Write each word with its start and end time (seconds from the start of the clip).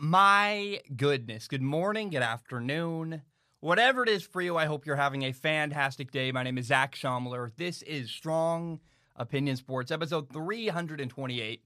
My 0.00 0.80
goodness. 0.94 1.48
Good 1.48 1.62
morning, 1.62 2.10
good 2.10 2.22
afternoon. 2.22 3.22
Whatever 3.60 4.02
it 4.02 4.10
is 4.10 4.22
for 4.22 4.42
you, 4.42 4.56
I 4.56 4.66
hope 4.66 4.84
you're 4.84 4.96
having 4.96 5.22
a 5.22 5.32
fantastic 5.32 6.10
day. 6.10 6.30
My 6.32 6.42
name 6.42 6.58
is 6.58 6.66
Zac 6.66 6.94
Shomler. 6.94 7.50
This 7.56 7.80
is 7.82 8.10
Strong 8.10 8.80
Opinion 9.16 9.56
Sports, 9.56 9.90
episode 9.90 10.30
328. 10.30 11.62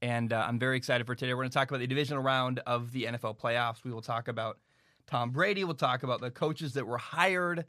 And 0.00 0.32
uh, 0.32 0.44
I'm 0.48 0.58
very 0.58 0.76
excited 0.76 1.06
for 1.06 1.14
today. 1.14 1.32
We're 1.34 1.42
going 1.42 1.50
to 1.50 1.54
talk 1.54 1.70
about 1.70 1.78
the 1.78 1.86
divisional 1.86 2.22
round 2.22 2.60
of 2.66 2.90
the 2.90 3.04
NFL 3.04 3.38
playoffs. 3.38 3.84
We 3.84 3.92
will 3.92 4.02
talk 4.02 4.26
about 4.26 4.58
Tom 5.06 5.30
Brady. 5.30 5.62
We'll 5.62 5.74
talk 5.74 6.02
about 6.02 6.20
the 6.20 6.32
coaches 6.32 6.72
that 6.72 6.86
were 6.86 6.98
hired. 6.98 7.64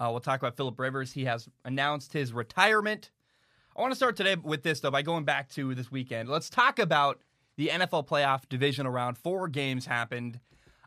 Uh, 0.00 0.08
we'll 0.10 0.20
talk 0.20 0.40
about 0.40 0.56
Philip 0.56 0.78
Rivers. 0.78 1.12
He 1.12 1.26
has 1.26 1.48
announced 1.66 2.14
his 2.14 2.32
retirement. 2.32 3.10
I 3.76 3.82
want 3.82 3.92
to 3.92 3.96
start 3.96 4.16
today 4.16 4.36
with 4.36 4.62
this, 4.62 4.80
though, 4.80 4.90
by 4.90 5.02
going 5.02 5.24
back 5.24 5.50
to 5.50 5.74
this 5.74 5.90
weekend. 5.90 6.30
Let's 6.30 6.48
talk 6.48 6.78
about 6.78 7.20
the 7.56 7.68
NFL 7.68 8.06
playoff 8.06 8.48
divisional 8.48 8.92
round. 8.92 9.18
Four 9.18 9.48
games 9.48 9.86
happened. 9.86 10.40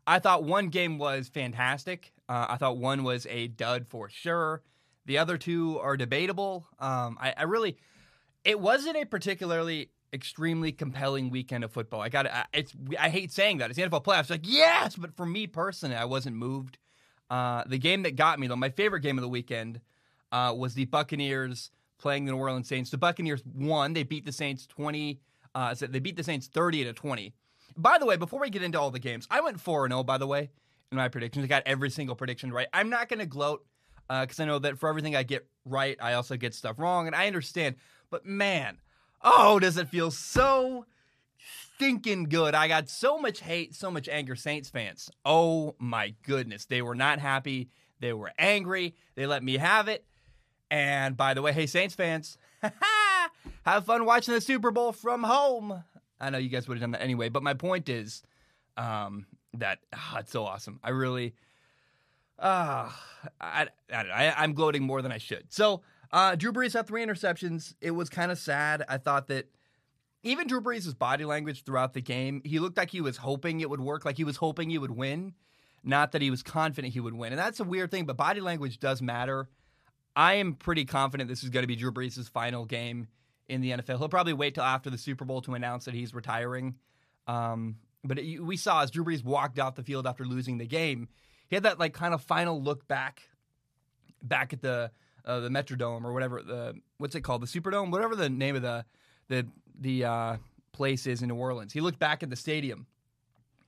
I 0.06 0.20
thought 0.20 0.44
one 0.44 0.70
game 0.70 0.98
was 0.98 1.28
fantastic. 1.28 2.14
Uh, 2.30 2.46
I 2.50 2.58
thought 2.58 2.78
one 2.78 3.04
was 3.04 3.26
a 3.30 3.48
dud 3.48 3.88
for 3.88 4.10
sure. 4.10 4.64
The 5.06 5.18
other 5.18 5.38
two 5.38 5.80
are 5.80 5.98
debatable. 5.98 6.68
Um, 6.80 7.18
I, 7.20 7.34
I, 7.38 7.44
really, 7.44 7.78
it 8.44 8.60
wasn't 8.60 8.98
a 8.98 9.06
particularly 9.06 9.92
extremely 10.14 10.72
compelling 10.72 11.30
weekend 11.30 11.64
of 11.64 11.72
football. 11.72 12.02
I 12.02 12.10
got 12.10 12.28
it's. 12.54 12.74
I 13.00 13.10
hate 13.10 13.32
saying 13.32 13.58
that. 13.58 13.70
It's 13.70 13.78
the 13.78 13.84
NFL 13.84 14.04
playoffs. 14.04 14.30
Like 14.30 14.42
yes, 14.44 14.96
but 14.96 15.16
for 15.16 15.26
me 15.26 15.48
personally, 15.48 15.96
I 15.96 16.06
wasn't 16.06 16.36
moved. 16.36 16.78
Uh, 17.30 17.64
the 17.66 17.78
game 17.78 18.04
that 18.04 18.16
got 18.16 18.40
me 18.40 18.48
though, 18.48 18.56
my 18.56 18.70
favorite 18.70 19.02
game 19.02 19.18
of 19.18 19.22
the 19.22 19.30
weekend, 19.30 19.82
uh, 20.32 20.54
was 20.56 20.74
the 20.74 20.86
Buccaneers 20.86 21.72
playing 21.98 22.26
the 22.26 22.32
New 22.34 22.38
Orleans 22.38 22.68
Saints. 22.68 22.90
The 22.90 22.98
Buccaneers 22.98 23.44
won. 23.46 23.94
They 23.94 24.04
beat 24.04 24.26
the 24.26 24.32
Saints 24.32 24.68
twenty 24.68 25.22
uh, 25.58 25.74
they 25.74 26.00
beat 26.00 26.16
the 26.16 26.24
Saints 26.24 26.46
30 26.48 26.84
to 26.84 26.94
20. 26.94 27.34
By 27.76 27.98
the 27.98 28.06
way, 28.06 28.16
before 28.16 28.40
we 28.40 28.52
get 28.52 28.62
into 28.62 28.80
all 28.80 28.92
the 28.92 29.00
games, 29.00 29.28
I 29.32 29.42
went 29.42 29.60
4 29.60 29.90
0, 29.90 30.04
by 30.04 30.20
the 30.20 30.28
way, 30.28 30.52
in 30.92 30.98
my 30.98 31.08
predictions. 31.08 31.44
I 31.44 31.48
got 31.48 31.64
every 31.66 31.90
single 31.90 32.16
prediction 32.16 32.52
right. 32.52 32.68
I'm 32.74 32.90
not 32.90 33.10
going 33.10 33.20
to 33.20 33.26
gloat 33.26 33.66
because 34.08 34.40
uh, 34.40 34.44
I 34.44 34.46
know 34.46 34.60
that 34.60 34.78
for 34.78 34.88
everything 34.88 35.16
I 35.16 35.24
get 35.24 35.48
right, 35.66 35.98
I 36.00 36.14
also 36.14 36.38
get 36.38 36.54
stuff 36.54 36.78
wrong, 36.78 37.08
and 37.08 37.16
I 37.16 37.26
understand. 37.26 37.76
But 38.12 38.24
man, 38.24 38.78
oh, 39.24 39.58
does 39.60 39.78
it 39.78 39.90
feel 39.90 40.12
so 40.12 40.86
stinking 41.76 42.26
good. 42.26 42.54
I 42.54 42.68
got 42.68 42.88
so 42.88 43.18
much 43.18 43.40
hate, 43.40 43.74
so 43.76 43.90
much 43.90 44.08
anger, 44.08 44.36
Saints 44.36 44.70
fans. 44.70 45.10
Oh 45.26 45.76
my 45.80 46.14
goodness. 46.24 46.66
They 46.66 46.82
were 46.82 46.96
not 46.96 47.20
happy. 47.20 47.70
They 48.00 48.14
were 48.14 48.32
angry. 48.38 48.96
They 49.16 49.26
let 49.26 49.44
me 49.44 49.58
have 49.58 49.88
it. 49.88 50.06
And 50.70 51.16
by 51.16 51.34
the 51.34 51.42
way, 51.42 51.54
hey, 51.54 51.66
Saints 51.66 51.96
fans, 51.96 52.38
have 53.74 53.86
fun 53.86 54.06
watching 54.06 54.34
the 54.34 54.42
Super 54.42 54.72
Bowl 54.72 54.92
from 54.92 55.24
home. 55.24 55.84
I 56.20 56.30
know 56.30 56.38
you 56.38 56.50
guys 56.50 56.68
would 56.68 56.76
have 56.76 56.82
done 56.82 56.92
that 56.92 57.02
anyway, 57.02 57.30
but 57.30 57.44
my 57.44 57.54
point 57.54 57.90
is 57.90 58.24
um, 58.78 59.26
that 59.54 59.80
oh, 59.94 60.18
it's 60.20 60.32
so 60.32 60.46
awesome. 60.46 60.80
I 60.84 60.90
really, 60.90 61.36
uh, 62.40 62.90
I, 63.40 63.68
I, 63.94 64.04
I, 64.38 64.44
am 64.44 64.54
gloating 64.54 64.84
more 64.84 65.02
than 65.02 65.12
I 65.12 65.18
should. 65.18 65.46
So, 65.50 65.82
uh, 66.12 66.36
Drew 66.36 66.54
Brees 66.54 66.74
had 66.74 66.88
three 66.88 67.06
interceptions. 67.06 67.76
It 67.82 67.92
was 67.92 68.10
kind 68.10 68.32
of 68.32 68.38
sad. 68.38 68.84
I 68.88 68.98
thought 68.98 69.28
that 69.28 69.48
even 70.24 70.48
Drew 70.48 70.62
Brees' 70.62 70.98
body 70.98 71.26
language 71.26 71.64
throughout 71.64 71.94
the 71.94 72.02
game, 72.02 72.42
he 72.46 72.60
looked 72.60 72.78
like 72.78 72.92
he 72.92 73.02
was 73.02 73.18
hoping 73.18 73.60
it 73.60 73.70
would 73.70 73.82
work, 73.82 74.06
like 74.06 74.18
he 74.18 74.24
was 74.24 74.38
hoping 74.38 74.70
he 74.70 74.78
would 74.78 74.92
win, 74.92 75.34
not 75.84 76.14
that 76.14 76.22
he 76.22 76.32
was 76.32 76.42
confident 76.42 76.94
he 76.94 77.00
would 77.00 77.14
win. 77.14 77.34
And 77.34 77.40
that's 77.40 77.60
a 77.60 77.64
weird 77.64 77.92
thing, 77.92 78.06
but 78.06 78.18
body 78.18 78.40
language 78.40 78.80
does 78.80 79.02
matter. 79.02 79.50
I 80.16 80.36
am 80.36 80.54
pretty 80.54 80.86
confident 80.86 81.30
this 81.30 81.44
is 81.44 81.50
going 81.50 81.64
to 81.64 81.68
be 81.68 81.76
Drew 81.76 81.92
Brees' 81.92 82.30
final 82.30 82.66
game 82.66 83.08
in 83.50 83.62
the 83.62 83.72
NFL. 83.72 83.98
He'll 83.98 84.10
probably 84.10 84.34
wait 84.34 84.56
till 84.56 84.64
after 84.64 84.90
the 84.90 84.98
Super 84.98 85.26
Bowl 85.26 85.42
to 85.42 85.54
announce 85.54 85.86
that 85.86 85.94
he's 85.94 86.14
retiring. 86.14 86.76
Um, 87.28 87.78
but 88.04 88.20
it, 88.20 88.40
we 88.40 88.58
saw 88.58 88.84
as 88.84 88.92
Drew 88.92 89.06
Brees 89.06 89.24
walked 89.24 89.60
off 89.60 89.76
the 89.76 89.84
field 89.84 90.08
after 90.08 90.26
losing 90.26 90.58
the 90.58 90.68
game, 90.68 91.08
he 91.50 91.56
had 91.56 91.64
that 91.64 91.80
like 91.80 91.94
kind 91.94 92.14
of 92.14 92.22
final 92.22 92.62
look 92.62 92.88
back, 92.88 93.24
back 94.22 94.54
at 94.54 94.62
the 94.62 94.92
uh, 95.26 95.42
the 95.42 95.50
Metrodome 95.50 96.06
or 96.06 96.14
whatever 96.14 96.42
the 96.42 96.76
what's 96.98 97.16
it 97.16 97.22
called 97.22 97.42
the 97.42 97.48
Superdome, 97.48 97.92
whatever 97.92 98.16
the 98.16 98.30
name 98.30 98.56
of 98.56 98.62
the 98.62 98.86
the 99.28 99.46
the 99.80 100.06
uh, 100.06 100.38
place 100.72 101.06
is 101.06 101.22
in 101.22 101.30
New 101.30 101.36
Orleans. 101.36 101.74
He 101.74 101.82
looked 101.82 102.00
back 102.00 102.24
at 102.24 102.30
the 102.30 102.36
stadium 102.36 102.88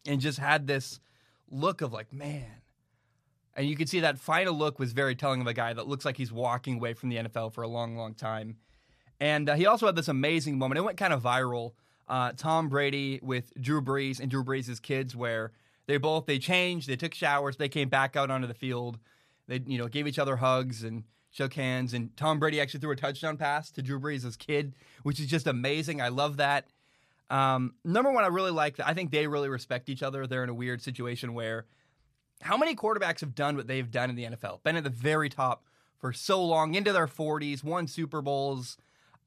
and 0.06 0.22
just 0.22 0.40
had 0.40 0.68
this 0.68 1.00
look 1.50 1.82
of 1.82 1.92
like, 1.92 2.14
man. 2.14 2.46
And 3.56 3.68
you 3.68 3.76
could 3.76 3.90
see 3.90 4.02
that 4.02 4.18
final 4.18 4.54
look 4.54 4.80
was 4.80 4.94
very 4.94 5.16
telling 5.16 5.42
of 5.42 5.48
a 5.48 5.54
guy 5.54 5.74
that 5.74 5.88
looks 5.88 6.06
like 6.06 6.16
he's 6.16 6.32
walking 6.32 6.76
away 6.76 6.94
from 6.94 7.10
the 7.10 7.18
NFL 7.18 7.54
for 7.54 7.62
a 7.62 7.68
long, 7.68 7.98
long 7.98 8.14
time. 8.14 8.58
And 9.20 9.50
uh, 9.50 9.56
he 9.56 9.66
also 9.66 9.86
had 9.86 9.96
this 9.96 10.08
amazing 10.08 10.58
moment. 10.58 10.78
It 10.78 10.84
went 10.84 10.98
kind 10.98 11.14
of 11.14 11.22
viral. 11.22 11.74
Uh, 12.08 12.32
Tom 12.36 12.70
Brady 12.70 13.20
with 13.22 13.54
Drew 13.60 13.82
Brees 13.82 14.20
and 14.20 14.32
Drew 14.32 14.44
Brees' 14.44 14.82
kids, 14.82 15.16
where 15.16 15.52
they 15.88 15.98
both 15.98 16.26
they 16.26 16.40
changed, 16.40 16.88
they 16.88 16.96
took 16.96 17.14
showers, 17.14 17.58
they 17.58 17.70
came 17.70 17.90
back 17.90 18.16
out 18.16 18.32
onto 18.32 18.48
the 18.48 18.54
field, 18.54 19.00
they 19.48 19.62
you 19.66 19.78
know 19.78 19.88
gave 19.88 20.08
each 20.08 20.18
other 20.20 20.38
hugs 20.38 20.84
and 20.84 21.04
shook 21.30 21.54
hands. 21.54 21.94
And 21.94 22.16
Tom 22.18 22.40
Brady 22.40 22.60
actually 22.60 22.80
threw 22.80 22.92
a 22.92 22.96
touchdown 22.96 23.38
pass 23.38 23.70
to 23.72 23.82
Drew 23.82 24.00
Brees' 24.00 24.38
kid, 24.38 24.74
which 25.04 25.20
is 25.20 25.28
just 25.28 25.46
amazing. 25.46 26.02
I 26.02 26.08
love 26.08 26.38
that. 26.38 26.68
Um, 27.30 27.76
number 27.86 28.12
one, 28.12 28.24
I 28.24 28.28
really 28.28 28.52
like 28.52 28.78
that. 28.78 28.88
I 28.88 28.94
think 28.94 29.12
they 29.12 29.28
really 29.28 29.50
respect 29.50 29.90
each 29.90 30.02
other. 30.02 30.26
They're 30.26 30.44
in 30.44 30.50
a 30.50 30.54
weird 30.54 30.82
situation 30.82 31.34
where 31.36 31.66
how 32.42 32.58
many 32.58 32.76
quarterbacks 32.76 33.20
have 33.20 33.36
done 33.36 33.56
what 33.56 33.68
they've 33.68 33.90
done 33.90 34.10
in 34.10 34.16
the 34.16 34.24
NFL? 34.24 34.64
Been 34.64 34.78
at 34.78 34.84
the 34.84 34.90
very 34.90 35.30
top 35.30 35.64
for 36.00 36.14
so 36.14 36.44
long, 36.44 36.76
into 36.76 36.94
their 36.94 37.08
40s, 37.08 37.64
won 37.64 37.86
Super 37.86 38.22
Bowls 38.22 38.78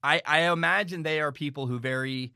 I, 0.03 0.21
I 0.27 0.41
imagine 0.53 1.03
they 1.03 1.21
are 1.21 1.33
people 1.33 1.67
who 1.67 1.79
very 1.79 2.33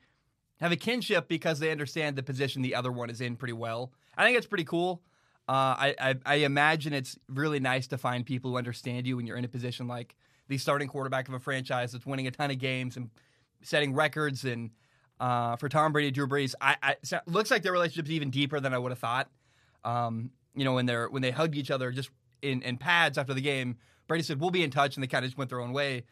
have 0.61 0.73
a 0.73 0.77
kinship 0.77 1.29
because 1.29 1.59
they 1.59 1.71
understand 1.71 2.17
the 2.17 2.23
position 2.23 2.63
the 2.63 2.75
other 2.75 2.93
one 2.93 3.11
is 3.11 3.21
in 3.21 3.37
pretty 3.37 3.53
well. 3.53 3.93
I 4.17 4.25
think 4.25 4.39
it's 4.39 4.47
pretty 4.47 4.65
cool. 4.65 5.03
Uh, 5.49 5.53
I, 5.79 5.95
I, 6.01 6.15
I 6.25 6.35
imagine 6.37 6.93
it's 6.93 7.19
really 7.29 7.61
nice 7.61 7.87
to 7.89 7.99
find 7.99 8.27
people 8.27 8.51
who 8.51 8.57
understand 8.57 9.07
you 9.07 9.17
when 9.17 9.27
you're 9.27 9.37
in 9.37 9.45
a 9.45 9.49
position 9.49 9.87
like 9.87 10.17
the 10.49 10.59
starting 10.59 10.89
quarterback 10.89 11.29
of 11.29 11.35
a 11.35 11.39
franchise 11.39 11.93
that's 11.93 12.07
winning 12.07 12.27
a 12.27 12.31
ton 12.31 12.51
of 12.51 12.59
games 12.59 12.97
and 12.97 13.11
setting 13.63 13.95
records. 13.95 14.45
And 14.45 14.71
uh, 15.21 15.57
for 15.57 15.69
Tom 15.69 15.93
Brady, 15.93 16.11
Drew 16.11 16.27
Brees, 16.27 16.55
I, 16.61 16.77
I 16.83 16.97
so 17.03 17.21
looks 17.27 17.51
like 17.51 17.63
their 17.63 17.73
relationship's 17.73 18.11
even 18.11 18.31
deeper 18.31 18.59
than 18.61 18.75
I 18.75 18.79
would 18.79 18.91
have 18.91 18.99
thought. 18.99 19.31
Um, 19.85 20.31
you 20.55 20.65
know, 20.65 20.75
when 20.75 20.87
they're 20.87 21.09
when 21.09 21.23
they 21.23 21.31
hugged 21.31 21.55
each 21.55 21.71
other 21.71 21.93
just 21.93 22.11
in, 22.43 22.63
in 22.63 22.77
pads 22.77 23.19
after 23.19 23.35
the 23.35 23.41
game, 23.41 23.77
Brady 24.09 24.25
said, 24.25 24.41
"We'll 24.41 24.51
be 24.51 24.65
in 24.65 24.71
touch," 24.71 24.97
and 24.97 25.03
they 25.03 25.07
kind 25.07 25.25
of 25.25 25.31
just 25.31 25.39
went 25.39 25.51
their 25.51 25.61
own 25.61 25.73
way. 25.73 26.05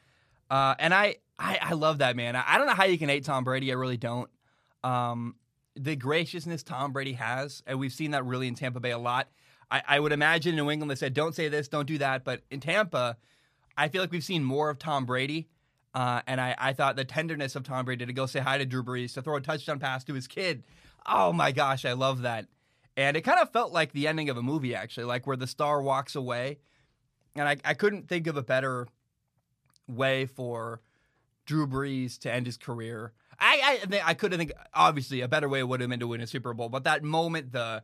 Uh, 0.50 0.74
and 0.78 0.94
I, 0.94 1.16
I, 1.38 1.58
I 1.60 1.72
love 1.72 1.98
that 1.98 2.16
man. 2.16 2.36
I, 2.36 2.58
don't 2.58 2.66
know 2.66 2.74
how 2.74 2.84
you 2.84 2.98
can 2.98 3.08
hate 3.08 3.24
Tom 3.24 3.44
Brady. 3.44 3.70
I 3.70 3.74
really 3.74 3.96
don't. 3.96 4.30
Um, 4.82 5.36
the 5.76 5.96
graciousness 5.96 6.62
Tom 6.62 6.92
Brady 6.92 7.14
has, 7.14 7.62
and 7.66 7.78
we've 7.78 7.92
seen 7.92 8.12
that 8.12 8.24
really 8.24 8.46
in 8.46 8.54
Tampa 8.54 8.80
Bay 8.80 8.92
a 8.92 8.98
lot. 8.98 9.28
I, 9.70 9.82
I 9.88 10.00
would 10.00 10.12
imagine 10.12 10.50
in 10.50 10.56
New 10.56 10.70
England 10.70 10.90
they 10.90 10.96
said, 10.96 11.14
"Don't 11.14 11.34
say 11.34 11.48
this, 11.48 11.68
don't 11.68 11.86
do 11.86 11.98
that," 11.98 12.24
but 12.24 12.42
in 12.50 12.60
Tampa, 12.60 13.16
I 13.76 13.88
feel 13.88 14.02
like 14.02 14.12
we've 14.12 14.22
seen 14.22 14.44
more 14.44 14.70
of 14.70 14.78
Tom 14.78 15.04
Brady. 15.04 15.48
Uh, 15.94 16.20
and 16.26 16.40
I, 16.40 16.54
I 16.58 16.72
thought 16.72 16.96
the 16.96 17.04
tenderness 17.04 17.54
of 17.54 17.62
Tom 17.62 17.84
Brady 17.84 18.04
to 18.04 18.12
go 18.12 18.26
say 18.26 18.40
hi 18.40 18.58
to 18.58 18.66
Drew 18.66 18.82
Brees, 18.82 19.14
to 19.14 19.22
throw 19.22 19.36
a 19.36 19.40
touchdown 19.40 19.78
pass 19.78 20.04
to 20.04 20.14
his 20.14 20.26
kid. 20.26 20.64
Oh 21.06 21.32
my 21.32 21.52
gosh, 21.52 21.84
I 21.84 21.92
love 21.92 22.22
that. 22.22 22.46
And 22.96 23.16
it 23.16 23.22
kind 23.22 23.40
of 23.40 23.52
felt 23.52 23.72
like 23.72 23.92
the 23.92 24.06
ending 24.06 24.28
of 24.28 24.36
a 24.36 24.42
movie, 24.42 24.74
actually, 24.74 25.04
like 25.04 25.26
where 25.26 25.36
the 25.36 25.46
star 25.46 25.82
walks 25.82 26.14
away. 26.14 26.58
And 27.36 27.48
I, 27.48 27.56
I 27.64 27.74
couldn't 27.74 28.08
think 28.08 28.26
of 28.26 28.36
a 28.36 28.42
better 28.42 28.86
way 29.88 30.26
for 30.26 30.80
Drew 31.46 31.66
Brees 31.66 32.18
to 32.20 32.32
end 32.32 32.46
his 32.46 32.56
career. 32.56 33.12
I 33.38 33.78
I, 33.90 34.00
I 34.04 34.14
could 34.14 34.32
have 34.32 34.38
think 34.38 34.52
obviously 34.72 35.20
a 35.20 35.28
better 35.28 35.48
way 35.48 35.62
would 35.62 35.80
have 35.80 35.90
been 35.90 36.00
to 36.00 36.06
win 36.06 36.20
a 36.20 36.26
Super 36.26 36.54
Bowl, 36.54 36.68
but 36.68 36.84
that 36.84 37.02
moment 37.02 37.52
the 37.52 37.82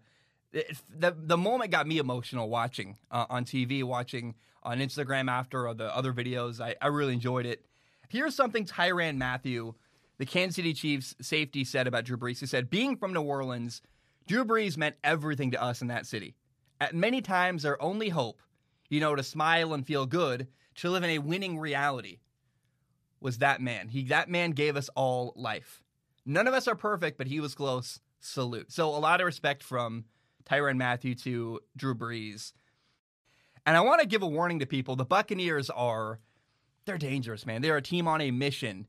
the 0.53 1.15
the 1.17 1.37
moment 1.37 1.71
got 1.71 1.87
me 1.87 1.99
emotional 1.99 2.49
watching 2.49 2.97
uh, 3.11 3.27
on 3.29 3.45
TV, 3.45 3.83
watching 3.83 4.35
on 4.63 4.79
Instagram 4.79 5.31
after 5.31 5.73
the 5.75 5.95
other 5.95 6.13
videos. 6.13 6.61
I, 6.61 6.75
I 6.81 6.89
really 6.89 7.15
enjoyed 7.15 7.47
it. 7.47 7.65
Here's 8.09 8.35
something 8.35 8.65
Tyrann 8.65 9.17
Mathieu, 9.17 9.75
the 10.19 10.27
Kansas 10.27 10.57
City 10.57 10.75
Chiefs 10.75 11.15
safety, 11.21 11.65
said 11.65 11.87
about 11.87 12.05
Drew 12.05 12.17
Brees. 12.17 12.41
He 12.41 12.47
said, 12.47 12.71
"Being 12.71 12.97
from 12.97 13.13
New 13.13 13.23
Orleans, 13.23 13.83
Drew 14.27 14.45
Brees 14.45 14.77
meant 14.77 14.97
everything 15.05 15.51
to 15.53 15.63
us 15.63 15.83
in 15.83 15.89
that 15.89 16.07
city. 16.07 16.35
At 16.81 16.95
many 16.95 17.21
times, 17.21 17.65
our 17.65 17.81
only 17.81 18.09
hope, 18.09 18.41
you 18.89 19.01
know, 19.01 19.15
to 19.15 19.23
smile 19.23 19.75
and 19.75 19.87
feel 19.87 20.07
good, 20.07 20.49
to 20.77 20.91
live 20.91 21.03
in 21.03 21.11
a 21.11 21.19
winning 21.19 21.59
reality 21.59 22.19
was 23.21 23.39
that 23.39 23.61
man. 23.61 23.89
He 23.89 24.05
that 24.05 24.29
man 24.29 24.53
gave 24.53 24.77
us 24.77 24.89
all 24.95 25.33
life. 25.37 25.83
None 26.25 26.47
of 26.47 26.55
us 26.55 26.69
are 26.69 26.75
perfect, 26.75 27.19
but 27.19 27.27
he 27.27 27.41
was 27.41 27.55
close. 27.55 28.01
Salute. 28.21 28.71
So 28.71 28.89
a 28.89 28.99
lot 28.99 29.21
of 29.21 29.27
respect 29.27 29.63
from 29.63 30.05
Tyrann 30.45 30.77
Mathieu 30.77 31.15
to 31.17 31.61
Drew 31.77 31.95
Brees. 31.95 32.53
And 33.65 33.77
I 33.77 33.81
want 33.81 34.01
to 34.01 34.07
give 34.07 34.23
a 34.23 34.27
warning 34.27 34.59
to 34.61 34.67
people. 34.67 34.97
The 34.97 35.05
Buccaneers 35.05 35.71
are 35.71 36.21
they're 36.85 36.99
dangerous, 36.99 37.47
man. 37.47 37.63
They're 37.63 37.77
a 37.77 37.83
team 37.83 38.09
on 38.09 38.21
a 38.21 38.31
mission. 38.31 38.87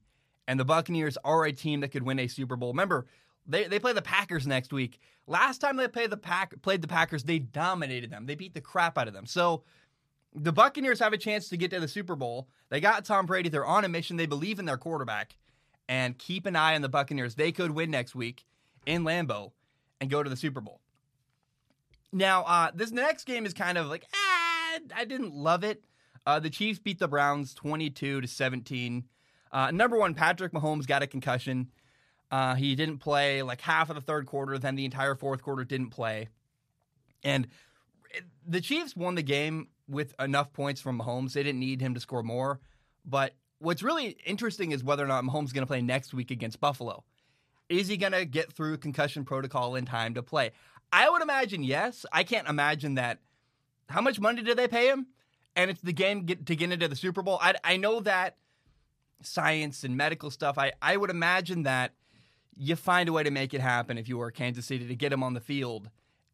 And 0.48 0.60
the 0.60 0.66
Buccaneers 0.66 1.18
are 1.24 1.46
a 1.46 1.52
team 1.52 1.82
that 1.82 1.90
could 1.90 2.04
win 2.04 2.20
a 2.20 2.28
Super 2.28 2.56
Bowl. 2.56 2.72
Remember, 2.72 3.06
they, 3.46 3.66
they 3.66 3.80
play 3.80 3.94
the 3.94 4.02
Packers 4.02 4.48
next 4.48 4.74
week. 4.74 5.00
Last 5.28 5.60
time 5.60 5.78
they 5.78 5.88
played 5.88 6.10
the 6.10 6.18
Pack 6.18 6.62
played 6.62 6.82
the 6.82 6.88
Packers, 6.88 7.24
they 7.24 7.40
dominated 7.40 8.12
them. 8.12 8.26
They 8.26 8.36
beat 8.36 8.54
the 8.54 8.62
crap 8.62 8.98
out 8.98 9.08
of 9.08 9.14
them. 9.14 9.26
So 9.26 9.64
the 10.34 10.52
Buccaneers 10.52 11.00
have 11.00 11.14
a 11.14 11.18
chance 11.18 11.50
to 11.50 11.58
get 11.58 11.72
to 11.72 11.80
the 11.80 11.88
Super 11.88 12.16
Bowl. 12.16 12.48
They 12.70 12.80
got 12.80 13.06
Tom 13.06 13.26
Brady. 13.26 13.50
They're 13.50 13.66
on 13.66 13.86
a 13.86 13.90
mission. 13.90 14.18
They 14.18 14.26
believe 14.26 14.60
in 14.60 14.66
their 14.66 14.78
quarterback. 14.78 15.38
And 15.90 16.18
keep 16.18 16.46
an 16.46 16.56
eye 16.56 16.76
on 16.76 16.82
the 16.82 16.90
Buccaneers. 16.90 17.36
They 17.36 17.52
could 17.52 17.72
win 17.72 17.92
next 17.92 18.16
week 18.16 18.46
in 18.86 19.04
Lambeau. 19.04 19.52
and 20.00 20.10
go 20.10 20.24
to 20.24 20.30
the 20.30 20.36
Super 20.36 20.62
Bowl. 20.62 20.82
Now, 22.12 22.44
uh, 22.44 22.72
this 22.74 22.92
next 22.92 23.26
game 23.26 23.46
is 23.46 23.54
kind 23.54 23.78
of 23.78 23.88
like, 23.88 24.06
ah, 24.14 24.80
I 24.96 25.06
didn't 25.06 25.34
love 25.34 25.64
it. 25.64 25.84
Uh, 26.26 26.40
the 26.40 26.50
Chiefs 26.50 26.80
beat 26.80 27.00
the 27.00 27.08
Browns 27.08 27.54
22 27.54 28.22
to 28.22 28.28
17. 28.28 29.06
Uh, 29.52 29.72
number 29.72 29.98
one, 29.98 30.14
Patrick 30.14 30.54
Mahomes 30.54 30.88
got 30.88 31.04
a 31.04 31.08
concussion. 31.08 31.70
Uh, 32.32 32.56
he 32.56 32.76
didn't 32.76 33.00
play 33.00 33.44
like 33.44 33.62
half 33.62 33.90
of 33.90 33.96
the 33.96 34.02
third 34.02 34.26
quarter, 34.26 34.58
then 34.58 34.76
the 34.76 34.86
entire 34.86 35.16
fourth 35.16 35.42
quarter 35.42 35.64
didn't 35.64 35.90
play. 35.90 36.30
And 37.24 37.48
the 38.48 38.62
Chiefs 38.62 38.96
won 38.96 39.16
the 39.16 39.24
game 39.24 39.68
with 39.92 40.16
enough 40.20 40.54
points 40.54 40.82
from 40.82 41.00
Mahomes. 41.00 41.34
They 41.34 41.44
didn't 41.44 41.60
need 41.60 41.82
him 41.82 41.94
to 41.94 42.00
score 42.00 42.24
more. 42.24 42.60
But 43.06 43.34
what's 43.60 43.84
really 43.84 44.18
interesting 44.26 44.72
is 44.72 44.84
whether 44.84 45.04
or 45.04 45.08
not 45.08 45.24
Mahomes 45.24 45.46
is 45.46 45.54
going 45.54 45.64
to 45.64 45.68
play 45.68 45.82
next 45.82 46.14
week 46.14 46.32
against 46.32 46.60
Buffalo. 46.60 47.04
Is 47.70 47.88
he 47.88 47.98
going 47.98 48.12
to 48.14 48.26
get 48.26 48.52
through 48.52 48.78
concussion 48.78 49.24
protocol 49.24 49.76
in 49.76 49.86
time 49.86 50.14
to 50.16 50.24
play? 50.24 50.52
I 50.92 51.10
would 51.10 51.22
imagine 51.22 51.64
yes. 51.64 52.06
I 52.12 52.24
can't 52.24 52.48
imagine 52.48 52.96
that. 52.96 53.20
How 53.90 54.02
much 54.02 54.20
money 54.20 54.42
did 54.42 54.58
they 54.58 54.68
pay 54.68 54.88
him? 54.88 55.08
And 55.56 55.70
it's 55.70 55.82
the 55.82 55.94
game 55.94 56.26
get, 56.26 56.46
to 56.46 56.56
get 56.56 56.72
into 56.72 56.88
the 56.88 56.96
Super 56.96 57.22
Bowl. 57.22 57.38
I, 57.42 57.56
I 57.64 57.78
know 57.78 58.00
that 58.02 58.38
science 59.22 59.84
and 59.84 59.98
medical 59.98 60.32
stuff. 60.32 60.58
I, 60.58 60.72
I 60.82 60.98
would 60.98 61.10
imagine 61.10 61.64
that 61.64 61.94
you 62.56 62.76
find 62.76 63.10
a 63.10 63.14
way 63.14 63.24
to 63.24 63.32
make 63.32 63.54
it 63.54 63.62
happen 63.62 63.98
if 63.98 64.08
you 64.08 64.18
were 64.18 64.32
Kansas 64.32 64.66
City 64.66 64.88
to 64.88 64.96
get 64.96 65.12
him 65.12 65.24
on 65.24 65.34
the 65.34 65.40
field 65.40 65.90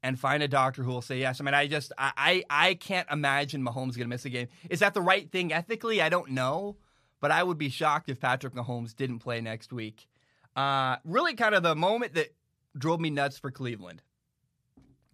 and 0.07 0.17
find 0.17 0.41
a 0.41 0.47
doctor 0.47 0.83
who 0.83 0.91
will 0.91 1.01
say 1.01 1.19
yes. 1.19 1.41
I 1.41 1.43
mean, 1.43 1.53
I 1.53 1.67
just 1.67 1.91
I 1.97 2.11
I, 2.49 2.67
I 2.67 2.73
can't 2.75 3.07
imagine 3.11 3.61
Mahomes 3.61 3.97
going 3.97 3.97
to 3.97 4.07
miss 4.07 4.23
a 4.23 4.29
game. 4.29 4.47
Is 4.69 4.79
that 4.79 4.93
the 4.93 5.01
right 5.01 5.29
thing 5.29 5.51
ethically? 5.51 6.01
I 6.01 6.07
don't 6.07 6.31
know, 6.31 6.77
but 7.19 7.29
I 7.29 7.43
would 7.43 7.57
be 7.57 7.67
shocked 7.67 8.07
if 8.09 8.21
Patrick 8.21 8.53
Mahomes 8.53 8.95
didn't 8.95 9.19
play 9.19 9.41
next 9.41 9.73
week. 9.73 10.07
Uh, 10.55 10.95
really, 11.03 11.33
kind 11.33 11.53
of 11.53 11.61
the 11.61 11.75
moment 11.75 12.13
that 12.13 12.33
drove 12.77 13.01
me 13.01 13.09
nuts 13.09 13.37
for 13.37 13.51
Cleveland. 13.51 14.01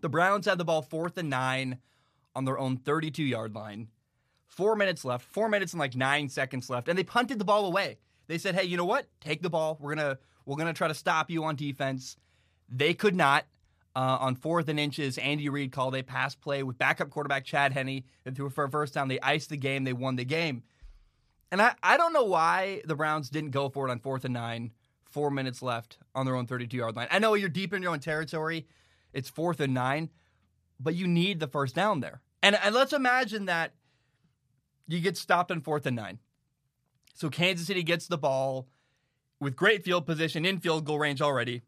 The 0.01 0.09
Browns 0.09 0.45
had 0.45 0.59
the 0.59 0.65
ball 0.65 0.83
fourth 0.83 1.17
and 1.17 1.29
nine 1.29 1.79
on 2.35 2.45
their 2.45 2.59
own 2.59 2.77
32 2.77 3.23
yard 3.23 3.55
line. 3.55 3.87
Four 4.45 4.75
minutes 4.75 5.03
left, 5.03 5.25
four 5.25 5.49
minutes 5.49 5.73
and 5.73 5.79
like 5.79 5.95
nine 5.95 6.29
seconds 6.29 6.69
left, 6.69 6.87
and 6.87 6.99
they 6.99 7.03
punted 7.03 7.39
the 7.39 7.45
ball 7.45 7.65
away. 7.65 7.97
They 8.27 8.37
said, 8.37 8.53
"Hey, 8.53 8.65
you 8.65 8.77
know 8.77 8.85
what? 8.85 9.07
Take 9.21 9.41
the 9.41 9.49
ball. 9.49 9.75
We're 9.81 9.95
gonna 9.95 10.19
we're 10.45 10.57
gonna 10.57 10.71
try 10.71 10.87
to 10.87 10.93
stop 10.93 11.31
you 11.31 11.43
on 11.45 11.55
defense." 11.55 12.15
They 12.69 12.93
could 12.93 13.15
not. 13.15 13.45
Uh, 13.95 14.17
on 14.19 14.35
fourth 14.35 14.69
and 14.69 14.79
inches, 14.79 15.19
Andy 15.19 15.49
Reid 15.49 15.71
called 15.71 15.95
a 15.95 16.01
pass 16.01 16.33
play 16.33 16.63
with 16.63 16.79
backup 16.79 17.11
quarterback 17.11 17.45
Chad 17.45 17.73
Henne 17.73 18.03
and 18.25 18.35
threw 18.35 18.49
for 18.49 18.63
a 18.63 18.69
first 18.69 18.95
down. 18.95 19.07
They 19.07 19.19
iced 19.19 19.49
the 19.49 19.57
game. 19.57 19.83
They 19.83 19.93
won 19.93 20.15
the 20.15 20.25
game. 20.25 20.63
And 21.51 21.61
I, 21.61 21.75
I 21.83 21.97
don't 21.97 22.13
know 22.13 22.23
why 22.23 22.81
the 22.85 22.95
Browns 22.95 23.29
didn't 23.29 23.51
go 23.51 23.69
for 23.69 23.87
it 23.87 23.91
on 23.91 23.99
fourth 23.99 24.25
and 24.25 24.33
nine, 24.33 24.71
four 25.05 25.29
minutes 25.29 25.61
left 25.61 25.99
on 26.15 26.25
their 26.25 26.35
own 26.35 26.47
32 26.47 26.75
yard 26.75 26.95
line. 26.95 27.07
I 27.11 27.19
know 27.19 27.35
you're 27.35 27.49
deep 27.49 27.73
in 27.73 27.83
your 27.83 27.91
own 27.91 27.99
territory. 27.99 28.65
It's 29.13 29.29
fourth 29.29 29.59
and 29.59 29.75
nine, 29.75 30.09
but 30.79 30.95
you 30.95 31.05
need 31.05 31.39
the 31.39 31.47
first 31.47 31.75
down 31.75 31.99
there. 31.99 32.21
And, 32.41 32.57
and 32.63 32.73
let's 32.73 32.93
imagine 32.93 33.45
that 33.45 33.73
you 34.87 34.99
get 34.99 35.15
stopped 35.15 35.51
on 35.51 35.61
fourth 35.61 35.85
and 35.85 35.95
nine. 35.95 36.17
So 37.13 37.29
Kansas 37.29 37.67
City 37.67 37.83
gets 37.83 38.07
the 38.07 38.17
ball 38.17 38.67
with 39.39 39.55
great 39.55 39.83
field 39.83 40.07
position 40.07 40.45
in 40.45 40.59
field 40.59 40.85
goal 40.85 40.97
range 40.97 41.21
already. 41.21 41.61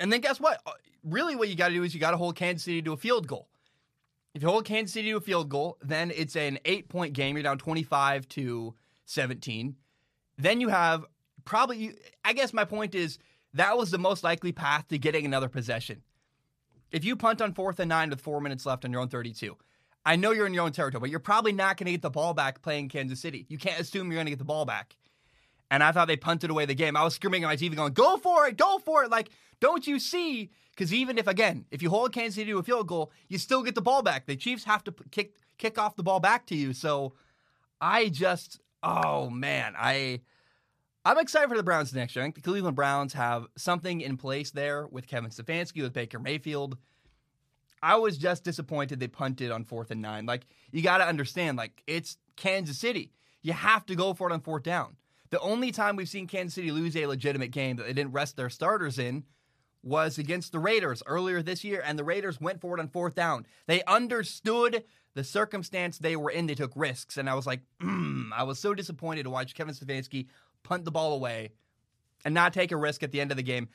And 0.00 0.12
then 0.12 0.20
guess 0.20 0.40
what? 0.40 0.60
Uh, 0.66 0.72
really, 1.04 1.36
what 1.36 1.48
you 1.48 1.54
got 1.54 1.68
to 1.68 1.74
do 1.74 1.82
is 1.82 1.94
you 1.94 2.00
got 2.00 2.12
to 2.12 2.16
hold 2.16 2.36
Kansas 2.36 2.64
City 2.64 2.82
to 2.82 2.92
a 2.92 2.96
field 2.96 3.26
goal. 3.26 3.48
If 4.34 4.42
you 4.42 4.48
hold 4.48 4.64
Kansas 4.64 4.94
City 4.94 5.10
to 5.10 5.18
a 5.18 5.20
field 5.20 5.48
goal, 5.48 5.78
then 5.82 6.10
it's 6.14 6.36
an 6.36 6.58
eight 6.64 6.88
point 6.88 7.12
game. 7.12 7.36
You're 7.36 7.42
down 7.42 7.58
25 7.58 8.28
to 8.30 8.74
17. 9.04 9.76
Then 10.38 10.60
you 10.60 10.68
have 10.68 11.04
probably, 11.44 11.94
I 12.24 12.32
guess 12.32 12.52
my 12.52 12.64
point 12.64 12.94
is 12.94 13.18
that 13.54 13.76
was 13.76 13.90
the 13.90 13.98
most 13.98 14.24
likely 14.24 14.52
path 14.52 14.88
to 14.88 14.98
getting 14.98 15.26
another 15.26 15.48
possession. 15.48 16.02
If 16.90 17.04
you 17.04 17.16
punt 17.16 17.40
on 17.40 17.54
fourth 17.54 17.80
and 17.80 17.88
nine 17.88 18.10
with 18.10 18.20
four 18.20 18.40
minutes 18.40 18.66
left 18.66 18.84
on 18.84 18.92
your 18.92 19.00
own 19.00 19.08
32, 19.08 19.56
I 20.04 20.16
know 20.16 20.32
you're 20.32 20.46
in 20.46 20.54
your 20.54 20.64
own 20.64 20.72
territory, 20.72 21.00
but 21.00 21.10
you're 21.10 21.20
probably 21.20 21.52
not 21.52 21.76
going 21.76 21.86
to 21.86 21.92
get 21.92 22.02
the 22.02 22.10
ball 22.10 22.34
back 22.34 22.60
playing 22.62 22.88
Kansas 22.88 23.20
City. 23.20 23.46
You 23.48 23.58
can't 23.58 23.80
assume 23.80 24.08
you're 24.08 24.16
going 24.16 24.26
to 24.26 24.32
get 24.32 24.38
the 24.38 24.44
ball 24.44 24.64
back. 24.64 24.96
And 25.70 25.82
I 25.82 25.92
thought 25.92 26.08
they 26.08 26.16
punted 26.16 26.50
away 26.50 26.66
the 26.66 26.74
game. 26.74 26.96
I 26.96 27.04
was 27.04 27.14
screaming 27.14 27.44
on 27.44 27.48
my 27.48 27.56
TV 27.56 27.74
going, 27.74 27.94
go 27.94 28.16
for 28.18 28.46
it, 28.46 28.56
go 28.56 28.78
for 28.78 29.04
it. 29.04 29.10
Like, 29.10 29.30
don't 29.62 29.86
you 29.86 30.00
see? 30.00 30.50
Because 30.70 30.92
even 30.92 31.18
if, 31.18 31.28
again, 31.28 31.66
if 31.70 31.82
you 31.82 31.88
hold 31.88 32.12
Kansas 32.12 32.34
City 32.34 32.50
to 32.50 32.58
a 32.58 32.62
field 32.64 32.88
goal, 32.88 33.12
you 33.28 33.38
still 33.38 33.62
get 33.62 33.76
the 33.76 33.80
ball 33.80 34.02
back. 34.02 34.26
The 34.26 34.34
Chiefs 34.34 34.64
have 34.64 34.82
to 34.84 34.94
kick 35.12 35.36
kick 35.56 35.78
off 35.78 35.94
the 35.94 36.02
ball 36.02 36.18
back 36.18 36.46
to 36.46 36.56
you. 36.56 36.72
So 36.72 37.12
I 37.80 38.08
just, 38.08 38.60
oh 38.82 39.30
man, 39.30 39.74
I 39.78 40.20
I'm 41.04 41.18
excited 41.18 41.48
for 41.48 41.56
the 41.56 41.62
Browns 41.62 41.94
next 41.94 42.16
year. 42.16 42.24
I 42.24 42.26
think 42.26 42.34
the 42.34 42.40
Cleveland 42.40 42.74
Browns 42.74 43.12
have 43.12 43.46
something 43.56 44.00
in 44.00 44.16
place 44.16 44.50
there 44.50 44.88
with 44.88 45.06
Kevin 45.06 45.30
Stefanski, 45.30 45.82
with 45.82 45.92
Baker 45.92 46.18
Mayfield. 46.18 46.76
I 47.80 47.96
was 47.96 48.18
just 48.18 48.42
disappointed 48.42 48.98
they 48.98 49.08
punted 49.08 49.52
on 49.52 49.64
fourth 49.64 49.92
and 49.92 50.02
nine. 50.02 50.26
Like, 50.26 50.46
you 50.72 50.82
got 50.82 50.98
to 50.98 51.06
understand, 51.06 51.56
like, 51.56 51.82
it's 51.86 52.16
Kansas 52.36 52.78
City. 52.78 53.12
You 53.42 53.52
have 53.52 53.86
to 53.86 53.96
go 53.96 54.14
for 54.14 54.28
it 54.28 54.32
on 54.32 54.40
fourth 54.40 54.62
down. 54.62 54.96
The 55.30 55.40
only 55.40 55.72
time 55.72 55.96
we've 55.96 56.08
seen 56.08 56.26
Kansas 56.26 56.54
City 56.54 56.70
lose 56.70 56.96
a 56.96 57.06
legitimate 57.06 57.50
game 57.50 57.76
that 57.76 57.86
they 57.86 57.92
didn't 57.92 58.12
rest 58.12 58.36
their 58.36 58.50
starters 58.50 58.98
in 58.98 59.24
was 59.82 60.18
against 60.18 60.52
the 60.52 60.58
Raiders 60.58 61.02
earlier 61.06 61.42
this 61.42 61.64
year, 61.64 61.82
and 61.84 61.98
the 61.98 62.04
Raiders 62.04 62.40
went 62.40 62.60
for 62.60 62.76
it 62.76 62.80
on 62.80 62.88
fourth 62.88 63.14
down. 63.14 63.46
They 63.66 63.82
understood 63.84 64.84
the 65.14 65.24
circumstance 65.24 65.98
they 65.98 66.16
were 66.16 66.30
in. 66.30 66.46
They 66.46 66.54
took 66.54 66.72
risks, 66.74 67.16
and 67.16 67.28
I 67.28 67.34
was 67.34 67.46
like, 67.46 67.60
mm, 67.80 68.30
I 68.34 68.44
was 68.44 68.58
so 68.58 68.74
disappointed 68.74 69.24
to 69.24 69.30
watch 69.30 69.54
Kevin 69.54 69.74
Stefanski 69.74 70.26
punt 70.62 70.84
the 70.84 70.90
ball 70.90 71.12
away 71.12 71.50
and 72.24 72.34
not 72.34 72.52
take 72.52 72.72
a 72.72 72.76
risk 72.76 73.02
at 73.02 73.10
the 73.10 73.20
end 73.20 73.30
of 73.30 73.36
the 73.36 73.42
game. 73.42 73.68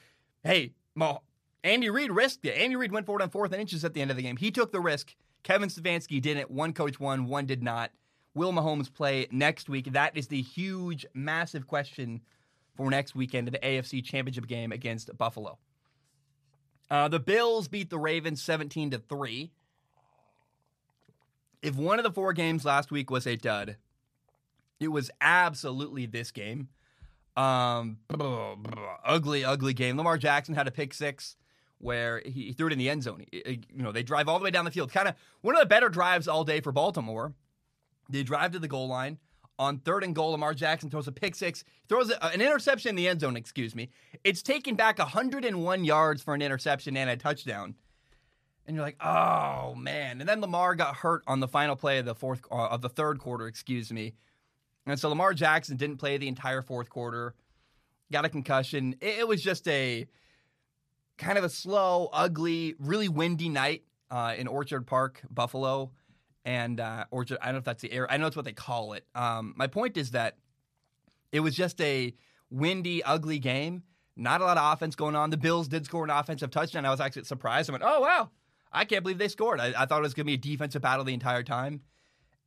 Hey, 0.44 0.74
Mo, 0.96 1.22
Andy 1.64 1.90
Reid 1.90 2.12
risked 2.12 2.46
it. 2.46 2.58
Andy 2.58 2.76
Reid 2.76 2.92
went 2.92 3.06
for 3.06 3.20
it 3.20 3.24
on 3.24 3.30
fourth 3.30 3.52
and 3.52 3.62
inches 3.62 3.84
at 3.84 3.94
the 3.94 4.02
end 4.02 4.12
of 4.12 4.18
the 4.18 4.24
game. 4.24 4.38
He 4.38 4.52
took 4.52 4.72
the 4.72 4.80
risk. 4.80 5.16
Kevin 5.44 5.70
Stefanski 5.70 6.22
didn't. 6.22 6.50
One 6.50 6.74
coach 6.74 7.00
won, 7.00 7.26
one 7.26 7.46
did 7.46 7.62
not. 7.62 7.92
Will 8.34 8.54
Mahomes 8.54 8.94
play 8.94 9.28
next 9.32 9.68
week? 9.68 9.92
That 9.94 10.16
is 10.16 10.28
the 10.28 10.42
huge, 10.42 11.06
massive 11.14 11.68
question 11.68 12.22
for 12.76 12.90
next 12.90 13.16
weekend 13.16 13.48
the 13.48 13.60
AFC 13.60 14.04
Championship 14.04 14.48
game 14.48 14.72
against 14.72 15.16
Buffalo. 15.18 15.58
Uh, 16.90 17.08
the 17.08 17.20
Bills 17.20 17.68
beat 17.68 17.90
the 17.90 18.00
Ravens 18.00 18.42
17 18.42 18.92
to 18.92 18.98
3. 19.00 19.52
If 21.62 21.76
one 21.76 22.00
of 22.00 22.04
the 22.04 22.12
four 22.12 22.34
games 22.34 22.64
last 22.64 22.92
week 22.92 23.10
was 23.10 23.28
a 23.28 23.36
dud, 23.36 23.78
it 24.80 24.90
was 24.90 25.12
absolutely 25.20 26.06
this 26.06 26.32
game. 26.32 26.70
Um, 27.36 27.98
ugly, 29.06 29.44
ugly 29.44 29.74
game. 29.74 29.98
Lamar 29.98 30.18
Jackson 30.18 30.56
had 30.56 30.68
a 30.68 30.72
pick 30.72 30.94
six 30.94 31.36
where 31.80 32.22
he 32.26 32.54
threw 32.54 32.68
it 32.68 32.74
in 32.74 32.80
the 32.80 32.90
end 32.90 33.04
zone. 33.04 33.26
You 33.32 33.60
know, 33.74 33.92
they 33.92 34.04
drive 34.04 34.28
all 34.28 34.40
the 34.40 34.44
way 34.44 34.52
down 34.52 34.66
the 34.66 34.72
field. 34.72 34.92
Kind 34.92 35.08
of 35.08 35.16
one 35.42 35.56
of 35.56 35.62
the 35.62 35.68
better 35.68 35.90
drives 35.90 36.28
all 36.28 36.44
day 36.44 36.62
for 36.62 36.72
Baltimore. 36.72 37.34
They 38.10 38.24
drive 38.24 38.52
to 38.54 38.60
the 38.60 38.68
goal 38.68 38.88
line. 38.88 39.20
On 39.60 39.80
third 39.80 40.04
and 40.04 40.14
goal, 40.14 40.32
Lamar 40.32 40.54
Jackson 40.54 40.90
throws 40.90 41.08
a 41.08 41.12
pick 41.12 41.36
six, 41.36 41.64
throws 41.90 42.12
a, 42.12 42.26
an 42.26 42.42
interception 42.42 42.90
in 42.90 42.96
the 42.96 43.08
end 43.08 43.22
zone, 43.22 43.36
excuse 43.36 43.74
me. 43.74 43.90
It's 44.24 44.44
taken 44.44 44.76
back 44.76 45.00
101 45.00 45.84
yards 45.84 46.22
for 46.22 46.36
an 46.36 46.42
interception 46.42 46.96
and 46.96 47.10
a 47.10 47.18
touchdown. 47.18 47.76
And 48.68 48.76
you're 48.76 48.86
like, 48.86 48.98
oh 49.04 49.74
man! 49.76 50.20
And 50.20 50.30
then 50.30 50.42
Lamar 50.42 50.76
got 50.76 50.98
hurt 50.98 51.24
on 51.26 51.40
the 51.40 51.48
final 51.48 51.76
play 51.76 52.00
of 52.00 52.06
the 52.06 52.14
fourth 52.14 52.42
uh, 52.52 52.68
of 52.68 52.82
the 52.82 52.90
third 52.90 53.18
quarter, 53.20 53.48
excuse 53.48 53.92
me. 53.92 54.14
And 54.86 55.00
so 55.00 55.10
Lamar 55.10 55.34
Jackson 55.34 55.78
didn't 55.78 55.98
play 55.98 56.18
the 56.18 56.28
entire 56.28 56.62
fourth 56.62 56.90
quarter, 56.90 57.34
got 58.12 58.26
a 58.26 58.30
concussion. 58.30 58.96
It, 59.02 59.20
it 59.20 59.28
was 59.28 59.42
just 59.42 59.68
a 59.68 60.06
kind 61.18 61.38
of 61.38 61.44
a 61.44 61.50
slow, 61.50 62.10
ugly, 62.14 62.76
really 62.78 63.10
windy 63.10 63.50
night 63.50 63.84
uh, 64.12 64.36
in 64.38 64.48
Orchard 64.48 64.86
Park, 64.86 65.22
Buffalo. 65.30 65.92
And 66.48 66.80
uh, 66.80 67.04
Orchard, 67.12 67.40
I 67.42 67.48
don't 67.48 67.56
know 67.56 67.60
if 67.60 67.66
that's 67.66 67.82
the 67.82 67.92
air, 67.92 68.10
I 68.10 68.16
know 68.16 68.26
it's 68.26 68.38
what 68.38 68.46
they 68.46 68.54
call 68.54 68.94
it. 68.94 69.06
Um, 69.14 69.54
my 69.58 69.68
point 69.68 69.98
is 69.98 70.12
that 70.12 70.38
it 71.34 71.42
was 71.42 71.54
just 71.54 71.80
a 71.82 72.16
windy, 72.50 73.04
ugly 73.04 73.38
game. 73.38 73.84
Not 74.16 74.40
a 74.40 74.46
lot 74.46 74.58
of 74.58 74.74
offense 74.74 74.96
going 74.96 75.14
on. 75.14 75.30
The 75.30 75.36
Bills 75.36 75.68
did 75.68 75.84
score 75.84 76.06
an 76.06 76.10
offensive 76.10 76.50
touchdown. 76.50 76.86
I 76.86 76.90
was 76.90 77.02
actually 77.02 77.26
surprised. 77.26 77.70
I 77.70 77.74
went, 77.74 77.84
oh, 77.86 78.00
wow, 78.00 78.30
I 78.72 78.86
can't 78.86 79.04
believe 79.04 79.18
they 79.18 79.28
scored. 79.28 79.60
I, 79.60 79.74
I 79.78 79.86
thought 79.86 80.00
it 80.00 80.04
was 80.04 80.14
going 80.14 80.26
to 80.26 80.28
be 80.28 80.36
a 80.36 80.38
defensive 80.38 80.82
battle 80.82 81.04
the 81.04 81.14
entire 81.14 81.44
time. 81.44 81.82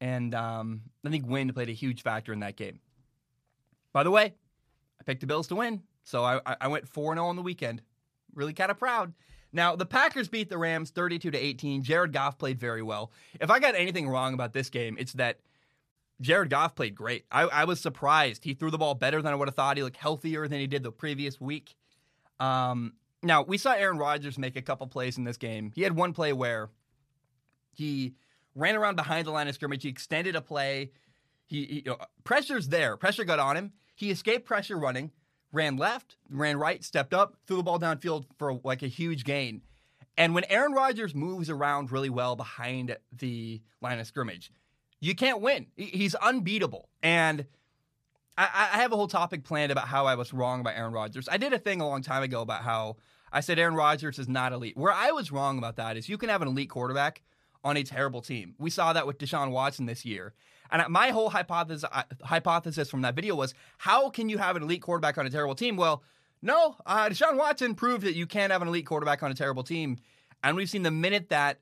And 0.00 0.34
um, 0.34 0.80
I 1.04 1.10
think 1.10 1.28
wind 1.28 1.52
played 1.54 1.68
a 1.68 1.72
huge 1.72 2.02
factor 2.02 2.32
in 2.32 2.40
that 2.40 2.56
game. 2.56 2.80
By 3.92 4.02
the 4.02 4.10
way, 4.10 4.32
I 4.98 5.04
picked 5.04 5.20
the 5.20 5.26
Bills 5.26 5.46
to 5.48 5.56
win. 5.56 5.82
So 6.04 6.24
I, 6.24 6.40
I 6.58 6.68
went 6.68 6.88
4 6.88 7.14
0 7.16 7.26
on 7.26 7.36
the 7.36 7.42
weekend. 7.42 7.82
Really 8.34 8.54
kind 8.54 8.70
of 8.70 8.78
proud. 8.78 9.12
Now, 9.52 9.74
the 9.74 9.86
Packers 9.86 10.28
beat 10.28 10.48
the 10.48 10.58
Rams 10.58 10.90
32 10.90 11.30
to 11.32 11.38
18. 11.38 11.82
Jared 11.82 12.12
Goff 12.12 12.38
played 12.38 12.58
very 12.58 12.82
well. 12.82 13.10
If 13.40 13.50
I 13.50 13.58
got 13.58 13.74
anything 13.74 14.08
wrong 14.08 14.34
about 14.34 14.52
this 14.52 14.70
game, 14.70 14.96
it's 14.98 15.12
that 15.14 15.40
Jared 16.20 16.50
Goff 16.50 16.74
played 16.74 16.94
great. 16.94 17.24
I, 17.32 17.42
I 17.42 17.64
was 17.64 17.80
surprised. 17.80 18.44
He 18.44 18.54
threw 18.54 18.70
the 18.70 18.78
ball 18.78 18.94
better 18.94 19.20
than 19.22 19.32
I 19.32 19.36
would 19.36 19.48
have 19.48 19.54
thought. 19.54 19.76
He 19.76 19.82
looked 19.82 19.96
healthier 19.96 20.46
than 20.46 20.60
he 20.60 20.66
did 20.66 20.82
the 20.82 20.92
previous 20.92 21.40
week. 21.40 21.74
Um, 22.38 22.94
now, 23.22 23.42
we 23.42 23.58
saw 23.58 23.72
Aaron 23.72 23.98
Rodgers 23.98 24.38
make 24.38 24.56
a 24.56 24.62
couple 24.62 24.86
plays 24.86 25.18
in 25.18 25.24
this 25.24 25.36
game. 25.36 25.72
He 25.74 25.82
had 25.82 25.96
one 25.96 26.12
play 26.12 26.32
where 26.32 26.70
he 27.72 28.14
ran 28.54 28.76
around 28.76 28.96
behind 28.96 29.26
the 29.26 29.30
line 29.30 29.48
of 29.48 29.54
scrimmage. 29.54 29.82
He 29.82 29.88
extended 29.88 30.36
a 30.36 30.40
play. 30.40 30.92
He, 31.46 31.64
he 31.64 31.74
you 31.76 31.82
know, 31.86 31.98
pressure's 32.24 32.68
there. 32.68 32.96
Pressure 32.96 33.24
got 33.24 33.38
on 33.38 33.56
him. 33.56 33.72
He 33.94 34.10
escaped 34.10 34.46
pressure 34.46 34.78
running, 34.78 35.10
ran 35.52 35.76
left, 35.76 36.16
ran 36.28 36.58
right, 36.58 36.82
stepped 36.84 37.14
up, 37.14 37.36
threw 37.46 37.58
the 37.58 37.62
ball 37.62 37.78
downfield 37.78 38.26
for 38.38 38.60
like 38.64 38.82
a 38.82 38.88
huge 38.88 39.24
gain. 39.24 39.62
And 40.16 40.34
when 40.34 40.44
Aaron 40.44 40.72
Rodgers 40.72 41.14
moves 41.14 41.48
around 41.48 41.90
really 41.90 42.10
well 42.10 42.36
behind 42.36 42.96
the 43.12 43.62
line 43.80 43.98
of 43.98 44.06
scrimmage, 44.06 44.52
you 45.00 45.14
can't 45.14 45.40
win. 45.40 45.66
He's 45.76 46.14
unbeatable. 46.14 46.88
And 47.02 47.46
I, 48.36 48.68
I 48.72 48.78
have 48.78 48.92
a 48.92 48.96
whole 48.96 49.08
topic 49.08 49.44
planned 49.44 49.72
about 49.72 49.88
how 49.88 50.06
I 50.06 50.14
was 50.14 50.32
wrong 50.32 50.60
about 50.60 50.76
Aaron 50.76 50.92
Rodgers. 50.92 51.28
I 51.28 51.36
did 51.36 51.52
a 51.52 51.58
thing 51.58 51.80
a 51.80 51.88
long 51.88 52.02
time 52.02 52.22
ago 52.22 52.42
about 52.42 52.62
how 52.62 52.96
I 53.32 53.40
said 53.40 53.58
Aaron 53.58 53.74
Rodgers 53.74 54.18
is 54.18 54.28
not 54.28 54.52
elite. 54.52 54.76
Where 54.76 54.92
I 54.92 55.10
was 55.10 55.32
wrong 55.32 55.58
about 55.58 55.76
that 55.76 55.96
is 55.96 56.08
you 56.08 56.18
can 56.18 56.28
have 56.28 56.42
an 56.42 56.48
elite 56.48 56.70
quarterback 56.70 57.22
on 57.62 57.76
a 57.76 57.82
terrible 57.82 58.20
team. 58.20 58.54
We 58.58 58.70
saw 58.70 58.92
that 58.92 59.06
with 59.06 59.18
Deshaun 59.18 59.50
Watson 59.50 59.86
this 59.86 60.04
year. 60.04 60.34
And 60.70 60.82
my 60.88 61.10
whole 61.10 61.30
hypothesis 61.30 61.88
hypothesis 62.22 62.90
from 62.90 63.02
that 63.02 63.14
video 63.14 63.34
was 63.34 63.54
how 63.78 64.10
can 64.10 64.28
you 64.28 64.38
have 64.38 64.56
an 64.56 64.62
elite 64.62 64.82
quarterback 64.82 65.18
on 65.18 65.26
a 65.26 65.30
terrible 65.30 65.54
team? 65.54 65.76
Well, 65.76 66.02
no, 66.42 66.76
uh, 66.86 67.08
Deshaun 67.08 67.36
Watson 67.36 67.74
proved 67.74 68.04
that 68.04 68.14
you 68.14 68.26
can't 68.26 68.52
have 68.52 68.62
an 68.62 68.68
elite 68.68 68.86
quarterback 68.86 69.22
on 69.22 69.30
a 69.30 69.34
terrible 69.34 69.62
team. 69.62 69.98
And 70.42 70.56
we've 70.56 70.70
seen 70.70 70.82
the 70.82 70.90
minute 70.90 71.28
that 71.28 71.58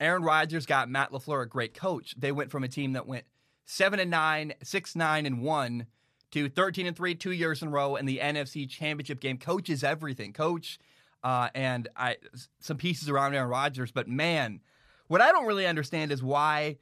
Aaron 0.00 0.22
Rodgers 0.22 0.66
got 0.66 0.88
Matt 0.88 1.12
LaFleur 1.12 1.42
a 1.42 1.46
great 1.46 1.74
coach, 1.74 2.14
they 2.18 2.32
went 2.32 2.50
from 2.50 2.64
a 2.64 2.68
team 2.68 2.94
that 2.94 3.06
went 3.06 3.24
7 3.66 4.00
and 4.00 4.10
9, 4.10 4.54
6 4.62 4.96
9 4.96 5.26
and 5.26 5.42
1 5.42 5.86
to 6.32 6.48
13 6.48 6.86
and 6.86 6.96
3 6.96 7.14
two 7.14 7.32
years 7.32 7.62
in 7.62 7.68
a 7.68 7.70
row 7.70 7.96
in 7.96 8.06
the 8.06 8.18
NFC 8.18 8.68
Championship 8.68 9.20
game. 9.20 9.38
Coach 9.38 9.68
is 9.68 9.84
everything. 9.84 10.32
Coach 10.32 10.78
uh, 11.22 11.50
and 11.54 11.88
I 11.96 12.16
some 12.60 12.78
pieces 12.78 13.08
around 13.08 13.34
Aaron 13.34 13.50
Rodgers, 13.50 13.92
but 13.92 14.08
man, 14.08 14.60
what 15.08 15.20
I 15.20 15.32
don't 15.32 15.46
really 15.46 15.66
understand 15.66 16.12
is 16.12 16.22
why 16.22 16.78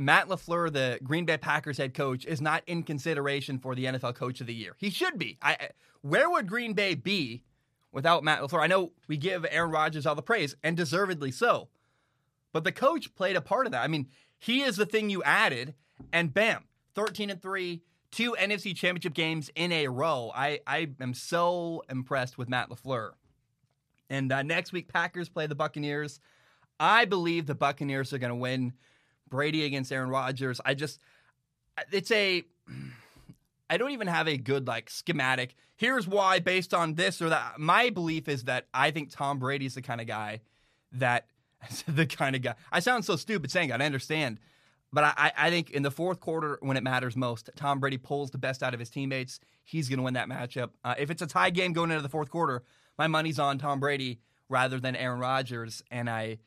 Matt 0.00 0.28
LaFleur, 0.28 0.72
the 0.72 0.98
Green 1.02 1.26
Bay 1.26 1.36
Packers 1.36 1.76
head 1.76 1.92
coach, 1.92 2.24
is 2.24 2.40
not 2.40 2.62
in 2.66 2.82
consideration 2.84 3.58
for 3.58 3.74
the 3.74 3.84
NFL 3.84 4.14
Coach 4.14 4.40
of 4.40 4.46
the 4.46 4.54
Year. 4.54 4.74
He 4.78 4.88
should 4.88 5.18
be. 5.18 5.36
I, 5.42 5.68
where 6.00 6.30
would 6.30 6.46
Green 6.46 6.72
Bay 6.72 6.94
be 6.94 7.42
without 7.92 8.24
Matt 8.24 8.40
LaFleur? 8.40 8.62
I 8.62 8.66
know 8.66 8.92
we 9.08 9.18
give 9.18 9.44
Aaron 9.50 9.70
Rodgers 9.70 10.06
all 10.06 10.14
the 10.14 10.22
praise, 10.22 10.56
and 10.62 10.74
deservedly 10.74 11.30
so. 11.30 11.68
But 12.50 12.64
the 12.64 12.72
coach 12.72 13.14
played 13.14 13.36
a 13.36 13.42
part 13.42 13.66
of 13.66 13.72
that. 13.72 13.84
I 13.84 13.88
mean, 13.88 14.08
he 14.38 14.62
is 14.62 14.76
the 14.76 14.86
thing 14.86 15.10
you 15.10 15.22
added, 15.22 15.74
and 16.14 16.32
bam, 16.32 16.64
13 16.94 17.28
and 17.28 17.42
3, 17.42 17.82
two 18.10 18.34
NFC 18.40 18.74
championship 18.74 19.12
games 19.12 19.50
in 19.54 19.70
a 19.70 19.88
row. 19.88 20.32
I, 20.34 20.60
I 20.66 20.88
am 21.02 21.12
so 21.12 21.84
impressed 21.90 22.38
with 22.38 22.48
Matt 22.48 22.70
LaFleur. 22.70 23.10
And 24.08 24.32
uh, 24.32 24.42
next 24.42 24.72
week, 24.72 24.88
Packers 24.88 25.28
play 25.28 25.46
the 25.46 25.54
Buccaneers. 25.54 26.20
I 26.80 27.04
believe 27.04 27.44
the 27.44 27.54
Buccaneers 27.54 28.14
are 28.14 28.18
going 28.18 28.30
to 28.30 28.36
win. 28.36 28.72
Brady 29.30 29.64
against 29.64 29.92
Aaron 29.92 30.10
Rodgers. 30.10 30.60
I 30.64 30.74
just, 30.74 31.00
it's 31.90 32.10
a, 32.10 32.44
I 33.70 33.76
don't 33.76 33.92
even 33.92 34.08
have 34.08 34.28
a 34.28 34.36
good 34.36 34.66
like 34.66 34.90
schematic. 34.90 35.54
Here's 35.76 36.06
why, 36.06 36.40
based 36.40 36.74
on 36.74 36.94
this 36.94 37.22
or 37.22 37.30
that. 37.30 37.58
My 37.58 37.90
belief 37.90 38.28
is 38.28 38.44
that 38.44 38.66
I 38.74 38.90
think 38.90 39.10
Tom 39.10 39.38
Brady's 39.38 39.74
the 39.74 39.82
kind 39.82 40.00
of 40.00 40.06
guy 40.06 40.40
that, 40.92 41.26
the 41.88 42.06
kind 42.06 42.36
of 42.36 42.42
guy. 42.42 42.54
I 42.70 42.80
sound 42.80 43.04
so 43.04 43.16
stupid 43.16 43.50
saying 43.50 43.70
that. 43.70 43.80
I 43.80 43.86
understand. 43.86 44.38
But 44.92 45.04
I, 45.04 45.32
I 45.36 45.50
think 45.50 45.70
in 45.70 45.82
the 45.82 45.90
fourth 45.90 46.20
quarter, 46.20 46.58
when 46.62 46.76
it 46.76 46.82
matters 46.82 47.16
most, 47.16 47.48
Tom 47.54 47.78
Brady 47.78 47.96
pulls 47.96 48.32
the 48.32 48.38
best 48.38 48.62
out 48.62 48.74
of 48.74 48.80
his 48.80 48.90
teammates. 48.90 49.38
He's 49.62 49.88
going 49.88 49.98
to 49.98 50.02
win 50.02 50.14
that 50.14 50.28
matchup. 50.28 50.70
Uh, 50.84 50.94
if 50.98 51.10
it's 51.10 51.22
a 51.22 51.28
tie 51.28 51.50
game 51.50 51.72
going 51.72 51.90
into 51.90 52.02
the 52.02 52.08
fourth 52.08 52.28
quarter, 52.28 52.64
my 52.98 53.06
money's 53.06 53.38
on 53.38 53.58
Tom 53.58 53.78
Brady 53.78 54.18
rather 54.48 54.80
than 54.80 54.96
Aaron 54.96 55.20
Rodgers. 55.20 55.82
And 55.92 56.10
I, 56.10 56.38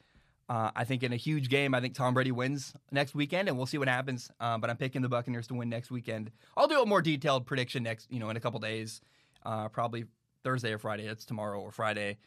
uh, 0.49 0.71
I 0.75 0.83
think 0.83 1.03
in 1.03 1.13
a 1.13 1.17
huge 1.17 1.49
game, 1.49 1.73
I 1.73 1.79
think 1.79 1.95
Tom 1.95 2.13
Brady 2.13 2.31
wins 2.31 2.73
next 2.91 3.15
weekend, 3.15 3.47
and 3.47 3.57
we'll 3.57 3.65
see 3.65 3.77
what 3.77 3.87
happens. 3.87 4.29
Uh, 4.39 4.57
but 4.57 4.69
I'm 4.69 4.77
picking 4.77 5.01
the 5.01 5.09
Buccaneers 5.09 5.47
to 5.47 5.53
win 5.53 5.69
next 5.69 5.89
weekend. 5.89 6.31
I'll 6.57 6.67
do 6.67 6.81
a 6.81 6.85
more 6.85 7.01
detailed 7.01 7.45
prediction 7.45 7.83
next, 7.83 8.11
you 8.11 8.19
know, 8.19 8.29
in 8.29 8.37
a 8.37 8.39
couple 8.39 8.59
days, 8.59 9.01
uh, 9.45 9.69
probably 9.69 10.05
Thursday 10.43 10.73
or 10.73 10.77
Friday. 10.77 11.07
It's 11.07 11.25
tomorrow 11.25 11.61
or 11.61 11.71
Friday, 11.71 12.17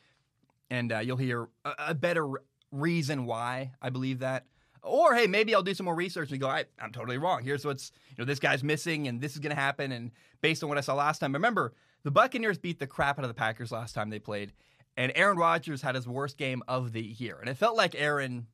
and 0.70 0.92
uh, 0.92 0.99
you'll 1.00 1.18
hear 1.18 1.49
a, 1.64 1.73
a 1.88 1.94
better 1.94 2.26
reason 2.73 3.26
why 3.26 3.73
I 3.82 3.90
believe 3.90 4.20
that. 4.20 4.46
Or 4.82 5.14
hey, 5.14 5.26
maybe 5.26 5.54
I'll 5.54 5.62
do 5.62 5.75
some 5.75 5.85
more 5.85 5.96
research 5.96 6.30
and 6.30 6.40
go, 6.40 6.49
I, 6.49 6.64
am 6.80 6.92
totally 6.92 7.18
wrong. 7.18 7.42
Here's 7.42 7.64
what's 7.64 7.92
you 8.11 8.16
know 8.18 8.25
this 8.25 8.38
guy's 8.38 8.64
missing, 8.64 9.08
and 9.08 9.20
this 9.20 9.32
is 9.32 9.40
going 9.40 9.54
to 9.54 9.61
happen. 9.61 9.92
And 9.92 10.11
based 10.40 10.62
on 10.62 10.68
what 10.68 10.78
I 10.78 10.80
saw 10.80 10.94
last 10.94 11.18
time, 11.18 11.32
remember 11.32 11.75
the 12.02 12.11
Buccaneers 12.11 12.56
beat 12.56 12.78
the 12.78 12.87
crap 12.87 13.18
out 13.18 13.25
of 13.25 13.28
the 13.28 13.35
Packers 13.35 13.73
last 13.73 13.94
time 13.94 14.11
they 14.11 14.20
played, 14.20 14.52
and 14.96 15.12
Aaron 15.14 15.36
Rodgers 15.36 15.82
had 15.82 15.94
his 15.94 16.06
worst 16.06 16.38
game 16.38 16.62
of 16.68 16.92
the 16.92 17.02
year. 17.02 17.38
And 17.38 17.48
it 17.48 17.56
felt 17.56 17.76
like 17.76 17.94
Aaron 17.94 18.46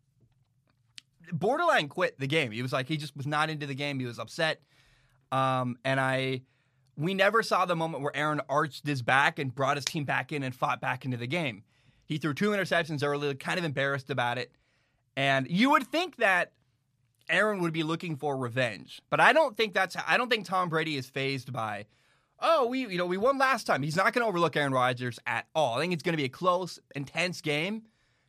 borderline 1.33 1.89
quit 1.89 2.19
the 2.19 2.27
game. 2.27 2.51
He 2.51 2.63
was 2.63 2.73
like, 2.73 2.89
he 2.89 2.97
just 2.97 3.17
was 3.17 3.27
not 3.27 3.51
into 3.51 3.67
the 3.67 3.75
game. 3.75 4.01
He 4.01 4.07
was 4.07 4.19
upset. 4.19 4.61
Um, 5.31 5.77
and 5.85 6.01
I, 6.01 6.43
we 6.97 7.15
never 7.15 7.43
saw 7.43 7.65
the 7.65 7.77
moment 7.77 8.03
where 8.03 8.15
Aaron 8.17 8.41
arched 8.49 8.87
his 8.87 9.03
back 9.03 9.39
and 9.39 9.55
brought 9.55 9.77
his 9.77 9.85
team 9.85 10.05
back 10.05 10.33
in 10.33 10.43
and 10.43 10.55
fought 10.55 10.81
back 10.81 11.05
into 11.05 11.17
the 11.17 11.27
game. 11.27 11.63
He 12.05 12.19
threw 12.19 12.35
two 12.35 12.51
interceptions 12.51 13.03
early, 13.05 13.35
kind 13.35 13.59
of 13.59 13.65
embarrassed 13.65 14.11
about 14.11 14.37
it. 14.37 14.53
And 15.17 15.49
you 15.49 15.71
would 15.71 15.87
think 15.87 16.17
that 16.17 16.53
Aaron 17.29 17.63
would 17.63 17.73
be 17.73 17.83
looking 17.83 18.17
for 18.17 18.37
revenge, 18.37 19.01
but 19.09 19.21
I 19.21 19.33
don't 19.33 19.57
think 19.57 19.75
that's. 19.75 19.97
I 20.07 20.17
don't 20.17 20.29
think 20.29 20.45
Tom 20.45 20.69
Brady 20.69 20.97
is 20.97 21.07
fazed 21.07 21.53
by 21.53 21.87
oh, 22.43 22.67
we 22.67 22.81
you 22.81 22.99
know 22.99 23.07
we 23.07 23.17
won 23.17 23.39
last 23.39 23.67
time. 23.67 23.83
He's 23.83 23.97
not 23.97 24.13
going 24.13 24.23
to 24.23 24.29
overlook 24.29 24.57
Aaron 24.57 24.73
Rodgers 24.73 25.19
at 25.27 25.47
all. 25.55 25.79
I 25.79 25.81
think 25.81 25.93
it's 25.93 26.03
going 26.03 26.13
to 26.13 26.19
be 26.19 26.25
a 26.25 26.29
close, 26.29 26.79
intense 26.95 27.41
game 27.41 27.85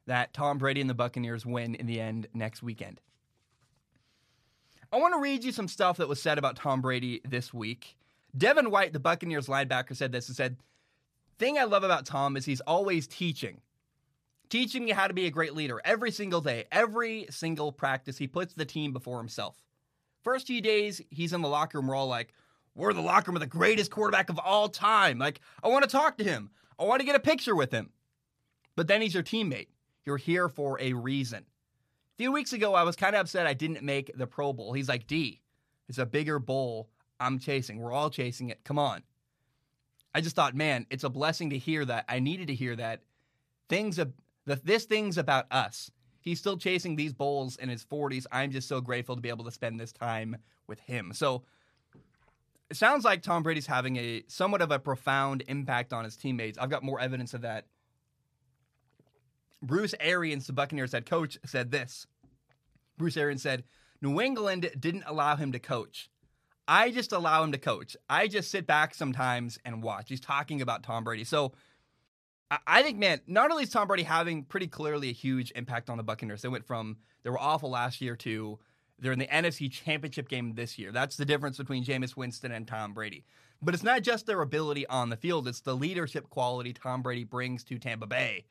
that 0.05 0.33
Tom 0.33 0.57
Brady 0.57 0.81
and 0.81 0.89
the 0.89 0.93
Buccaneers 0.93 1.45
win 1.45 1.75
in 1.75 1.85
the 1.85 1.99
end 1.99 2.27
next 2.33 2.61
weekend. 2.61 3.01
I 4.91 4.97
want 4.97 5.13
to 5.15 5.19
read 5.19 5.43
you 5.43 5.51
some 5.51 5.67
stuff 5.67 5.97
that 5.97 6.07
was 6.07 6.21
said 6.21 6.37
about 6.37 6.55
Tom 6.55 6.81
Brady 6.81 7.21
this 7.27 7.53
week. 7.53 7.97
Devin 8.37 8.69
White, 8.69 8.93
the 8.93 8.99
Buccaneers 8.99 9.47
linebacker, 9.47 9.95
said 9.95 10.11
this. 10.11 10.27
He 10.27 10.33
said, 10.33 10.57
"Thing 11.39 11.57
I 11.57 11.63
love 11.63 11.83
about 11.83 12.05
Tom 12.05 12.37
is 12.37 12.45
he's 12.45 12.61
always 12.61 13.07
teaching." 13.07 13.61
Teaching 14.49 14.85
me 14.85 14.91
how 14.91 15.07
to 15.07 15.15
be 15.15 15.25
a 15.25 15.31
great 15.31 15.55
leader 15.55 15.81
every 15.83 16.11
single 16.11 16.41
day, 16.41 16.65
every 16.71 17.25
single 17.31 17.71
practice. 17.71 18.19
He 18.19 18.27
puts 18.27 18.53
the 18.53 18.65
team 18.65 18.93
before 18.93 19.17
himself. 19.17 19.63
First 20.23 20.45
few 20.45 20.61
days, 20.61 21.01
he's 21.09 21.33
in 21.33 21.41
the 21.41 21.47
locker 21.47 21.79
room. 21.79 21.87
We're 21.87 21.95
all 21.95 22.07
like, 22.07 22.33
we're 22.75 22.89
in 22.89 22.95
the 22.95 23.01
locker 23.01 23.31
room 23.31 23.35
with 23.35 23.43
the 23.43 23.47
greatest 23.57 23.91
quarterback 23.91 24.29
of 24.29 24.39
all 24.39 24.69
time. 24.69 25.19
Like, 25.19 25.39
I 25.63 25.67
want 25.67 25.83
to 25.83 25.89
talk 25.89 26.17
to 26.17 26.23
him. 26.23 26.49
I 26.79 26.85
want 26.85 27.01
to 27.01 27.05
get 27.05 27.15
a 27.15 27.19
picture 27.19 27.55
with 27.55 27.71
him. 27.71 27.91
But 28.75 28.87
then 28.87 29.01
he's 29.01 29.13
your 29.13 29.23
teammate. 29.23 29.67
You're 30.05 30.17
here 30.17 30.49
for 30.49 30.79
a 30.81 30.93
reason. 30.93 31.39
A 31.39 32.17
few 32.17 32.31
weeks 32.31 32.53
ago, 32.53 32.73
I 32.73 32.83
was 32.83 32.95
kind 32.95 33.15
of 33.15 33.21
upset 33.21 33.47
I 33.47 33.53
didn't 33.53 33.83
make 33.83 34.11
the 34.17 34.27
Pro 34.27 34.53
Bowl. 34.53 34.73
He's 34.73 34.89
like, 34.89 35.07
D, 35.07 35.41
it's 35.87 35.97
a 35.97 36.05
bigger 36.05 36.39
bowl 36.39 36.89
I'm 37.19 37.39
chasing. 37.39 37.77
We're 37.77 37.91
all 37.93 38.09
chasing 38.09 38.49
it. 38.49 38.63
Come 38.63 38.79
on. 38.79 39.03
I 40.13 40.21
just 40.21 40.35
thought, 40.35 40.55
man, 40.55 40.85
it's 40.89 41.03
a 41.03 41.09
blessing 41.09 41.51
to 41.51 41.57
hear 41.57 41.85
that. 41.85 42.05
I 42.07 42.19
needed 42.19 42.47
to 42.47 42.55
hear 42.55 42.75
that. 42.75 43.01
Things, 43.69 43.95
that 43.95 44.65
this 44.65 44.85
thing's 44.85 45.17
about 45.17 45.45
us. 45.51 45.91
He's 46.19 46.39
still 46.39 46.57
chasing 46.57 46.95
these 46.95 47.13
bowls 47.13 47.55
in 47.57 47.69
his 47.69 47.83
40s. 47.83 48.25
I'm 48.31 48.51
just 48.51 48.67
so 48.67 48.81
grateful 48.81 49.15
to 49.15 49.21
be 49.21 49.29
able 49.29 49.45
to 49.45 49.51
spend 49.51 49.79
this 49.79 49.91
time 49.91 50.37
with 50.67 50.79
him. 50.81 51.11
So 51.13 51.43
it 52.69 52.77
sounds 52.77 53.05
like 53.05 53.21
Tom 53.21 53.43
Brady's 53.43 53.67
having 53.67 53.97
a 53.97 54.23
somewhat 54.27 54.61
of 54.61 54.71
a 54.71 54.79
profound 54.79 55.43
impact 55.47 55.93
on 55.93 56.03
his 56.03 56.15
teammates. 56.15 56.57
I've 56.57 56.69
got 56.69 56.83
more 56.83 56.99
evidence 56.99 57.33
of 57.33 57.41
that. 57.41 57.65
Bruce 59.61 59.95
Arians, 59.99 60.47
the 60.47 60.53
Buccaneers 60.53 60.91
head 60.91 61.05
coach, 61.05 61.37
said 61.45 61.71
this. 61.71 62.05
Bruce 62.97 63.17
Arians 63.17 63.41
said, 63.41 63.63
New 64.01 64.19
England 64.19 64.69
didn't 64.77 65.03
allow 65.07 65.35
him 65.35 65.53
to 65.53 65.59
coach. 65.59 66.09
I 66.67 66.91
just 66.91 67.11
allow 67.11 67.43
him 67.43 67.51
to 67.51 67.57
coach. 67.57 67.95
I 68.09 68.27
just 68.27 68.51
sit 68.51 68.67
back 68.67 68.93
sometimes 68.93 69.59
and 69.65 69.83
watch. 69.83 70.09
He's 70.09 70.19
talking 70.19 70.61
about 70.61 70.83
Tom 70.83 71.03
Brady. 71.03 71.23
So 71.23 71.53
I 72.67 72.83
think, 72.83 72.97
man, 72.97 73.21
not 73.27 73.51
only 73.51 73.63
is 73.63 73.69
Tom 73.69 73.87
Brady 73.87 74.03
having 74.03 74.43
pretty 74.43 74.67
clearly 74.67 75.09
a 75.09 75.13
huge 75.13 75.51
impact 75.55 75.89
on 75.89 75.97
the 75.97 76.03
Buccaneers, 76.03 76.41
they 76.41 76.49
went 76.49 76.65
from 76.65 76.97
they 77.23 77.29
were 77.29 77.39
awful 77.39 77.69
last 77.69 78.01
year 78.01 78.15
to 78.17 78.59
they're 78.99 79.11
in 79.11 79.19
the 79.19 79.27
NFC 79.27 79.71
Championship 79.71 80.29
game 80.29 80.55
this 80.55 80.77
year. 80.77 80.91
That's 80.91 81.17
the 81.17 81.25
difference 81.25 81.57
between 81.57 81.83
Jameis 81.83 82.15
Winston 82.15 82.51
and 82.51 82.67
Tom 82.67 82.93
Brady. 82.93 83.25
But 83.61 83.73
it's 83.73 83.83
not 83.83 84.01
just 84.01 84.25
their 84.25 84.41
ability 84.41 84.85
on 84.87 85.09
the 85.09 85.17
field, 85.17 85.47
it's 85.47 85.61
the 85.61 85.75
leadership 85.75 86.29
quality 86.29 86.73
Tom 86.73 87.01
Brady 87.01 87.23
brings 87.23 87.63
to 87.65 87.79
Tampa 87.79 88.07
Bay. 88.07 88.45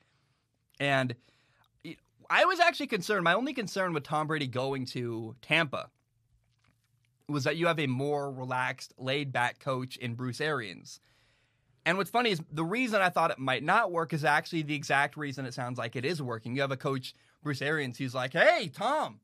And 0.79 1.15
I 2.29 2.45
was 2.45 2.59
actually 2.59 2.87
concerned. 2.87 3.23
My 3.23 3.33
only 3.33 3.53
concern 3.53 3.93
with 3.93 4.03
Tom 4.03 4.27
Brady 4.27 4.47
going 4.47 4.85
to 4.87 5.35
Tampa 5.41 5.89
was 7.29 7.43
that 7.43 7.57
you 7.57 7.67
have 7.67 7.79
a 7.79 7.87
more 7.87 8.31
relaxed, 8.31 8.93
laid 8.97 9.31
back 9.31 9.59
coach 9.59 9.97
in 9.97 10.15
Bruce 10.15 10.41
Arians. 10.41 10.99
And 11.85 11.97
what's 11.97 12.09
funny 12.09 12.31
is 12.31 12.41
the 12.51 12.63
reason 12.63 13.01
I 13.01 13.09
thought 13.09 13.31
it 13.31 13.39
might 13.39 13.63
not 13.63 13.91
work 13.91 14.13
is 14.13 14.23
actually 14.23 14.63
the 14.63 14.75
exact 14.75 15.17
reason 15.17 15.45
it 15.45 15.53
sounds 15.53 15.77
like 15.77 15.95
it 15.95 16.05
is 16.05 16.21
working. 16.21 16.55
You 16.55 16.61
have 16.61 16.71
a 16.71 16.77
coach, 16.77 17.13
Bruce 17.41 17.61
Arians, 17.61 17.97
who's 17.97 18.15
like, 18.15 18.33
hey, 18.33 18.71
Tom, 18.73 19.19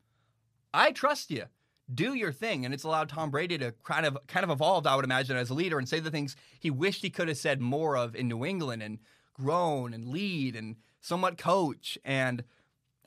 I 0.73 0.91
trust 0.91 1.31
you. 1.31 1.45
Do 1.91 2.13
your 2.13 2.31
thing, 2.31 2.65
and 2.65 2.73
it's 2.73 2.83
allowed 2.83 3.09
Tom 3.09 3.31
Brady 3.31 3.57
to 3.57 3.73
kind 3.83 4.05
of 4.05 4.17
kind 4.27 4.43
of 4.43 4.51
evolve, 4.51 4.85
I 4.85 4.95
would 4.95 5.05
imagine, 5.05 5.37
as 5.37 5.49
a 5.49 5.55
leader 5.55 5.79
and 5.79 5.89
say 5.89 5.99
the 5.99 6.11
things 6.11 6.35
he 6.59 6.69
wished 6.69 7.01
he 7.01 7.09
could 7.09 7.27
have 7.27 7.37
said 7.37 7.61
more 7.61 7.97
of 7.97 8.15
in 8.15 8.27
New 8.27 8.45
England 8.45 8.83
and 8.83 8.99
grown 9.33 9.93
and 9.93 10.07
lead 10.09 10.55
and 10.55 10.75
somewhat 11.01 11.37
coach. 11.37 11.97
And 12.05 12.43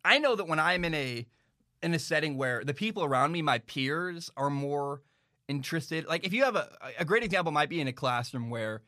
I 0.04 0.18
know 0.18 0.34
that 0.34 0.48
when 0.48 0.58
I'm 0.58 0.84
in 0.84 0.94
a 0.94 1.26
in 1.82 1.94
a 1.94 1.98
setting 1.98 2.36
where 2.36 2.64
the 2.64 2.74
people 2.74 3.04
around 3.04 3.30
me, 3.30 3.42
my 3.42 3.58
peers, 3.58 4.30
are 4.36 4.50
more 4.50 5.02
interested. 5.46 6.06
Like 6.06 6.26
if 6.26 6.32
you 6.32 6.42
have 6.42 6.56
a 6.56 6.70
a 6.98 7.04
great 7.04 7.22
example 7.22 7.52
might 7.52 7.68
be 7.68 7.80
in 7.80 7.86
a 7.86 7.92
classroom 7.92 8.50
where 8.50 8.82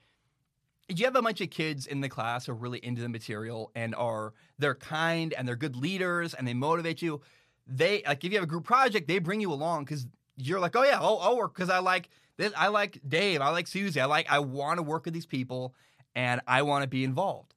you 0.89 1.05
have 1.05 1.17
a 1.17 1.23
bunch 1.23 1.41
of 1.41 1.51
kids 1.51 1.87
in 1.87 2.01
the 2.01 2.09
class 2.09 2.47
who 2.47 2.53
are 2.53 2.57
really 2.57 2.79
into 2.85 3.01
the 3.01 3.09
material 3.09 3.71
and 3.75 3.95
are 3.95 4.35
they're 4.59 4.75
kind 4.75 5.33
and 5.33 5.47
they're 5.49 5.57
good 5.57 5.77
leaders 5.77 6.35
and 6.35 6.47
they 6.47 6.55
motivate 6.55 7.01
you. 7.01 7.21
They 7.67 8.03
like 8.07 8.25
if 8.25 8.33
you 8.33 8.39
have 8.39 8.45
a 8.45 8.51
group 8.51 8.65
project, 8.65 9.09
they 9.09 9.19
bring 9.19 9.41
you 9.41 9.53
along 9.53 9.85
because 9.85 10.07
you're 10.37 10.61
like, 10.61 10.77
oh 10.77 10.83
yeah, 10.83 10.99
I'll, 11.01 11.19
I'll 11.21 11.37
work 11.37 11.55
because 11.55 11.71
I 11.71 11.79
like 11.79 12.11
this. 12.37 12.53
I 12.57 12.69
like 12.69 13.01
Dave. 13.07 13.41
I 13.41 13.51
like 13.51 13.67
Susie. 13.67 14.01
I 14.01 14.05
like. 14.07 14.27
I 14.31 14.41
want 14.41 14.79
to 14.79 14.83
work 14.83 15.05
with 15.05 15.15
these 15.15 15.27
people 15.27 15.75
and 16.15 16.41
I 16.47 16.63
want 16.63 16.83
to 16.83 16.89
be 16.89 17.05
involved. 17.05 17.55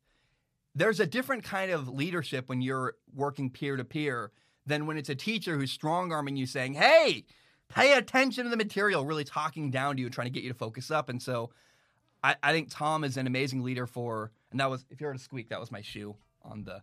There's 0.75 0.99
a 0.99 1.07
different 1.07 1.43
kind 1.43 1.71
of 1.71 1.89
leadership 1.89 2.49
when 2.49 2.61
you're 2.61 2.95
working 3.13 3.49
peer 3.49 3.75
to 3.77 3.83
peer 3.83 4.31
than 4.65 4.85
when 4.85 4.97
it's 4.97 5.09
a 5.09 5.15
teacher 5.15 5.57
who's 5.57 5.71
strong 5.71 6.11
arming 6.11 6.37
you, 6.37 6.45
saying, 6.45 6.75
hey. 6.75 7.25
Pay 7.69 7.97
attention 7.97 8.45
to 8.45 8.49
the 8.49 8.55
material, 8.55 9.03
really 9.03 9.25
talking 9.25 9.71
down 9.71 9.97
to 9.97 9.99
you 9.99 10.05
and 10.05 10.13
trying 10.13 10.27
to 10.27 10.31
get 10.31 10.41
you 10.41 10.47
to 10.47 10.57
focus 10.57 10.89
up. 10.89 11.09
And 11.09 11.21
so 11.21 11.49
I, 12.23 12.37
I 12.41 12.53
think 12.53 12.69
Tom 12.71 13.03
is 13.03 13.17
an 13.17 13.27
amazing 13.27 13.61
leader 13.61 13.85
for, 13.85 14.31
and 14.51 14.59
that 14.61 14.69
was 14.69 14.85
if 14.89 15.01
you 15.01 15.07
heard 15.07 15.17
a 15.17 15.19
squeak, 15.19 15.49
that 15.49 15.59
was 15.59 15.69
my 15.69 15.81
shoe 15.81 16.15
on 16.43 16.63
the 16.63 16.81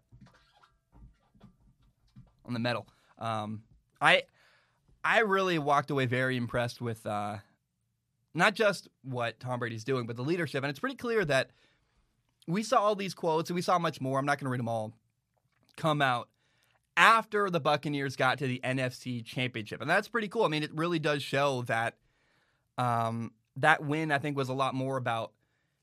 on 2.44 2.52
the 2.52 2.58
metal. 2.58 2.86
Um, 3.18 3.62
I 4.00 4.22
I 5.04 5.20
really 5.20 5.58
walked 5.58 5.90
away 5.90 6.06
very 6.06 6.36
impressed 6.36 6.80
with 6.80 7.04
uh, 7.06 7.38
not 8.34 8.54
just 8.54 8.88
what 9.02 9.38
Tom 9.40 9.58
Brady's 9.58 9.84
doing, 9.84 10.06
but 10.06 10.16
the 10.16 10.22
leadership, 10.22 10.62
and 10.64 10.70
it's 10.70 10.80
pretty 10.80 10.96
clear 10.96 11.24
that 11.24 11.50
we 12.46 12.62
saw 12.62 12.80
all 12.80 12.94
these 12.94 13.14
quotes 13.14 13.50
and 13.50 13.54
we 13.54 13.62
saw 13.62 13.78
much 13.78 14.00
more. 14.00 14.18
I'm 14.18 14.26
not 14.26 14.38
going 14.38 14.46
to 14.46 14.50
read 14.50 14.60
them 14.60 14.68
all. 14.68 14.92
Come 15.76 16.02
out 16.02 16.28
after 16.96 17.50
the 17.50 17.60
Buccaneers 17.60 18.16
got 18.16 18.38
to 18.38 18.46
the 18.46 18.60
NFC 18.62 19.24
Championship, 19.24 19.80
and 19.80 19.90
that's 19.90 20.08
pretty 20.08 20.28
cool. 20.28 20.44
I 20.44 20.48
mean, 20.48 20.62
it 20.62 20.74
really 20.74 20.98
does 20.98 21.22
show 21.22 21.62
that 21.62 21.96
um, 22.78 23.32
that 23.56 23.84
win, 23.84 24.12
I 24.12 24.18
think, 24.18 24.36
was 24.36 24.48
a 24.48 24.54
lot 24.54 24.74
more 24.74 24.96
about 24.96 25.32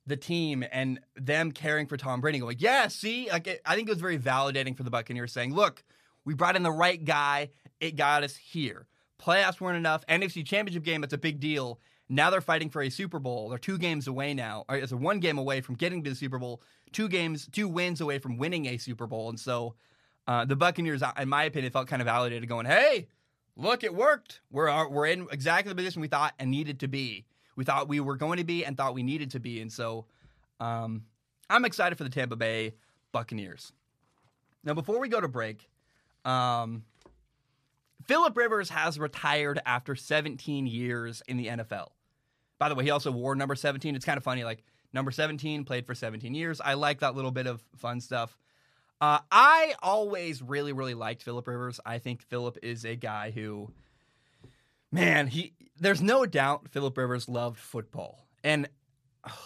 the 0.07 0.17
team 0.17 0.63
and 0.71 0.99
them 1.15 1.51
caring 1.51 1.87
for 1.87 1.97
Tom 1.97 2.21
Brady. 2.21 2.39
Going, 2.39 2.57
yeah, 2.59 2.87
see, 2.87 3.29
like 3.29 3.47
it, 3.47 3.61
I 3.65 3.75
think 3.75 3.87
it 3.87 3.91
was 3.91 4.01
very 4.01 4.17
validating 4.17 4.75
for 4.75 4.83
the 4.83 4.89
Buccaneers, 4.89 5.31
saying, 5.31 5.53
look, 5.53 5.83
we 6.25 6.33
brought 6.33 6.55
in 6.55 6.63
the 6.63 6.71
right 6.71 7.03
guy. 7.03 7.49
It 7.79 7.95
got 7.95 8.23
us 8.23 8.35
here. 8.35 8.87
Playoffs 9.21 9.61
weren't 9.61 9.77
enough. 9.77 10.05
NFC 10.07 10.45
Championship 10.45 10.83
game, 10.83 11.03
it's 11.03 11.13
a 11.13 11.17
big 11.17 11.39
deal. 11.39 11.79
Now 12.09 12.29
they're 12.29 12.41
fighting 12.41 12.69
for 12.69 12.81
a 12.81 12.89
Super 12.89 13.19
Bowl. 13.19 13.49
They're 13.49 13.57
two 13.57 13.77
games 13.77 14.07
away 14.07 14.33
now. 14.33 14.65
Or 14.67 14.75
it's 14.75 14.91
a 14.91 14.97
one 14.97 15.19
game 15.19 15.37
away 15.37 15.61
from 15.61 15.75
getting 15.75 16.03
to 16.03 16.09
the 16.09 16.15
Super 16.15 16.39
Bowl. 16.39 16.61
Two 16.91 17.07
games, 17.07 17.47
two 17.51 17.67
wins 17.67 18.01
away 18.01 18.19
from 18.19 18.37
winning 18.37 18.65
a 18.65 18.77
Super 18.77 19.07
Bowl. 19.07 19.29
And 19.29 19.39
so 19.39 19.75
uh, 20.27 20.45
the 20.45 20.55
Buccaneers, 20.55 21.03
in 21.17 21.29
my 21.29 21.43
opinion, 21.43 21.71
felt 21.71 21.87
kind 21.87 22.01
of 22.01 22.05
validated, 22.05 22.49
going, 22.49 22.65
"Hey, 22.65 23.07
look, 23.55 23.83
it 23.83 23.95
worked. 23.95 24.41
We're 24.51 24.67
uh, 24.67 24.89
we're 24.89 25.05
in 25.05 25.27
exactly 25.31 25.69
the 25.69 25.75
position 25.75 26.01
we 26.01 26.09
thought 26.09 26.33
and 26.37 26.51
needed 26.51 26.81
to 26.81 26.87
be." 26.87 27.25
we 27.55 27.65
thought 27.65 27.87
we 27.87 27.99
were 27.99 28.15
going 28.15 28.37
to 28.37 28.43
be 28.43 28.65
and 28.65 28.77
thought 28.77 28.93
we 28.93 29.03
needed 29.03 29.31
to 29.31 29.39
be. 29.39 29.61
And 29.61 29.71
so 29.71 30.05
um, 30.59 31.03
I'm 31.49 31.65
excited 31.65 31.97
for 31.97 32.03
the 32.03 32.09
Tampa 32.09 32.35
Bay 32.35 32.73
Buccaneers. 33.11 33.71
Now, 34.63 34.73
before 34.73 34.99
we 34.99 35.09
go 35.09 35.19
to 35.19 35.27
break, 35.27 35.69
um, 36.25 36.83
Philip 38.05 38.35
Rivers 38.35 38.69
has 38.69 38.99
retired 38.99 39.59
after 39.65 39.95
17 39.95 40.67
years 40.67 41.21
in 41.27 41.37
the 41.37 41.47
NFL. 41.47 41.89
By 42.57 42.69
the 42.69 42.75
way, 42.75 42.83
he 42.83 42.89
also 42.91 43.11
wore 43.11 43.35
number 43.35 43.55
17. 43.55 43.95
It's 43.95 44.05
kind 44.05 44.17
of 44.17 44.23
funny, 44.23 44.43
like 44.43 44.63
number 44.93 45.11
17 45.11 45.63
played 45.63 45.85
for 45.85 45.95
17 45.95 46.33
years. 46.33 46.61
I 46.61 46.75
like 46.75 46.99
that 46.99 47.15
little 47.15 47.31
bit 47.31 47.47
of 47.47 47.63
fun 47.75 48.01
stuff. 48.01 48.37
Uh, 48.99 49.19
I 49.31 49.73
always 49.81 50.43
really, 50.43 50.73
really 50.73 50.93
liked 50.93 51.23
Philip 51.23 51.47
Rivers. 51.47 51.79
I 51.85 51.97
think 51.97 52.21
Philip 52.21 52.59
is 52.61 52.85
a 52.85 52.95
guy 52.95 53.31
who 53.31 53.71
man, 54.91 55.27
he 55.27 55.53
there's 55.79 56.01
no 56.01 56.25
doubt 56.25 56.69
Philip 56.69 56.97
Rivers 56.97 57.27
loved 57.27 57.57
football. 57.57 58.27
And 58.43 58.69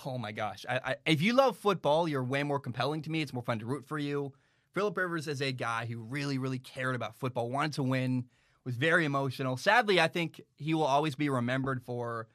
oh 0.05 0.17
my 0.17 0.31
gosh, 0.31 0.65
I, 0.67 0.79
I, 0.83 0.95
if 1.05 1.21
you 1.21 1.33
love 1.33 1.57
football, 1.57 2.07
you're 2.07 2.23
way 2.23 2.43
more 2.43 2.59
compelling 2.59 3.01
to 3.03 3.11
me. 3.11 3.21
It's 3.21 3.33
more 3.33 3.43
fun 3.43 3.59
to 3.59 3.65
root 3.65 3.85
for 3.85 3.97
you. 3.97 4.33
Philip 4.75 4.97
Rivers 4.97 5.27
is 5.27 5.41
a 5.41 5.53
guy 5.53 5.85
who 5.85 6.03
really, 6.03 6.37
really 6.37 6.59
cared 6.59 6.95
about 6.95 7.15
football, 7.15 7.49
wanted 7.49 7.73
to 7.73 7.83
win, 7.83 8.25
was 8.65 8.75
very 8.75 9.05
emotional. 9.05 9.55
Sadly, 9.55 10.01
I 10.01 10.09
think 10.09 10.41
he 10.57 10.73
will 10.73 10.83
always 10.83 11.15
be 11.15 11.29
remembered 11.29 11.81
for 11.81 12.27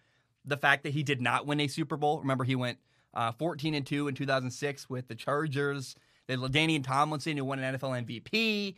the 0.45 0.57
fact 0.57 0.85
that 0.85 0.95
he 0.95 1.03
did 1.03 1.21
not 1.21 1.47
win 1.47 1.61
a 1.61 1.69
Super 1.69 1.99
Bowl. 1.99 2.19
Remember, 2.19 2.45
he 2.45 2.57
went 2.57 2.79
uh, 3.13 3.33
14 3.33 3.75
and 3.75 3.87
2 3.87 4.09
in 4.09 4.15
2006 4.15 4.89
with 4.89 5.07
the 5.07 5.15
Chargers. 5.15 5.95
Then 6.29 6.39
LaDainian 6.39 6.83
Tomlinson, 6.83 7.37
who 7.37 7.45
won 7.45 7.59
an 7.59 7.77
NFL 7.77 8.07
MVP. 8.07 8.77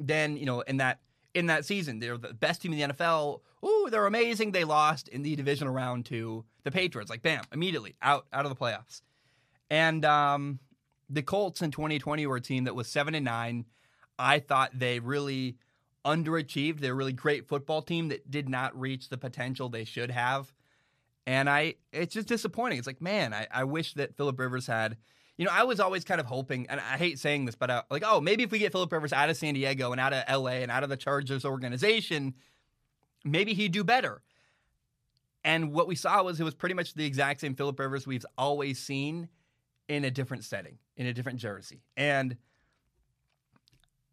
Then, 0.00 0.38
you 0.38 0.46
know, 0.46 0.62
in 0.62 0.78
that 0.78 1.00
in 1.34 1.46
that 1.46 1.66
season. 1.66 1.98
They're 1.98 2.16
the 2.16 2.32
best 2.32 2.62
team 2.62 2.72
in 2.72 2.78
the 2.78 2.94
NFL. 2.94 3.40
Ooh, 3.62 3.88
they're 3.90 4.06
amazing. 4.06 4.52
They 4.52 4.64
lost 4.64 5.08
in 5.08 5.22
the 5.22 5.36
divisional 5.36 5.74
round 5.74 6.06
to 6.06 6.46
the 6.64 6.70
Patriots. 6.70 7.10
Like 7.10 7.20
bam, 7.20 7.42
immediately 7.52 7.94
out 8.00 8.26
out 8.32 8.46
of 8.46 8.50
the 8.50 8.56
playoffs. 8.56 9.02
And 9.68 10.04
um, 10.04 10.60
the 11.08 11.22
Colts 11.22 11.62
in 11.62 11.70
2020 11.70 12.26
were 12.26 12.36
a 12.36 12.40
team 12.40 12.64
that 12.64 12.74
was 12.74 12.88
seven 12.88 13.14
and 13.14 13.24
nine. 13.24 13.66
I 14.18 14.38
thought 14.38 14.78
they 14.78 14.98
really 14.98 15.56
underachieved. 16.04 16.80
They're 16.80 16.92
a 16.92 16.96
really 16.96 17.12
great 17.12 17.48
football 17.48 17.82
team 17.82 18.08
that 18.08 18.30
did 18.30 18.48
not 18.48 18.78
reach 18.78 19.08
the 19.08 19.18
potential 19.18 19.68
they 19.68 19.84
should 19.84 20.10
have. 20.10 20.52
And 21.26 21.50
I, 21.50 21.74
it's 21.92 22.14
just 22.14 22.28
disappointing. 22.28 22.78
It's 22.78 22.86
like, 22.86 23.02
man, 23.02 23.34
I, 23.34 23.46
I 23.52 23.64
wish 23.64 23.94
that 23.94 24.16
Philip 24.16 24.38
Rivers 24.38 24.66
had 24.66 24.96
you 25.36 25.44
know, 25.44 25.50
I 25.52 25.64
was 25.64 25.80
always 25.80 26.04
kind 26.04 26.20
of 26.20 26.26
hoping, 26.26 26.66
and 26.68 26.80
I 26.80 26.96
hate 26.96 27.18
saying 27.18 27.44
this, 27.44 27.54
but 27.54 27.70
uh, 27.70 27.82
like, 27.90 28.02
oh, 28.06 28.20
maybe 28.20 28.42
if 28.42 28.50
we 28.50 28.58
get 28.58 28.72
Philip 28.72 28.90
Rivers 28.90 29.12
out 29.12 29.28
of 29.28 29.36
San 29.36 29.54
Diego 29.54 29.92
and 29.92 30.00
out 30.00 30.12
of 30.12 30.24
LA 30.42 30.52
and 30.52 30.70
out 30.70 30.82
of 30.82 30.88
the 30.88 30.96
Chargers 30.96 31.44
organization, 31.44 32.34
maybe 33.24 33.52
he'd 33.52 33.72
do 33.72 33.84
better. 33.84 34.22
And 35.44 35.72
what 35.72 35.86
we 35.86 35.94
saw 35.94 36.22
was 36.22 36.40
it 36.40 36.44
was 36.44 36.54
pretty 36.54 36.74
much 36.74 36.94
the 36.94 37.04
exact 37.04 37.40
same 37.40 37.54
Philip 37.54 37.78
Rivers 37.78 38.06
we've 38.06 38.26
always 38.38 38.78
seen 38.78 39.28
in 39.88 40.04
a 40.04 40.10
different 40.10 40.44
setting, 40.44 40.78
in 40.96 41.06
a 41.06 41.12
different 41.12 41.38
jersey. 41.38 41.82
And 41.96 42.36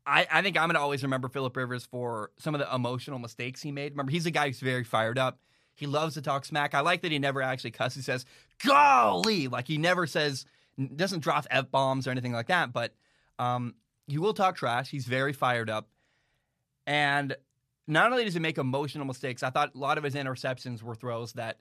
I, 0.05 0.27
I 0.31 0.41
think 0.41 0.57
I'm 0.57 0.67
going 0.67 0.75
to 0.75 0.81
always 0.81 1.03
remember 1.03 1.29
Philip 1.29 1.55
Rivers 1.55 1.85
for 1.85 2.31
some 2.37 2.53
of 2.55 2.59
the 2.59 2.73
emotional 2.73 3.19
mistakes 3.19 3.61
he 3.61 3.71
made. 3.71 3.93
Remember, 3.93 4.11
he's 4.11 4.25
a 4.25 4.31
guy 4.31 4.47
who's 4.47 4.59
very 4.59 4.83
fired 4.83 5.17
up. 5.17 5.39
He 5.75 5.87
loves 5.87 6.13
to 6.13 6.21
talk 6.21 6.45
smack. 6.45 6.75
I 6.75 6.81
like 6.81 7.01
that 7.01 7.11
he 7.11 7.19
never 7.19 7.41
actually 7.41 7.71
cusses. 7.71 7.95
He 7.97 8.01
says, 8.03 8.25
golly. 8.63 9.47
Like 9.47 9.67
he 9.67 9.77
never 9.77 10.05
says, 10.05 10.45
doesn't 10.95 11.21
drop 11.21 11.45
f 11.49 11.71
bombs 11.71 12.07
or 12.07 12.11
anything 12.11 12.33
like 12.33 12.47
that, 12.47 12.73
but 12.73 12.93
um, 13.39 13.75
he 14.07 14.17
will 14.17 14.33
talk 14.33 14.55
trash. 14.55 14.89
He's 14.89 15.05
very 15.05 15.33
fired 15.33 15.69
up, 15.69 15.87
and 16.85 17.35
not 17.87 18.11
only 18.11 18.23
does 18.23 18.33
he 18.33 18.39
make 18.39 18.57
emotional 18.57 19.05
mistakes, 19.05 19.43
I 19.43 19.49
thought 19.49 19.75
a 19.75 19.77
lot 19.77 19.97
of 19.97 20.03
his 20.03 20.15
interceptions 20.15 20.81
were 20.81 20.95
throws 20.95 21.33
that 21.33 21.59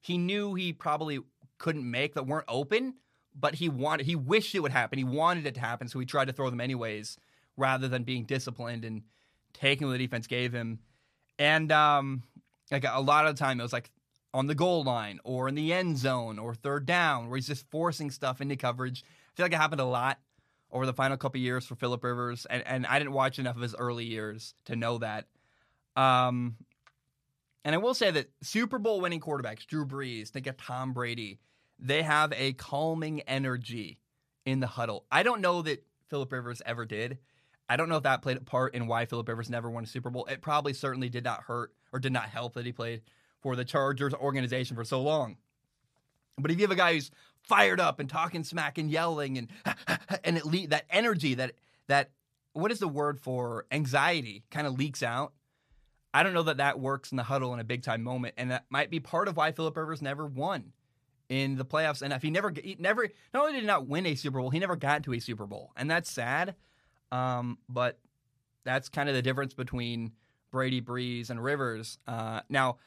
he 0.00 0.18
knew 0.18 0.54
he 0.54 0.72
probably 0.72 1.20
couldn't 1.58 1.88
make 1.90 2.14
that 2.14 2.26
weren't 2.26 2.46
open, 2.48 2.94
but 3.34 3.54
he 3.56 3.68
wanted 3.68 4.06
he 4.06 4.16
wished 4.16 4.54
it 4.54 4.60
would 4.60 4.72
happen. 4.72 4.98
He 4.98 5.04
wanted 5.04 5.46
it 5.46 5.54
to 5.54 5.60
happen, 5.60 5.88
so 5.88 5.98
he 5.98 6.06
tried 6.06 6.26
to 6.26 6.32
throw 6.32 6.50
them 6.50 6.60
anyways, 6.60 7.18
rather 7.56 7.88
than 7.88 8.04
being 8.04 8.24
disciplined 8.24 8.84
and 8.84 9.02
taking 9.52 9.86
what 9.86 9.92
the 9.92 9.98
defense 9.98 10.26
gave 10.26 10.52
him. 10.52 10.78
And 11.38 11.72
um, 11.72 12.22
like 12.70 12.84
a 12.88 13.00
lot 13.00 13.26
of 13.26 13.36
the 13.36 13.38
time, 13.38 13.60
it 13.60 13.62
was 13.62 13.72
like 13.72 13.90
on 14.32 14.46
the 14.46 14.54
goal 14.54 14.84
line 14.84 15.20
or 15.24 15.48
in 15.48 15.54
the 15.54 15.72
end 15.72 15.98
zone 15.98 16.38
or 16.38 16.54
third 16.54 16.86
down 16.86 17.28
where 17.28 17.36
he's 17.36 17.46
just 17.46 17.68
forcing 17.70 18.10
stuff 18.10 18.40
into 18.40 18.56
coverage. 18.56 19.04
I 19.06 19.36
feel 19.36 19.44
like 19.44 19.52
it 19.52 19.56
happened 19.58 19.80
a 19.80 19.84
lot 19.84 20.18
over 20.70 20.86
the 20.86 20.92
final 20.92 21.16
couple 21.16 21.40
years 21.40 21.64
for 21.64 21.76
Philip 21.76 22.02
Rivers, 22.02 22.46
and, 22.46 22.62
and 22.66 22.86
I 22.86 22.98
didn't 22.98 23.12
watch 23.12 23.38
enough 23.38 23.56
of 23.56 23.62
his 23.62 23.76
early 23.76 24.04
years 24.04 24.54
to 24.64 24.74
know 24.74 24.98
that. 24.98 25.26
Um, 25.96 26.56
and 27.64 27.74
I 27.74 27.78
will 27.78 27.94
say 27.94 28.10
that 28.10 28.30
Super 28.42 28.78
Bowl 28.78 29.00
winning 29.00 29.20
quarterbacks, 29.20 29.66
Drew 29.66 29.86
Brees, 29.86 30.28
think 30.28 30.48
of 30.48 30.56
Tom 30.56 30.92
Brady, 30.92 31.38
they 31.78 32.02
have 32.02 32.32
a 32.32 32.52
calming 32.54 33.20
energy 33.22 33.98
in 34.44 34.60
the 34.60 34.66
huddle. 34.66 35.04
I 35.10 35.22
don't 35.22 35.40
know 35.40 35.62
that 35.62 35.84
Philip 36.08 36.32
Rivers 36.32 36.62
ever 36.64 36.84
did. 36.84 37.18
I 37.68 37.76
don't 37.76 37.88
know 37.88 37.96
if 37.96 38.02
that 38.02 38.22
played 38.22 38.36
a 38.36 38.40
part 38.40 38.74
in 38.74 38.86
why 38.86 39.06
Philip 39.06 39.28
Rivers 39.28 39.48
never 39.48 39.70
won 39.70 39.84
a 39.84 39.86
Super 39.86 40.10
Bowl. 40.10 40.26
It 40.26 40.42
probably 40.42 40.74
certainly 40.74 41.08
did 41.08 41.24
not 41.24 41.44
hurt 41.44 41.72
or 41.92 41.98
did 41.98 42.12
not 42.12 42.28
help 42.28 42.54
that 42.54 42.66
he 42.66 42.72
played 42.72 43.02
for 43.40 43.56
the 43.56 43.64
Chargers 43.64 44.14
organization 44.14 44.76
for 44.76 44.84
so 44.84 45.00
long. 45.00 45.36
But 46.38 46.50
if 46.50 46.58
you 46.58 46.64
have 46.64 46.70
a 46.70 46.76
guy 46.76 46.94
who's 46.94 47.10
fired 47.42 47.80
up 47.80 48.00
and 48.00 48.08
talking 48.08 48.42
smack 48.44 48.78
and 48.78 48.90
yelling 48.90 49.38
and 49.38 49.48
and 50.24 50.36
it 50.36 50.44
le- 50.44 50.66
that 50.68 50.84
energy 50.90 51.34
that 51.34 51.52
that 51.86 52.10
what 52.52 52.72
is 52.72 52.78
the 52.78 52.88
word 52.88 53.20
for 53.20 53.66
anxiety 53.70 54.44
kind 54.50 54.66
of 54.66 54.78
leaks 54.78 55.02
out. 55.02 55.32
I 56.12 56.22
don't 56.22 56.32
know 56.32 56.44
that 56.44 56.58
that 56.58 56.78
works 56.78 57.10
in 57.10 57.16
the 57.16 57.24
huddle 57.24 57.52
in 57.54 57.60
a 57.60 57.64
big 57.64 57.82
time 57.82 58.02
moment, 58.02 58.34
and 58.36 58.52
that 58.52 58.66
might 58.70 58.88
be 58.88 59.00
part 59.00 59.26
of 59.26 59.36
why 59.36 59.50
Philip 59.50 59.76
Rivers 59.76 60.00
never 60.00 60.26
won 60.26 60.72
in 61.28 61.56
the 61.56 61.64
playoffs. 61.64 62.02
And 62.02 62.12
if 62.12 62.22
he 62.22 62.30
never, 62.30 62.52
he 62.52 62.76
never, 62.78 63.08
not 63.32 63.40
only 63.40 63.52
did 63.52 63.60
he 63.60 63.66
not 63.66 63.86
win 63.86 64.06
a 64.06 64.14
Super 64.14 64.38
Bowl, 64.40 64.50
he 64.50 64.58
never 64.58 64.76
got 64.76 65.02
to 65.04 65.14
a 65.14 65.20
Super 65.20 65.46
Bowl, 65.46 65.72
and 65.76 65.90
that's 65.90 66.10
sad. 66.10 66.54
Um, 67.12 67.58
but 67.68 67.98
that's 68.64 68.88
kind 68.88 69.08
of 69.08 69.14
the 69.14 69.22
difference 69.22 69.54
between 69.54 70.12
Brady, 70.50 70.80
Brees, 70.80 71.30
and 71.30 71.42
Rivers. 71.42 71.98
Uh, 72.06 72.40
now, 72.48 72.78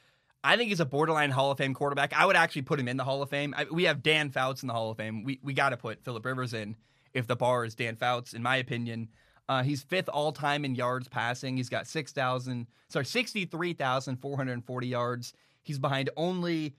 I 0.43 0.55
think 0.55 0.69
he's 0.69 0.79
a 0.79 0.85
borderline 0.85 1.31
Hall 1.31 1.51
of 1.51 1.57
Fame 1.57 1.73
quarterback. 1.73 2.13
I 2.13 2.25
would 2.25 2.35
actually 2.35 2.61
put 2.61 2.79
him 2.79 2.87
in 2.87 2.97
the 2.97 3.03
Hall 3.03 3.21
of 3.21 3.29
Fame. 3.29 3.53
I, 3.57 3.65
we 3.71 3.83
have 3.83 4.03
Dan 4.03 4.29
Fouts 4.29 4.61
in 4.63 4.67
the 4.67 4.73
Hall 4.73 4.91
of 4.91 4.97
Fame. 4.97 5.23
We 5.23 5.39
we 5.43 5.53
got 5.53 5.69
to 5.69 5.77
put 5.77 6.03
Philip 6.03 6.25
Rivers 6.25 6.53
in 6.53 6.75
if 7.13 7.27
the 7.27 7.35
bar 7.35 7.65
is 7.65 7.75
Dan 7.75 7.95
Fouts, 7.95 8.33
in 8.33 8.43
my 8.43 8.57
opinion. 8.57 9.09
Uh, 9.49 9.63
he's 9.63 9.81
fifth 9.81 10.09
all 10.09 10.31
time 10.31 10.63
in 10.65 10.75
yards 10.75 11.07
passing. 11.07 11.57
He's 11.57 11.69
got 11.69 11.87
six 11.87 12.11
thousand, 12.11 12.67
sorry, 12.89 13.05
sixty 13.05 13.45
three 13.45 13.73
thousand 13.73 14.17
four 14.17 14.37
hundred 14.37 14.63
forty 14.65 14.87
yards. 14.87 15.33
He's 15.63 15.79
behind 15.79 16.09
only 16.15 16.75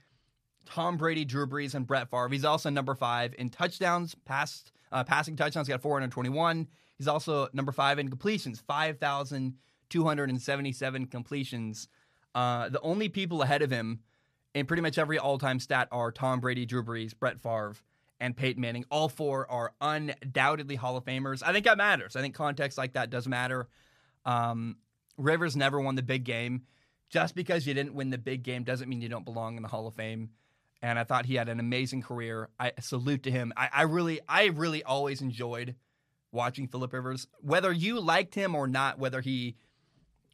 Tom 0.68 0.96
Brady, 0.96 1.24
Drew 1.24 1.46
Brees, 1.46 1.74
and 1.74 1.86
Brett 1.86 2.10
Favre. 2.10 2.28
He's 2.28 2.44
also 2.44 2.68
number 2.70 2.94
five 2.94 3.34
in 3.38 3.48
touchdowns, 3.48 4.14
passed, 4.24 4.70
uh, 4.92 5.02
passing 5.04 5.36
touchdowns. 5.36 5.66
He 5.66 5.72
got 5.72 5.80
421. 5.80 6.68
He's 6.98 7.08
also 7.08 7.48
number 7.52 7.72
five 7.72 7.98
in 7.98 8.08
completions, 8.08 8.60
5,277 8.60 11.06
completions. 11.06 11.88
Uh, 12.34 12.68
the 12.68 12.80
only 12.82 13.08
people 13.08 13.40
ahead 13.42 13.62
of 13.62 13.70
him 13.70 14.00
in 14.54 14.66
pretty 14.66 14.82
much 14.82 14.98
every 14.98 15.18
all-time 15.18 15.58
stat 15.58 15.88
are 15.90 16.12
Tom 16.12 16.40
Brady, 16.40 16.66
Drew 16.66 16.84
Brees, 16.84 17.18
Brett 17.18 17.40
Favre, 17.40 17.74
and 18.20 18.36
Peyton 18.36 18.60
Manning. 18.60 18.84
All 18.90 19.08
four 19.08 19.50
are 19.50 19.72
undoubtedly 19.80 20.76
Hall 20.76 20.96
of 20.96 21.04
Famers. 21.04 21.42
I 21.42 21.52
think 21.52 21.64
that 21.64 21.78
matters. 21.78 22.16
I 22.16 22.20
think 22.20 22.34
context 22.34 22.76
like 22.76 22.94
that 22.94 23.10
does 23.10 23.26
matter. 23.26 23.68
Um, 24.24 24.76
Rivers 25.16 25.56
never 25.56 25.80
won 25.80 25.94
the 25.94 26.02
big 26.02 26.24
game. 26.24 26.62
Just 27.10 27.34
because 27.34 27.66
you 27.66 27.72
didn't 27.72 27.94
win 27.94 28.10
the 28.10 28.18
big 28.18 28.42
game 28.42 28.64
doesn't 28.64 28.88
mean 28.88 29.00
you 29.00 29.08
don't 29.08 29.24
belong 29.24 29.56
in 29.56 29.62
the 29.62 29.68
Hall 29.68 29.86
of 29.86 29.94
Fame. 29.94 30.30
And 30.80 30.98
I 30.98 31.04
thought 31.04 31.26
he 31.26 31.34
had 31.34 31.48
an 31.48 31.58
amazing 31.58 32.02
career. 32.02 32.50
I 32.58 32.72
salute 32.80 33.24
to 33.24 33.30
him. 33.30 33.52
I, 33.56 33.68
I 33.72 33.82
really, 33.82 34.20
I 34.28 34.46
really 34.46 34.84
always 34.84 35.20
enjoyed 35.20 35.74
watching 36.30 36.68
Philip 36.68 36.92
Rivers. 36.92 37.26
Whether 37.40 37.72
you 37.72 38.00
liked 38.00 38.34
him 38.34 38.54
or 38.54 38.66
not, 38.66 38.98
whether 38.98 39.20
he 39.20 39.56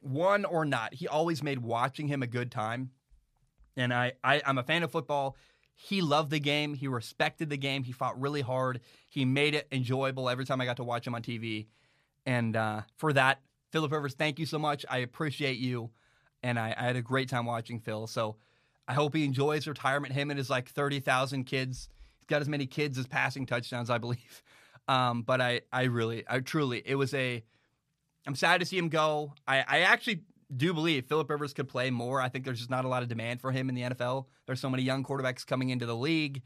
won 0.03 0.45
or 0.45 0.65
not, 0.65 0.95
he 0.95 1.09
always 1.09 1.43
made 1.43 1.61
watching 1.61 2.09
him 2.09 2.23
a 2.23 2.27
good 2.27 2.51
time. 2.51 2.91
And 3.77 3.93
I, 3.93 4.13
I 4.23 4.43
I'm 4.45 4.59
a 4.59 4.63
fan 4.63 4.83
of 4.83 4.93
football. 4.93 5.37
He 5.75 6.03
loved 6.03 6.31
the 6.31 6.39
game. 6.39 6.75
He 6.75 6.87
respected 6.87 7.51
the 7.51 7.57
game. 7.57 7.83
He 7.83 7.93
fought 7.93 8.21
really 8.21 8.43
hard. 8.43 8.81
He 9.09 9.25
made 9.25 9.55
it 9.55 9.67
enjoyable 9.73 10.29
every 10.29 10.45
time 10.45 10.61
I 10.61 10.67
got 10.67 10.77
to 10.77 10.85
watch 10.85 11.07
him 11.07 11.15
on 11.15 11.23
TV. 11.23 11.67
And 12.27 12.57
uh, 12.57 12.83
for 12.97 13.13
that, 13.13 13.41
Philip 13.73 13.91
Rivers, 13.91 14.15
thank 14.15 14.39
you 14.39 14.47
so 14.47 14.59
much. 14.59 14.87
I 14.89 14.99
appreciate 14.99 15.59
you. 15.59 15.91
And 16.43 16.59
I, 16.59 16.75
I, 16.77 16.85
had 16.85 16.97
a 16.97 17.03
great 17.03 17.29
time 17.29 17.47
watching 17.47 17.81
Phil. 17.81 18.07
So 18.07 18.37
I 18.87 18.95
hope 18.95 19.15
he 19.15 19.25
enjoys 19.25 19.67
retirement. 19.67 20.15
Him 20.15 20.31
and 20.31 20.39
his 20.39 20.51
like 20.51 20.69
30,000 20.69 21.45
kids. 21.45 21.89
He's 22.21 22.27
got 22.27 22.43
as 22.43 22.49
many 22.49 22.67
kids 22.67 22.99
as 22.99 23.07
passing 23.07 23.47
touchdowns, 23.47 23.91
I 23.91 23.99
believe. 23.99 24.43
Um, 24.87 25.23
but 25.23 25.41
I, 25.41 25.63
I 25.73 25.85
really, 25.85 26.25
I 26.29 26.41
truly, 26.41 26.83
it 26.85 26.97
was 26.97 27.15
a, 27.15 27.43
I'm 28.27 28.35
sad 28.35 28.61
to 28.61 28.67
see 28.67 28.77
him 28.77 28.91
go. 28.91 29.33
I, 29.49 29.65
I 29.67 29.79
actually 29.81 30.25
do 30.55 30.75
believe 30.75 31.07
Philip 31.07 31.31
Rivers 31.31 31.55
could 31.55 31.69
play 31.69 31.91
more. 31.91 32.21
I 32.21 32.29
think 32.29 32.45
there's 32.45 32.59
just 32.59 32.69
not 32.69 32.85
a 32.85 32.89
lot 32.89 33.03
of 33.03 33.09
demand 33.09 33.41
for 33.41 33.51
him 33.51 33.71
in 33.71 33.75
the 33.75 33.81
NFL. 33.81 34.27
There's 34.45 34.61
so 34.61 34.69
many 34.69 34.83
young 34.83 35.03
quarterbacks 35.03 35.47
coming 35.47 35.71
into 35.71 35.87
the 35.87 35.97
league. 35.97 36.43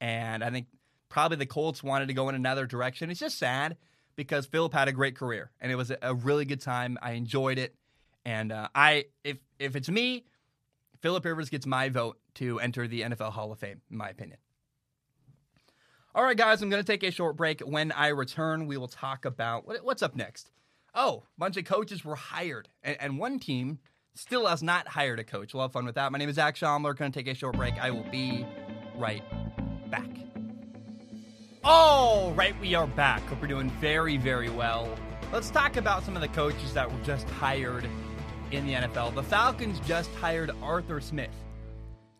And 0.00 0.42
I 0.42 0.48
think 0.48 0.68
probably 1.08 1.36
the 1.36 1.46
Colts 1.46 1.82
wanted 1.82 2.08
to 2.08 2.14
go 2.14 2.28
in 2.28 2.34
another 2.34 2.66
direction. 2.66 3.10
It's 3.10 3.20
just 3.20 3.38
sad 3.38 3.76
because 4.16 4.46
Philip 4.46 4.72
had 4.72 4.88
a 4.88 4.92
great 4.92 5.16
career 5.16 5.50
and 5.60 5.70
it 5.70 5.76
was 5.76 5.92
a 6.00 6.14
really 6.14 6.44
good 6.44 6.60
time. 6.60 6.98
I 7.02 7.12
enjoyed 7.12 7.58
it. 7.58 7.74
And 8.24 8.52
uh, 8.52 8.68
I, 8.74 9.06
if 9.22 9.38
if 9.58 9.76
it's 9.76 9.88
me, 9.88 10.24
Philip 11.04 11.26
Rivers 11.26 11.50
gets 11.50 11.66
my 11.66 11.90
vote 11.90 12.16
to 12.36 12.58
enter 12.60 12.88
the 12.88 13.02
NFL 13.02 13.32
Hall 13.32 13.52
of 13.52 13.58
Fame, 13.58 13.82
in 13.90 13.98
my 13.98 14.08
opinion. 14.08 14.38
All 16.14 16.24
right, 16.24 16.34
guys, 16.34 16.62
I'm 16.62 16.70
going 16.70 16.82
to 16.82 16.86
take 16.86 17.02
a 17.02 17.10
short 17.10 17.36
break. 17.36 17.60
When 17.60 17.92
I 17.92 18.08
return, 18.08 18.66
we 18.66 18.78
will 18.78 18.88
talk 18.88 19.26
about 19.26 19.66
what, 19.66 19.84
what's 19.84 20.02
up 20.02 20.16
next. 20.16 20.50
Oh, 20.94 21.24
a 21.36 21.38
bunch 21.38 21.58
of 21.58 21.66
coaches 21.66 22.06
were 22.06 22.14
hired, 22.14 22.70
and, 22.82 23.18
one 23.18 23.38
team 23.38 23.80
still 24.14 24.46
has 24.46 24.62
not 24.62 24.88
hired 24.88 25.20
a 25.20 25.24
coach. 25.24 25.52
We'll 25.52 25.64
have 25.64 25.72
fun 25.72 25.84
with 25.84 25.96
that. 25.96 26.10
My 26.10 26.16
name 26.16 26.30
is 26.30 26.36
Zac 26.36 26.56
Shomler. 26.56 26.96
Going 26.96 27.12
to 27.12 27.18
take 27.22 27.30
a 27.30 27.34
short 27.34 27.54
break. 27.54 27.74
I 27.74 27.90
will 27.90 28.10
be 28.10 28.46
right 28.96 29.22
back. 29.90 30.08
All 31.62 32.32
right, 32.32 32.58
we 32.62 32.74
are 32.74 32.86
back. 32.86 33.20
Hope 33.26 33.42
we're 33.42 33.48
doing 33.48 33.68
very, 33.78 34.16
very 34.16 34.48
well. 34.48 34.88
Let's 35.34 35.50
talk 35.50 35.76
about 35.76 36.02
some 36.02 36.16
of 36.16 36.22
the 36.22 36.28
coaches 36.28 36.72
that 36.72 36.90
were 36.90 37.04
just 37.04 37.28
hired 37.28 37.86
in 38.56 38.66
the 38.66 38.74
NFL. 38.74 39.14
The 39.14 39.22
Falcons 39.22 39.80
just 39.80 40.14
hired 40.14 40.52
Arthur 40.62 41.00
Smith 41.00 41.34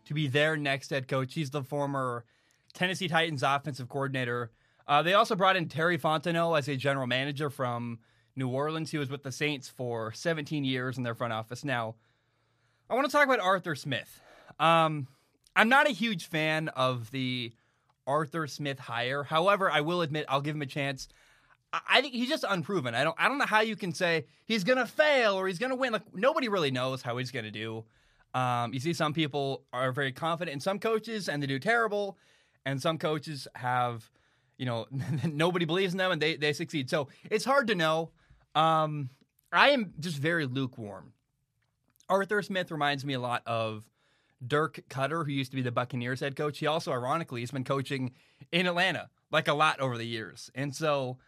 to 0.06 0.14
be 0.14 0.26
their 0.26 0.56
next 0.56 0.90
head 0.90 1.06
coach. 1.06 1.34
He's 1.34 1.50
the 1.50 1.62
former 1.62 2.24
Tennessee 2.72 3.06
Titans 3.06 3.42
offensive 3.42 3.88
coordinator. 3.88 4.50
Uh, 4.88 5.02
they 5.02 5.14
also 5.14 5.36
brought 5.36 5.56
in 5.56 5.68
Terry 5.68 5.96
Fontenot 5.96 6.58
as 6.58 6.68
a 6.68 6.76
general 6.76 7.06
manager 7.06 7.50
from 7.50 8.00
New 8.34 8.48
Orleans. 8.48 8.90
He 8.90 8.98
was 8.98 9.10
with 9.10 9.22
the 9.22 9.30
Saints 9.30 9.68
for 9.68 10.12
17 10.12 10.64
years 10.64 10.98
in 10.98 11.04
their 11.04 11.14
front 11.14 11.32
office. 11.32 11.64
Now, 11.64 11.94
I 12.90 12.94
want 12.94 13.06
to 13.06 13.12
talk 13.12 13.26
about 13.26 13.40
Arthur 13.40 13.76
Smith. 13.76 14.20
Um, 14.58 15.06
I'm 15.54 15.68
not 15.68 15.88
a 15.88 15.92
huge 15.92 16.26
fan 16.26 16.68
of 16.68 17.12
the 17.12 17.52
Arthur 18.06 18.46
Smith 18.48 18.80
hire. 18.80 19.22
However, 19.22 19.70
I 19.70 19.82
will 19.82 20.02
admit 20.02 20.26
I'll 20.28 20.40
give 20.40 20.56
him 20.56 20.62
a 20.62 20.66
chance. 20.66 21.08
I 21.88 22.00
think 22.00 22.14
he's 22.14 22.28
just 22.28 22.44
unproven. 22.48 22.94
I 22.94 23.04
don't 23.04 23.16
I 23.18 23.28
don't 23.28 23.38
know 23.38 23.46
how 23.46 23.60
you 23.60 23.76
can 23.76 23.92
say 23.92 24.26
he's 24.44 24.64
gonna 24.64 24.86
fail 24.86 25.34
or 25.34 25.46
he's 25.46 25.58
gonna 25.58 25.76
win. 25.76 25.92
Like 25.92 26.14
nobody 26.14 26.48
really 26.48 26.70
knows 26.70 27.02
how 27.02 27.16
he's 27.16 27.30
gonna 27.30 27.50
do. 27.50 27.84
Um, 28.34 28.74
you 28.74 28.80
see, 28.80 28.92
some 28.92 29.12
people 29.12 29.64
are 29.72 29.92
very 29.92 30.12
confident 30.12 30.54
in 30.54 30.60
some 30.60 30.78
coaches 30.78 31.28
and 31.28 31.42
they 31.42 31.46
do 31.46 31.58
terrible, 31.58 32.18
and 32.66 32.80
some 32.80 32.98
coaches 32.98 33.46
have, 33.54 34.10
you 34.58 34.66
know, 34.66 34.86
nobody 35.24 35.64
believes 35.64 35.94
in 35.94 35.98
them 35.98 36.12
and 36.12 36.20
they 36.20 36.36
they 36.36 36.52
succeed. 36.52 36.90
So 36.90 37.08
it's 37.30 37.44
hard 37.44 37.68
to 37.68 37.74
know. 37.74 38.10
Um, 38.54 39.10
I 39.52 39.70
am 39.70 39.94
just 40.00 40.18
very 40.18 40.46
lukewarm. 40.46 41.12
Arthur 42.08 42.42
Smith 42.42 42.70
reminds 42.70 43.04
me 43.04 43.14
a 43.14 43.20
lot 43.20 43.42
of 43.46 43.88
Dirk 44.46 44.80
Koetter, 44.90 45.24
who 45.24 45.32
used 45.32 45.52
to 45.52 45.56
be 45.56 45.62
the 45.62 45.72
Buccaneers 45.72 46.20
head 46.20 46.36
coach. 46.36 46.58
He 46.58 46.66
also, 46.66 46.92
ironically, 46.92 47.40
has 47.40 47.50
been 47.50 47.64
coaching 47.64 48.12
in 48.52 48.66
Atlanta 48.66 49.08
like 49.30 49.48
a 49.48 49.54
lot 49.54 49.80
over 49.80 49.96
the 49.96 50.04
years, 50.04 50.50
and 50.54 50.74
so 50.74 51.18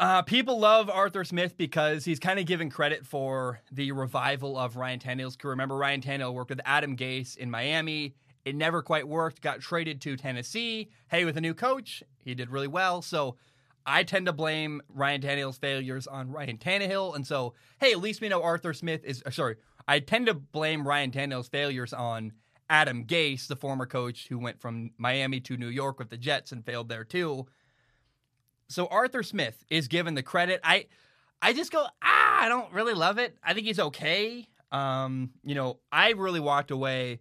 uh, 0.00 0.22
people 0.22 0.58
love 0.58 0.88
Arthur 0.88 1.24
Smith 1.24 1.58
because 1.58 2.06
he's 2.06 2.18
kind 2.18 2.38
of 2.38 2.46
given 2.46 2.70
credit 2.70 3.04
for 3.04 3.60
the 3.70 3.92
revival 3.92 4.56
of 4.56 4.76
Ryan 4.76 4.98
Tannehill's 4.98 5.36
career. 5.36 5.52
Remember, 5.52 5.76
Ryan 5.76 6.00
Tannehill 6.00 6.32
worked 6.32 6.48
with 6.48 6.60
Adam 6.64 6.96
Gase 6.96 7.36
in 7.36 7.50
Miami. 7.50 8.14
It 8.46 8.54
never 8.56 8.80
quite 8.80 9.06
worked. 9.06 9.42
Got 9.42 9.60
traded 9.60 10.00
to 10.00 10.16
Tennessee. 10.16 10.88
Hey, 11.10 11.26
with 11.26 11.36
a 11.36 11.40
new 11.42 11.52
coach, 11.52 12.02
he 12.24 12.34
did 12.34 12.48
really 12.48 12.66
well. 12.66 13.02
So 13.02 13.36
I 13.84 14.02
tend 14.02 14.24
to 14.24 14.32
blame 14.32 14.80
Ryan 14.88 15.20
Tannehill's 15.20 15.58
failures 15.58 16.06
on 16.06 16.30
Ryan 16.30 16.56
Tannehill. 16.56 17.14
And 17.14 17.26
so, 17.26 17.52
hey, 17.78 17.92
at 17.92 18.00
least 18.00 18.22
we 18.22 18.30
know 18.30 18.42
Arthur 18.42 18.72
Smith 18.72 19.04
is 19.04 19.22
uh, 19.26 19.30
sorry. 19.30 19.56
I 19.86 19.98
tend 19.98 20.28
to 20.28 20.34
blame 20.34 20.88
Ryan 20.88 21.10
Tannehill's 21.10 21.48
failures 21.48 21.92
on 21.92 22.32
Adam 22.70 23.04
Gase, 23.04 23.48
the 23.48 23.56
former 23.56 23.84
coach 23.84 24.28
who 24.28 24.38
went 24.38 24.62
from 24.62 24.92
Miami 24.96 25.40
to 25.40 25.58
New 25.58 25.68
York 25.68 25.98
with 25.98 26.08
the 26.08 26.16
Jets 26.16 26.52
and 26.52 26.64
failed 26.64 26.88
there 26.88 27.04
too 27.04 27.46
so 28.70 28.86
Arthur 28.86 29.22
Smith 29.22 29.64
is 29.68 29.88
given 29.88 30.14
the 30.14 30.22
credit. 30.22 30.60
I 30.62 30.86
I 31.42 31.52
just 31.52 31.72
go, 31.72 31.84
ah, 32.02 32.42
I 32.42 32.48
don't 32.48 32.72
really 32.72 32.94
love 32.94 33.18
it. 33.18 33.36
I 33.42 33.54
think 33.54 33.66
he's 33.66 33.80
okay. 33.80 34.46
Um, 34.70 35.30
you 35.44 35.54
know, 35.54 35.78
I 35.90 36.10
really 36.10 36.40
walked 36.40 36.70
away. 36.70 37.20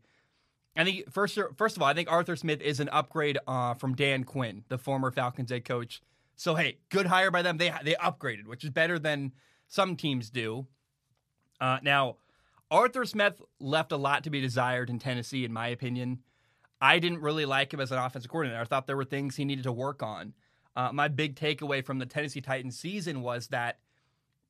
I 0.78 0.84
think 0.84 1.12
first 1.12 1.38
first 1.58 1.76
of 1.76 1.82
all, 1.82 1.90
I 1.90 1.94
think 1.94 2.12
Arthur 2.12 2.36
Smith 2.36 2.62
is 2.62 2.80
an 2.80 2.90
upgrade 2.90 3.40
uh, 3.48 3.74
from 3.74 3.96
Dan 3.96 4.24
Quinn, 4.24 4.64
the 4.70 4.78
former 4.78 5.12
Falcons 5.12 5.52
head 5.52 5.66
coach. 5.66 6.02
So 6.36 6.56
hey, 6.56 6.78
good 6.90 7.08
hire 7.08 7.32
by 7.32 7.42
them. 7.42 7.58
They 7.58 7.74
they 7.84 7.96
upgraded, 7.96 8.46
which 8.46 8.64
is 8.64 8.70
better 8.70 9.00
than 9.00 9.34
some 9.68 9.96
teams 9.96 10.30
do. 10.30 10.68
Uh, 11.60 11.80
now, 11.82 12.18
Arthur 12.72 13.06
Smith 13.06 13.42
left 13.60 13.92
a 13.92 13.98
lot 13.98 14.24
to 14.24 14.30
be 14.30 14.40
desired 14.40 14.90
in 14.90 15.00
Tennessee, 15.00 15.44
in 15.44 15.52
my 15.52 15.68
opinion. 15.68 16.20
I 16.80 17.00
didn't 17.00 17.20
really 17.20 17.46
like 17.46 17.74
him 17.74 17.82
as 17.82 17.92
an 17.92 17.98
offensive 17.98 18.32
coordinator. 18.32 18.62
I 18.62 18.64
thought 18.64 18.88
there 18.88 18.96
were 18.96 19.04
things 19.04 19.36
he 19.36 19.44
needed 19.44 19.64
to 19.64 19.72
work 19.72 20.02
on. 20.02 20.34
Uh, 20.76 20.92
my 20.94 21.08
big 21.08 21.36
takeaway 21.36 21.84
from 21.84 22.00
the 22.00 22.06
Tennessee 22.06 22.42
Titans 22.42 22.78
season 22.78 23.22
was 23.22 23.48
that 23.48 23.80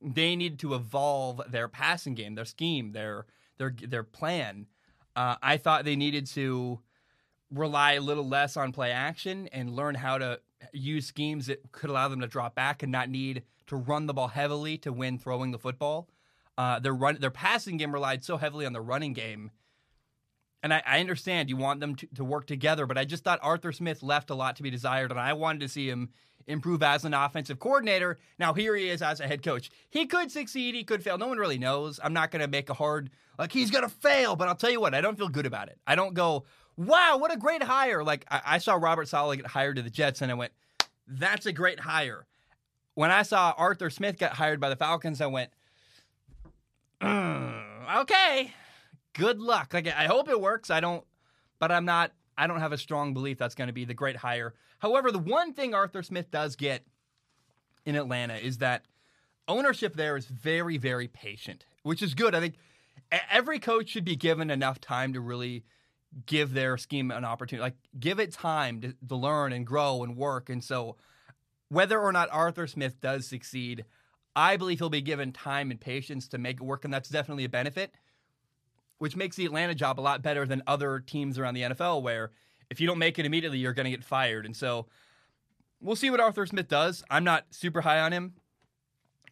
they 0.00 0.36
needed 0.36 0.58
to 0.60 0.74
evolve 0.74 1.40
their 1.48 1.68
passing 1.68 2.14
game, 2.14 2.34
their 2.34 2.44
scheme, 2.44 2.92
their 2.92 3.26
their 3.58 3.74
their 3.86 4.04
plan. 4.04 4.66
Uh, 5.16 5.36
I 5.42 5.56
thought 5.56 5.84
they 5.84 5.96
needed 5.96 6.26
to 6.28 6.80
rely 7.50 7.94
a 7.94 8.00
little 8.00 8.26
less 8.26 8.56
on 8.56 8.72
play 8.72 8.92
action 8.92 9.48
and 9.52 9.74
learn 9.74 9.96
how 9.96 10.18
to 10.18 10.40
use 10.72 11.06
schemes 11.06 11.46
that 11.46 11.72
could 11.72 11.90
allow 11.90 12.08
them 12.08 12.20
to 12.20 12.26
drop 12.26 12.54
back 12.54 12.82
and 12.82 12.92
not 12.92 13.08
need 13.08 13.42
to 13.66 13.76
run 13.76 14.06
the 14.06 14.14
ball 14.14 14.28
heavily 14.28 14.78
to 14.78 14.92
win 14.92 15.18
throwing 15.18 15.50
the 15.50 15.58
football. 15.58 16.08
Uh, 16.56 16.78
their 16.78 16.94
run, 16.94 17.16
their 17.20 17.30
passing 17.30 17.76
game 17.76 17.92
relied 17.92 18.22
so 18.22 18.36
heavily 18.36 18.66
on 18.66 18.72
the 18.72 18.80
running 18.80 19.12
game 19.12 19.50
and 20.62 20.74
I, 20.74 20.82
I, 20.86 21.00
understand 21.00 21.48
you 21.48 21.56
want 21.56 21.80
them 21.80 21.94
to, 21.96 22.06
to, 22.16 22.24
work 22.24 22.46
together, 22.46 22.86
but 22.86 22.98
I 22.98 23.04
just 23.04 23.24
thought 23.24 23.38
Arthur 23.42 23.72
Smith 23.72 24.02
left 24.02 24.30
a 24.30 24.34
lot 24.34 24.56
to 24.56 24.62
be 24.62 24.70
desired, 24.70 25.10
and 25.10 25.20
I 25.20 25.32
wanted 25.32 25.60
to 25.60 25.68
see 25.68 25.88
him 25.88 26.10
improve 26.46 26.82
as 26.82 27.04
an 27.04 27.14
offensive 27.14 27.58
coordinator. 27.58 28.18
Now 28.38 28.52
here 28.52 28.74
he 28.76 28.88
is 28.88 29.02
as 29.02 29.20
a 29.20 29.26
head 29.26 29.42
coach. 29.42 29.70
He 29.88 30.06
could 30.06 30.30
succeed, 30.30 30.74
he 30.74 30.84
could 30.84 31.02
fail. 31.02 31.18
No 31.18 31.28
one 31.28 31.38
really 31.38 31.58
knows. 31.58 32.00
I'm 32.02 32.12
not 32.12 32.30
going 32.30 32.42
to 32.42 32.48
make 32.48 32.68
a 32.68 32.74
hard 32.74 33.10
like 33.38 33.52
he's 33.52 33.70
going 33.70 33.84
to 33.84 33.90
fail, 33.90 34.36
but 34.36 34.48
I'll 34.48 34.54
tell 34.54 34.70
you 34.70 34.80
what, 34.80 34.94
I 34.94 35.00
don't 35.00 35.16
feel 35.16 35.28
good 35.28 35.46
about 35.46 35.68
it. 35.68 35.78
I 35.86 35.94
don't 35.94 36.12
go, 36.12 36.44
wow, 36.76 37.16
what 37.16 37.32
a 37.32 37.38
great 37.38 37.62
hire. 37.62 38.04
Like 38.04 38.26
I, 38.30 38.42
I 38.44 38.58
saw 38.58 38.74
Robert 38.74 39.08
Saleh 39.08 39.38
get 39.38 39.46
hired 39.46 39.76
to 39.76 39.82
the 39.82 39.90
Jets, 39.90 40.20
and 40.20 40.30
I 40.30 40.34
went, 40.34 40.52
that's 41.06 41.46
a 41.46 41.52
great 41.52 41.80
hire. 41.80 42.26
When 42.94 43.10
I 43.10 43.22
saw 43.22 43.54
Arthur 43.56 43.88
Smith 43.88 44.18
get 44.18 44.32
hired 44.32 44.60
by 44.60 44.68
the 44.68 44.76
Falcons, 44.76 45.22
I 45.22 45.26
went, 45.26 45.50
mm, 47.00 48.00
okay 48.00 48.52
good 49.14 49.40
luck. 49.40 49.74
Like 49.74 49.86
I 49.86 50.06
hope 50.06 50.28
it 50.28 50.40
works. 50.40 50.70
I 50.70 50.80
don't, 50.80 51.04
but 51.58 51.70
I'm 51.72 51.84
not. 51.84 52.12
I 52.36 52.46
don't 52.46 52.60
have 52.60 52.72
a 52.72 52.78
strong 52.78 53.12
belief 53.12 53.38
that's 53.38 53.54
going 53.54 53.68
to 53.68 53.74
be 53.74 53.84
the 53.84 53.94
great 53.94 54.16
hire. 54.16 54.54
However, 54.78 55.12
the 55.12 55.18
one 55.18 55.52
thing 55.52 55.74
Arthur 55.74 56.02
Smith 56.02 56.30
does 56.30 56.56
get 56.56 56.84
in 57.84 57.96
Atlanta 57.96 58.34
is 58.34 58.58
that 58.58 58.84
ownership 59.46 59.94
there 59.94 60.16
is 60.16 60.26
very, 60.26 60.78
very 60.78 61.06
patient, 61.08 61.66
which 61.82 62.02
is 62.02 62.14
good. 62.14 62.34
I 62.34 62.40
think 62.40 62.54
every 63.30 63.58
coach 63.58 63.88
should 63.88 64.04
be 64.04 64.16
given 64.16 64.50
enough 64.50 64.80
time 64.80 65.12
to 65.12 65.20
really 65.20 65.64
give 66.26 66.54
their 66.54 66.76
scheme 66.78 67.10
an 67.10 67.24
opportunity. 67.24 67.62
Like 67.62 67.76
give 67.98 68.18
it 68.18 68.32
time 68.32 68.80
to, 68.80 68.94
to 69.08 69.16
learn 69.16 69.52
and 69.52 69.66
grow 69.66 70.02
and 70.02 70.16
work. 70.16 70.48
And 70.48 70.64
so 70.64 70.96
whether 71.68 72.00
or 72.00 72.12
not 72.12 72.28
Arthur 72.32 72.66
Smith 72.66 73.00
does 73.00 73.26
succeed, 73.26 73.84
I 74.34 74.56
believe 74.56 74.78
he'll 74.78 74.90
be 74.90 75.02
given 75.02 75.32
time 75.32 75.70
and 75.70 75.80
patience 75.80 76.28
to 76.28 76.38
make 76.38 76.56
it 76.56 76.64
work, 76.64 76.84
and 76.84 76.92
that's 76.92 77.08
definitely 77.08 77.44
a 77.44 77.48
benefit, 77.48 77.94
which 79.00 79.16
makes 79.16 79.34
the 79.34 79.46
Atlanta 79.46 79.74
job 79.74 79.98
a 79.98 80.02
lot 80.02 80.20
better 80.20 80.44
than 80.44 80.62
other 80.66 81.00
teams 81.00 81.38
around 81.38 81.54
the 81.54 81.62
NFL 81.62 82.02
where 82.02 82.30
if 82.68 82.82
you 82.82 82.86
don't 82.86 82.98
make 82.98 83.18
it 83.18 83.24
immediately, 83.24 83.56
you're 83.56 83.72
going 83.72 83.84
to 83.84 83.90
get 83.90 84.04
fired. 84.04 84.44
And 84.44 84.54
so 84.54 84.86
we'll 85.80 85.96
see 85.96 86.10
what 86.10 86.20
Arthur 86.20 86.44
Smith 86.44 86.68
does. 86.68 87.02
I'm 87.10 87.24
not 87.24 87.46
super 87.48 87.80
high 87.80 88.00
on 88.00 88.12
him, 88.12 88.34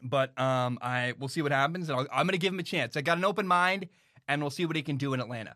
but 0.02 0.38
um, 0.40 0.78
I 0.81 1.12
we'll 1.18 1.28
see 1.28 1.42
what 1.42 1.52
happens, 1.52 1.90
and 1.90 2.09
i 2.11 2.20
am 2.20 2.26
going 2.26 2.33
to 2.33 2.38
give 2.38 2.54
him 2.54 2.59
a 2.59 2.64
chance. 2.64 2.96
I 2.96 3.02
got 3.02 3.18
an 3.18 3.26
open 3.26 3.46
mind, 3.46 3.88
and 4.26 4.40
we'll 4.40 4.50
see 4.50 4.64
what 4.64 4.74
he 4.74 4.83
can 4.83 4.96
do 4.96 5.12
in 5.12 5.20
Atlanta. 5.20 5.54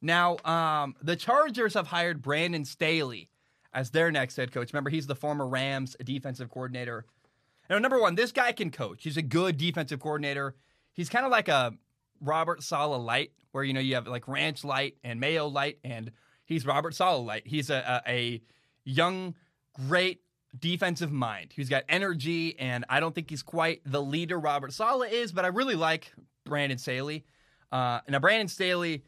Now, 0.00 0.38
um, 0.46 0.96
the 1.02 1.14
Chargers 1.14 1.74
have 1.74 1.88
hired 1.88 2.22
Brandon 2.22 2.64
Staley 2.64 3.28
as 3.74 3.90
their 3.90 4.10
next 4.10 4.36
head 4.36 4.52
coach. 4.52 4.72
Remember, 4.72 4.88
he's 4.88 5.06
the 5.06 5.14
former 5.14 5.46
Rams 5.46 5.96
defensive 6.02 6.50
coordinator. 6.50 7.04
Now, 7.68 7.78
number 7.78 8.00
one, 8.00 8.14
this 8.14 8.32
guy 8.32 8.52
can 8.52 8.70
coach. 8.70 9.04
He's 9.04 9.18
a 9.18 9.22
good 9.22 9.58
defensive 9.58 10.00
coordinator. 10.00 10.56
He's 10.94 11.10
kind 11.10 11.26
of 11.26 11.30
like 11.30 11.48
a 11.48 11.74
Robert 12.22 12.62
Saleh 12.62 13.02
light, 13.02 13.32
where 13.50 13.64
you 13.64 13.72
know 13.72 13.80
you 13.80 13.96
have 13.96 14.06
like 14.06 14.28
Ranch 14.28 14.64
light 14.64 14.96
and 15.04 15.20
Mayo 15.20 15.48
light, 15.48 15.78
and 15.84 16.12
he's 16.44 16.64
Robert 16.64 16.94
Saleh 16.94 17.26
light. 17.26 17.42
He's 17.46 17.68
a, 17.68 18.02
a, 18.06 18.10
a 18.10 18.42
young, 18.84 19.34
great 19.74 20.22
defensive 20.58 21.10
mind. 21.10 21.52
He's 21.54 21.68
got 21.68 21.84
energy, 21.88 22.58
and 22.58 22.84
I 22.88 23.00
don't 23.00 23.14
think 23.14 23.30
he's 23.30 23.42
quite 23.42 23.80
the 23.84 24.02
leader 24.02 24.38
Robert 24.38 24.72
Saleh 24.72 25.10
is, 25.10 25.32
but 25.32 25.44
I 25.44 25.48
really 25.48 25.74
like 25.74 26.12
Brandon 26.44 26.78
Staley. 26.78 27.24
Uh, 27.70 28.00
now, 28.08 28.18
Brandon 28.18 28.48
Staley 28.48 29.02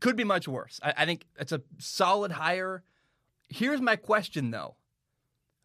could 0.00 0.16
be 0.16 0.24
much 0.24 0.48
worse. 0.48 0.80
I, 0.82 0.94
I 0.98 1.06
think 1.06 1.26
it's 1.38 1.52
a 1.52 1.62
solid 1.78 2.32
hire. 2.32 2.82
Here's 3.48 3.80
my 3.80 3.96
question, 3.96 4.50
though. 4.50 4.76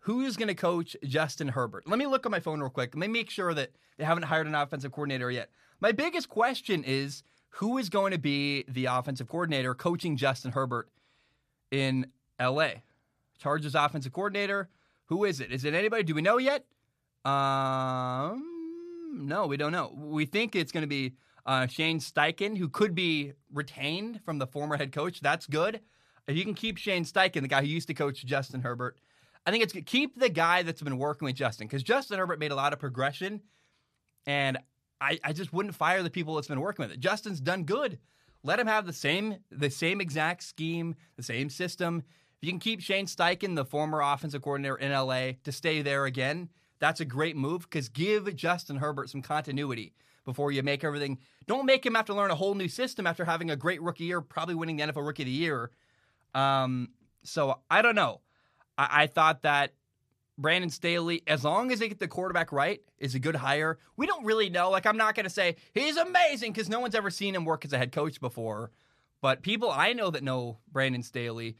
Who 0.05 0.21
is 0.21 0.37
going 0.37 0.47
to 0.47 0.55
coach 0.55 0.95
Justin 1.03 1.49
Herbert? 1.49 1.87
Let 1.87 1.99
me 1.99 2.07
look 2.07 2.25
on 2.25 2.31
my 2.31 2.39
phone 2.39 2.59
real 2.59 2.69
quick. 2.69 2.95
Let 2.95 3.01
me 3.01 3.07
make 3.07 3.29
sure 3.29 3.53
that 3.53 3.71
they 3.97 4.03
haven't 4.03 4.23
hired 4.23 4.47
an 4.47 4.55
offensive 4.55 4.91
coordinator 4.91 5.29
yet. 5.29 5.49
My 5.81 5.91
biggest 5.91 6.29
question 6.29 6.83
is 6.83 7.23
who 7.55 7.79
is 7.79 7.89
going 7.89 8.11
to 8.11 8.19
be 8.19 8.63
the 8.67 8.85
offensive 8.85 9.27
coordinator 9.27 9.73
coaching 9.73 10.15
Justin 10.15 10.51
Herbert 10.51 10.89
in 11.71 12.05
LA? 12.39 12.69
Chargers 13.39 13.73
offensive 13.73 14.13
coordinator. 14.13 14.69
Who 15.05 15.25
is 15.25 15.39
it? 15.39 15.51
Is 15.51 15.65
it 15.65 15.73
anybody? 15.73 16.03
Do 16.03 16.13
we 16.13 16.21
know 16.21 16.37
yet? 16.37 16.65
Um, 17.25 18.43
no, 19.27 19.47
we 19.47 19.57
don't 19.57 19.71
know. 19.71 19.91
We 19.95 20.25
think 20.27 20.55
it's 20.55 20.71
going 20.71 20.83
to 20.83 20.87
be 20.87 21.15
uh, 21.47 21.65
Shane 21.65 21.99
Steichen, 21.99 22.55
who 22.55 22.69
could 22.69 22.93
be 22.93 23.33
retained 23.51 24.21
from 24.23 24.37
the 24.37 24.45
former 24.45 24.77
head 24.77 24.91
coach. 24.91 25.19
That's 25.19 25.47
good. 25.47 25.81
If 26.27 26.37
you 26.37 26.45
can 26.45 26.53
keep 26.53 26.77
Shane 26.77 27.05
Steichen, 27.05 27.41
the 27.41 27.47
guy 27.47 27.61
who 27.61 27.67
used 27.67 27.87
to 27.87 27.95
coach 27.95 28.23
Justin 28.23 28.61
Herbert, 28.61 28.99
I 29.47 29.51
think 29.51 29.63
it's 29.63 29.73
good. 29.73 29.87
keep 29.87 30.19
the 30.19 30.29
guy 30.29 30.61
that's 30.61 30.83
been 30.83 30.99
working 30.99 31.25
with 31.25 31.35
Justin 31.35 31.65
because 31.65 31.81
Justin 31.81 32.19
Herbert 32.19 32.37
made 32.37 32.51
a 32.51 32.55
lot 32.55 32.71
of 32.71 32.79
progression, 32.79 33.41
and 34.27 34.59
I, 35.01 35.19
I 35.23 35.33
just 35.33 35.51
wouldn't 35.51 35.75
fire 35.75 36.03
the 36.03 36.09
people 36.09 36.35
that's 36.35 36.47
been 36.47 36.61
working 36.61 36.83
with 36.83 36.91
it. 36.91 36.99
Justin's 36.99 37.41
done 37.41 37.63
good. 37.63 37.97
Let 38.43 38.59
him 38.59 38.67
have 38.67 38.85
the 38.85 38.93
same 38.93 39.37
the 39.51 39.69
same 39.69 39.99
exact 39.99 40.43
scheme, 40.43 40.95
the 41.17 41.23
same 41.23 41.49
system. 41.49 42.03
If 42.41 42.47
you 42.47 42.51
can 42.51 42.59
keep 42.59 42.81
Shane 42.81 43.05
Steichen, 43.05 43.55
the 43.55 43.65
former 43.65 44.01
offensive 44.01 44.41
coordinator 44.41 44.77
in 44.77 44.91
LA, 44.91 45.33
to 45.43 45.51
stay 45.51 45.81
there 45.81 46.05
again, 46.05 46.49
that's 46.79 46.99
a 46.99 47.05
great 47.05 47.35
move 47.35 47.61
because 47.61 47.89
give 47.89 48.35
Justin 48.35 48.77
Herbert 48.77 49.09
some 49.09 49.21
continuity 49.21 49.93
before 50.25 50.51
you 50.51 50.63
make 50.63 50.83
everything. 50.83 51.19
Don't 51.45 51.65
make 51.65 51.85
him 51.85 51.95
have 51.95 52.05
to 52.05 52.13
learn 52.13 52.31
a 52.31 52.35
whole 52.35 52.55
new 52.55 52.67
system 52.67 53.05
after 53.05 53.25
having 53.25 53.51
a 53.51 53.55
great 53.55 53.81
rookie 53.81 54.05
year, 54.05 54.21
probably 54.21 54.55
winning 54.55 54.77
the 54.77 54.83
NFL 54.83 55.05
Rookie 55.05 55.23
of 55.23 55.27
the 55.27 55.31
Year. 55.31 55.71
Um, 56.33 56.89
so 57.23 57.59
I 57.69 57.81
don't 57.81 57.95
know. 57.95 58.21
I, 58.77 59.03
I 59.03 59.07
thought 59.07 59.43
that 59.43 59.73
Brandon 60.37 60.69
Staley, 60.69 61.23
as 61.27 61.43
long 61.43 61.71
as 61.71 61.79
they 61.79 61.87
get 61.87 61.99
the 61.99 62.07
quarterback 62.07 62.51
right, 62.51 62.81
is 62.97 63.15
a 63.15 63.19
good 63.19 63.35
hire. 63.35 63.77
We 63.97 64.07
don't 64.07 64.25
really 64.25 64.49
know. 64.49 64.69
Like, 64.69 64.85
I'm 64.85 64.97
not 64.97 65.15
going 65.15 65.25
to 65.25 65.29
say 65.29 65.57
he's 65.73 65.97
amazing 65.97 66.53
because 66.53 66.69
no 66.69 66.79
one's 66.79 66.95
ever 66.95 67.09
seen 67.09 67.35
him 67.35 67.45
work 67.45 67.65
as 67.65 67.73
a 67.73 67.77
head 67.77 67.91
coach 67.91 68.19
before. 68.19 68.71
But 69.21 69.43
people 69.43 69.69
I 69.69 69.93
know 69.93 70.09
that 70.09 70.23
know 70.23 70.57
Brandon 70.71 71.03
Staley 71.03 71.57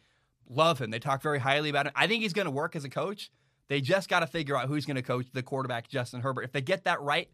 love 0.50 0.80
him. 0.80 0.90
They 0.90 1.00
talk 1.00 1.22
very 1.22 1.40
highly 1.40 1.70
about 1.70 1.88
him. 1.88 1.94
I 1.96 2.08
think 2.08 2.24
he's 2.24 2.34
going 2.34 2.46
to 2.46 2.52
work 2.52 2.76
as 2.76 2.84
a 2.84 2.90
coach. 2.90 3.32
They 3.68 3.82
just 3.82 4.10
got 4.10 4.22
to 4.22 4.28
figure 4.28 4.58
out 4.58 4.68
who's 4.68 4.86
going 4.86 4.96
to 4.96 5.02
coach 5.02 5.28
the 5.32 5.44
quarterback, 5.44 5.88
Justin 5.88 6.22
Herbert. 6.22 6.44
If 6.44 6.52
they 6.52 6.62
get 6.62 6.84
that 6.86 7.02
right, 7.02 7.30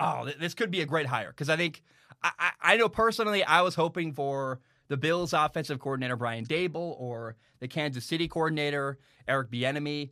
oh, 0.00 0.30
this 0.38 0.54
could 0.54 0.70
be 0.70 0.80
a 0.80 0.86
great 0.86 1.06
hire 1.06 1.30
because 1.30 1.50
I 1.50 1.56
think 1.56 1.82
I, 2.22 2.52
I 2.62 2.76
know 2.76 2.88
personally 2.88 3.44
I 3.44 3.62
was 3.62 3.74
hoping 3.74 4.12
for 4.12 4.60
the 4.88 4.96
Bills 4.96 5.32
offensive 5.32 5.78
coordinator 5.80 6.16
Brian 6.16 6.46
Daboll 6.46 6.98
or 6.98 7.36
the 7.60 7.68
Kansas 7.68 8.04
City 8.04 8.28
coordinator 8.28 8.98
Eric 9.26 9.50
Bieniemy. 9.50 10.10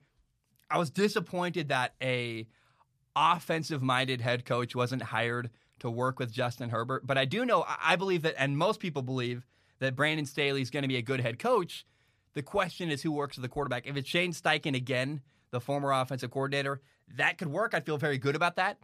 I 0.75 0.77
was 0.77 0.91
disappointed 0.91 1.69
that 1.69 1.95
a 2.03 2.49
offensive 3.15 3.81
minded 3.81 4.21
head 4.21 4.45
coach 4.45 4.75
wasn't 4.75 5.03
hired 5.03 5.51
to 5.79 5.89
work 5.89 6.19
with 6.19 6.33
Justin 6.33 6.71
Herbert, 6.71 7.07
but 7.07 7.17
I 7.17 7.27
do 7.27 7.45
know 7.45 7.65
I 7.65 7.95
believe 7.95 8.23
that 8.23 8.35
and 8.37 8.59
most 8.59 8.81
people 8.81 9.01
believe 9.01 9.47
that 9.79 9.95
Brandon 9.95 10.27
Staley 10.27 10.63
is 10.63 10.71
going 10.71 10.83
to 10.83 10.89
be 10.89 10.97
a 10.97 11.03
good 11.03 11.21
head 11.21 11.39
coach. 11.39 11.87
The 12.33 12.43
question 12.43 12.91
is 12.91 13.03
who 13.03 13.13
works 13.13 13.37
with 13.37 13.45
the 13.45 13.49
quarterback. 13.49 13.87
If 13.87 13.97
it's 13.97 14.09
Shane 14.09 14.33
Steichen 14.33 14.75
again, 14.75 15.21
the 15.53 15.61
former 15.61 15.93
offensive 15.93 16.33
coordinator, 16.33 16.81
that 17.19 17.39
could 17.39 17.53
work. 17.53 17.73
I 17.73 17.79
feel 17.79 17.97
very 17.97 18.19
good 18.19 18.35
about 18.35 18.57
that. 18.57 18.79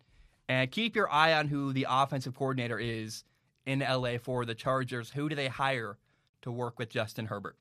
And 0.49 0.71
keep 0.71 0.95
your 0.95 1.11
eye 1.11 1.33
on 1.33 1.49
who 1.49 1.73
the 1.73 1.89
offensive 1.91 2.37
coordinator 2.37 2.79
is 2.79 3.25
in 3.67 3.81
LA 3.81 4.19
for 4.23 4.45
the 4.45 4.55
Chargers. 4.55 5.11
Who 5.11 5.29
do 5.29 5.35
they 5.35 5.49
hire 5.49 5.99
to 6.43 6.53
work 6.53 6.79
with 6.79 6.89
Justin 6.89 7.27
Herbert? 7.27 7.57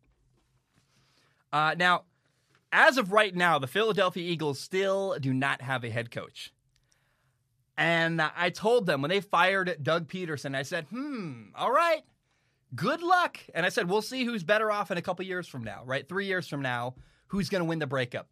Uh, 1.52 1.74
now, 1.76 2.04
as 2.72 2.98
of 2.98 3.12
right 3.12 3.36
now, 3.36 3.60
the 3.60 3.68
Philadelphia 3.68 4.30
Eagles 4.30 4.60
still 4.60 5.18
do 5.20 5.34
not 5.34 5.62
have 5.62 5.84
a 5.84 5.90
head 5.90 6.12
coach. 6.12 6.54
And 7.78 8.22
I 8.22 8.50
told 8.50 8.86
them 8.86 9.02
when 9.02 9.10
they 9.10 9.22
fired 9.22 9.78
Doug 9.82 10.10
Pederson, 10.10 10.56
I 10.56 10.64
said, 10.64 10.86
hmm, 10.90 11.44
all 11.56 11.72
right, 11.72 12.02
good 12.76 13.02
luck. 13.02 13.40
And 13.54 13.66
I 13.66 13.70
said, 13.70 13.90
we'll 13.90 14.02
see 14.02 14.26
who's 14.26 14.44
better 14.44 14.70
off 14.70 14.92
in 14.92 14.98
a 14.98 15.02
couple 15.02 15.24
years 15.24 15.48
from 15.48 15.64
now, 15.64 15.84
right? 15.86 16.08
Three 16.08 16.26
years 16.26 16.48
from 16.48 16.62
now, 16.62 16.96
who's 17.28 17.48
going 17.48 17.62
to 17.62 17.70
win 17.70 17.80
the 17.80 17.88
breakup 17.88 18.28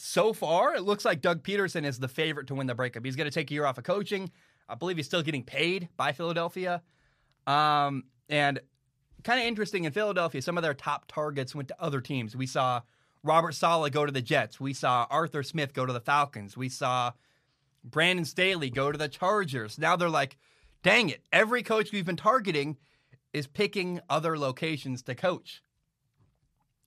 so 0.00 0.32
far, 0.32 0.74
it 0.74 0.82
looks 0.82 1.04
like 1.04 1.20
Doug 1.20 1.42
Pederson 1.42 1.84
is 1.84 1.98
the 1.98 2.08
favorite 2.08 2.46
to 2.48 2.54
win 2.54 2.66
the 2.66 2.74
breakup. 2.74 3.04
He's 3.04 3.16
going 3.16 3.28
to 3.28 3.34
take 3.34 3.50
a 3.50 3.54
year 3.54 3.66
off 3.66 3.78
of 3.78 3.84
coaching. 3.84 4.30
I 4.68 4.74
believe 4.74 4.96
he's 4.96 5.06
still 5.06 5.22
getting 5.22 5.44
paid 5.44 5.88
by 5.96 6.12
Philadelphia. 6.12 6.82
Um, 7.46 8.04
and 8.28 8.60
kind 9.24 9.40
of 9.40 9.46
interesting 9.46 9.84
in 9.84 9.92
Philadelphia, 9.92 10.40
some 10.40 10.56
of 10.56 10.62
their 10.62 10.74
top 10.74 11.06
targets 11.06 11.54
went 11.54 11.68
to 11.68 11.82
other 11.82 12.00
teams. 12.00 12.34
We 12.34 12.46
saw 12.46 12.80
Robert 13.22 13.54
Saleh 13.54 13.92
go 13.92 14.06
to 14.06 14.12
the 14.12 14.22
Jets. 14.22 14.60
We 14.60 14.72
saw 14.72 15.06
Arthur 15.10 15.42
Smith 15.42 15.74
go 15.74 15.86
to 15.86 15.92
the 15.92 16.00
Falcons. 16.00 16.56
We 16.56 16.68
saw 16.68 17.12
Brandon 17.84 18.24
Staley 18.24 18.70
go 18.70 18.90
to 18.90 18.98
the 18.98 19.08
Chargers. 19.08 19.78
Now 19.78 19.96
they're 19.96 20.08
like, 20.08 20.36
dang 20.82 21.08
it, 21.10 21.22
every 21.32 21.62
coach 21.62 21.92
we've 21.92 22.06
been 22.06 22.16
targeting 22.16 22.76
is 23.32 23.46
picking 23.46 24.00
other 24.08 24.38
locations 24.38 25.02
to 25.02 25.14
coach. 25.14 25.62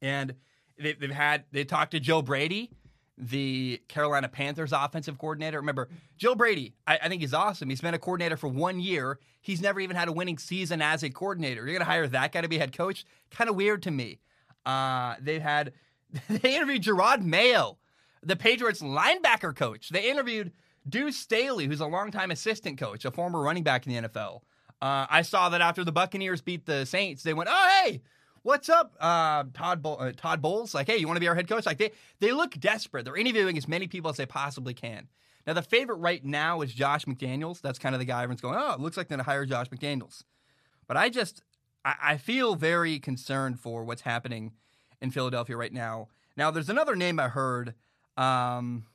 And 0.02 0.36
they've 0.78 1.12
had, 1.12 1.46
they 1.52 1.64
talked 1.64 1.92
to 1.92 2.00
Joe 2.00 2.22
Brady 2.22 2.72
the 3.18 3.82
Carolina 3.88 4.28
Panthers 4.28 4.74
offensive 4.74 5.18
coordinator. 5.18 5.60
Remember, 5.60 5.90
Joe 6.18 6.36
Brady, 6.36 6.74
I, 6.88 7.00
I, 7.04 7.10
think 7.10 7.22
he's 7.22 7.34
awesome. 7.34 7.70
He's 7.70 7.82
been 7.82 7.94
a 7.94 8.00
coordinator 8.00 8.38
for 8.38 8.48
one 8.48 8.80
year. 8.80 9.20
He's 9.42 9.62
never 9.62 9.80
even 9.80 9.96
had 9.96 10.08
a 10.08 10.12
winning 10.12 10.38
season 10.38 10.82
as 10.82 11.04
a 11.04 11.10
coordinator. 11.10 11.62
You're 11.62 11.74
going 11.74 11.80
to 11.80 11.86
hire 11.86 12.08
that 12.08 12.32
guy 12.32 12.42
to 12.42 12.48
be 12.48 12.58
head 12.58 12.76
coach? 12.76 13.06
Kind 13.30 13.50
of 13.50 13.56
weird 13.56 13.84
to 13.84 13.92
me. 13.92 14.20
Uh, 14.66 15.16
they 15.22 15.40
had, 15.40 15.74
they 16.30 16.56
interviewed 16.56 16.84
Jerod 16.84 17.22
Mayo, 17.22 17.78
the 18.22 18.36
Patriots 18.36 18.82
linebacker 18.82 19.56
coach. 19.56 19.90
They 19.90 20.10
interviewed 20.10 20.52
Deuce 20.88 21.18
Staley, 21.18 21.66
who's 21.66 21.80
a 21.80 21.88
longtime 21.88 22.32
assistant 22.32 22.78
coach, 22.78 23.06
a 23.06 23.12
former 23.12 23.42
running 23.42 23.64
back 23.64 23.88
in 23.88 23.94
the 23.94 24.10
NFL. 24.10 24.42
Uh, 24.82 25.08
I 25.10 25.22
saw 25.22 25.50
that 25.50 25.62
after 25.62 25.84
the 25.84 25.92
Buccaneers 25.92 26.42
beat 26.42 26.66
the 26.66 26.86
Saints, 26.86 27.24
they 27.24 27.34
went, 27.34 27.50
oh, 27.52 27.82
hey, 27.84 28.02
what's 28.42 28.68
up, 28.70 28.96
uh, 29.00 29.46
Todd 29.54 29.82
Bo- 29.82 29.96
uh, 29.96 30.12
Todd 30.16 30.42
Bowles? 30.42 30.74
Like, 30.74 30.88
hey, 30.88 30.98
you 30.98 31.08
want 31.08 31.16
to 31.16 31.22
be 31.22 31.28
our 31.28 31.36
head 31.36 31.48
coach? 31.48 31.66
Like, 31.66 31.78
they 31.78 31.92
they 32.20 32.32
look 32.34 32.60
desperate. 32.60 33.06
They're 33.06 33.16
interviewing 33.16 33.58
as 33.58 33.68
many 33.68 33.88
people 33.88 34.12
as 34.12 34.18
they 34.18 34.26
possibly 34.26 34.74
can. 34.74 35.08
Now, 35.48 35.54
the 35.54 35.62
favorite 35.62 35.98
right 35.98 36.24
now 36.24 36.62
is 36.62 36.74
Josh 36.74 37.06
McDaniels. 37.06 37.62
That's 37.62 37.80
kind 37.80 37.96
of 37.96 38.00
the 38.00 38.06
guy 38.06 38.24
everyone's 38.24 38.42
going, 38.42 38.58
oh, 38.58 38.74
it 38.74 38.80
looks 38.80 38.96
like 38.96 39.08
they're 39.08 39.18
going 39.18 39.26
to 39.26 39.30
hire 39.30 39.46
Josh 39.46 39.70
McDaniels. 39.70 40.24
But 40.88 40.96
I 40.98 41.10
just, 41.10 41.44
I, 41.84 41.96
I 42.02 42.18
feel 42.18 42.56
very 42.56 43.00
concerned 43.00 43.60
for 43.60 43.84
what's 43.84 44.02
happening 44.02 44.54
in 45.02 45.12
Philadelphia 45.12 45.58
right 45.58 45.74
now. 45.74 46.08
Now, 46.36 46.52
there's 46.52 46.70
another 46.70 46.96
name 46.96 47.20
I 47.20 47.28
heard. 47.28 47.74
Um, 48.18 48.86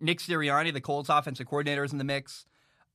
Nick 0.00 0.20
Sirianni, 0.20 0.72
the 0.72 0.80
Colts 0.80 1.08
offensive 1.08 1.46
coordinator, 1.46 1.84
is 1.84 1.92
in 1.92 1.98
the 1.98 2.04
mix. 2.04 2.46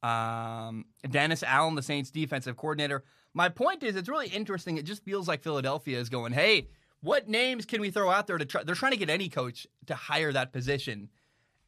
Um, 0.02 0.86
Dennis 1.10 1.44
Allen, 1.44 1.76
the 1.76 1.82
Saints 1.82 2.10
defensive 2.10 2.56
coordinator. 2.58 3.04
My 3.34 3.50
point 3.50 3.84
is, 3.84 3.96
it's 3.96 4.10
really 4.10 4.28
interesting. 4.28 4.78
It 4.78 4.86
just 4.86 5.04
feels 5.04 5.28
like 5.28 5.44
Philadelphia 5.44 6.00
is 6.00 6.10
going, 6.10 6.34
hey, 6.34 6.70
what 7.02 7.28
names 7.28 7.66
can 7.66 7.82
we 7.82 7.92
throw 7.92 8.10
out 8.10 8.28
there 8.28 8.38
to 8.38 8.46
try? 8.46 8.64
They're 8.64 8.76
trying 8.76 8.94
to 8.94 8.98
get 8.98 9.10
any 9.10 9.30
coach 9.30 9.68
to 9.88 9.96
hire 9.96 10.32
that 10.34 10.52
position. 10.52 11.10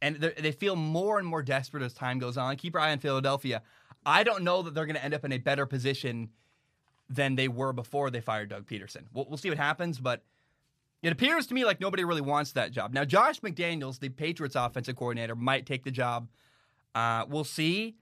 And 0.02 0.16
they 0.16 0.52
feel 0.52 0.76
more 0.76 1.20
and 1.20 1.28
more 1.28 1.44
desperate 1.44 1.84
as 1.84 1.94
time 1.94 2.18
goes 2.18 2.36
on. 2.36 2.56
Keep 2.56 2.74
your 2.74 2.82
eye 2.82 2.92
on 2.92 3.00
Philadelphia. 3.00 3.62
I 4.06 4.24
don't 4.24 4.44
know 4.44 4.64
that 4.64 4.74
they're 4.74 4.88
going 4.88 4.96
to 4.96 5.04
end 5.04 5.14
up 5.14 5.24
in 5.24 5.32
a 5.32 5.38
better 5.38 5.68
position 5.68 6.30
than 7.12 7.36
they 7.36 7.48
were 7.48 7.74
before 7.74 8.10
they 8.10 8.22
fired 8.22 8.50
Doug 8.50 8.66
Pederson. 8.66 9.04
We'll, 9.14 9.26
we'll 9.28 9.38
see 9.38 9.50
what 9.50 9.58
happens, 9.58 10.00
but 10.00 10.24
it 11.04 11.12
appears 11.12 11.48
to 11.48 11.54
me 11.54 11.66
like 11.66 11.82
nobody 11.82 12.04
really 12.04 12.22
wants 12.22 12.54
that 12.54 12.72
job. 12.72 12.94
Now, 12.94 13.06
Josh 13.06 13.42
McDaniels, 13.42 14.00
the 14.00 14.10
Patriots 14.10 14.56
offensive 14.56 14.96
coordinator, 14.96 15.36
might 15.36 15.66
take 15.66 15.84
the 15.84 15.92
job. 15.92 16.28
Uh, 16.96 17.26
we'll 17.28 17.44
see. 17.44 17.96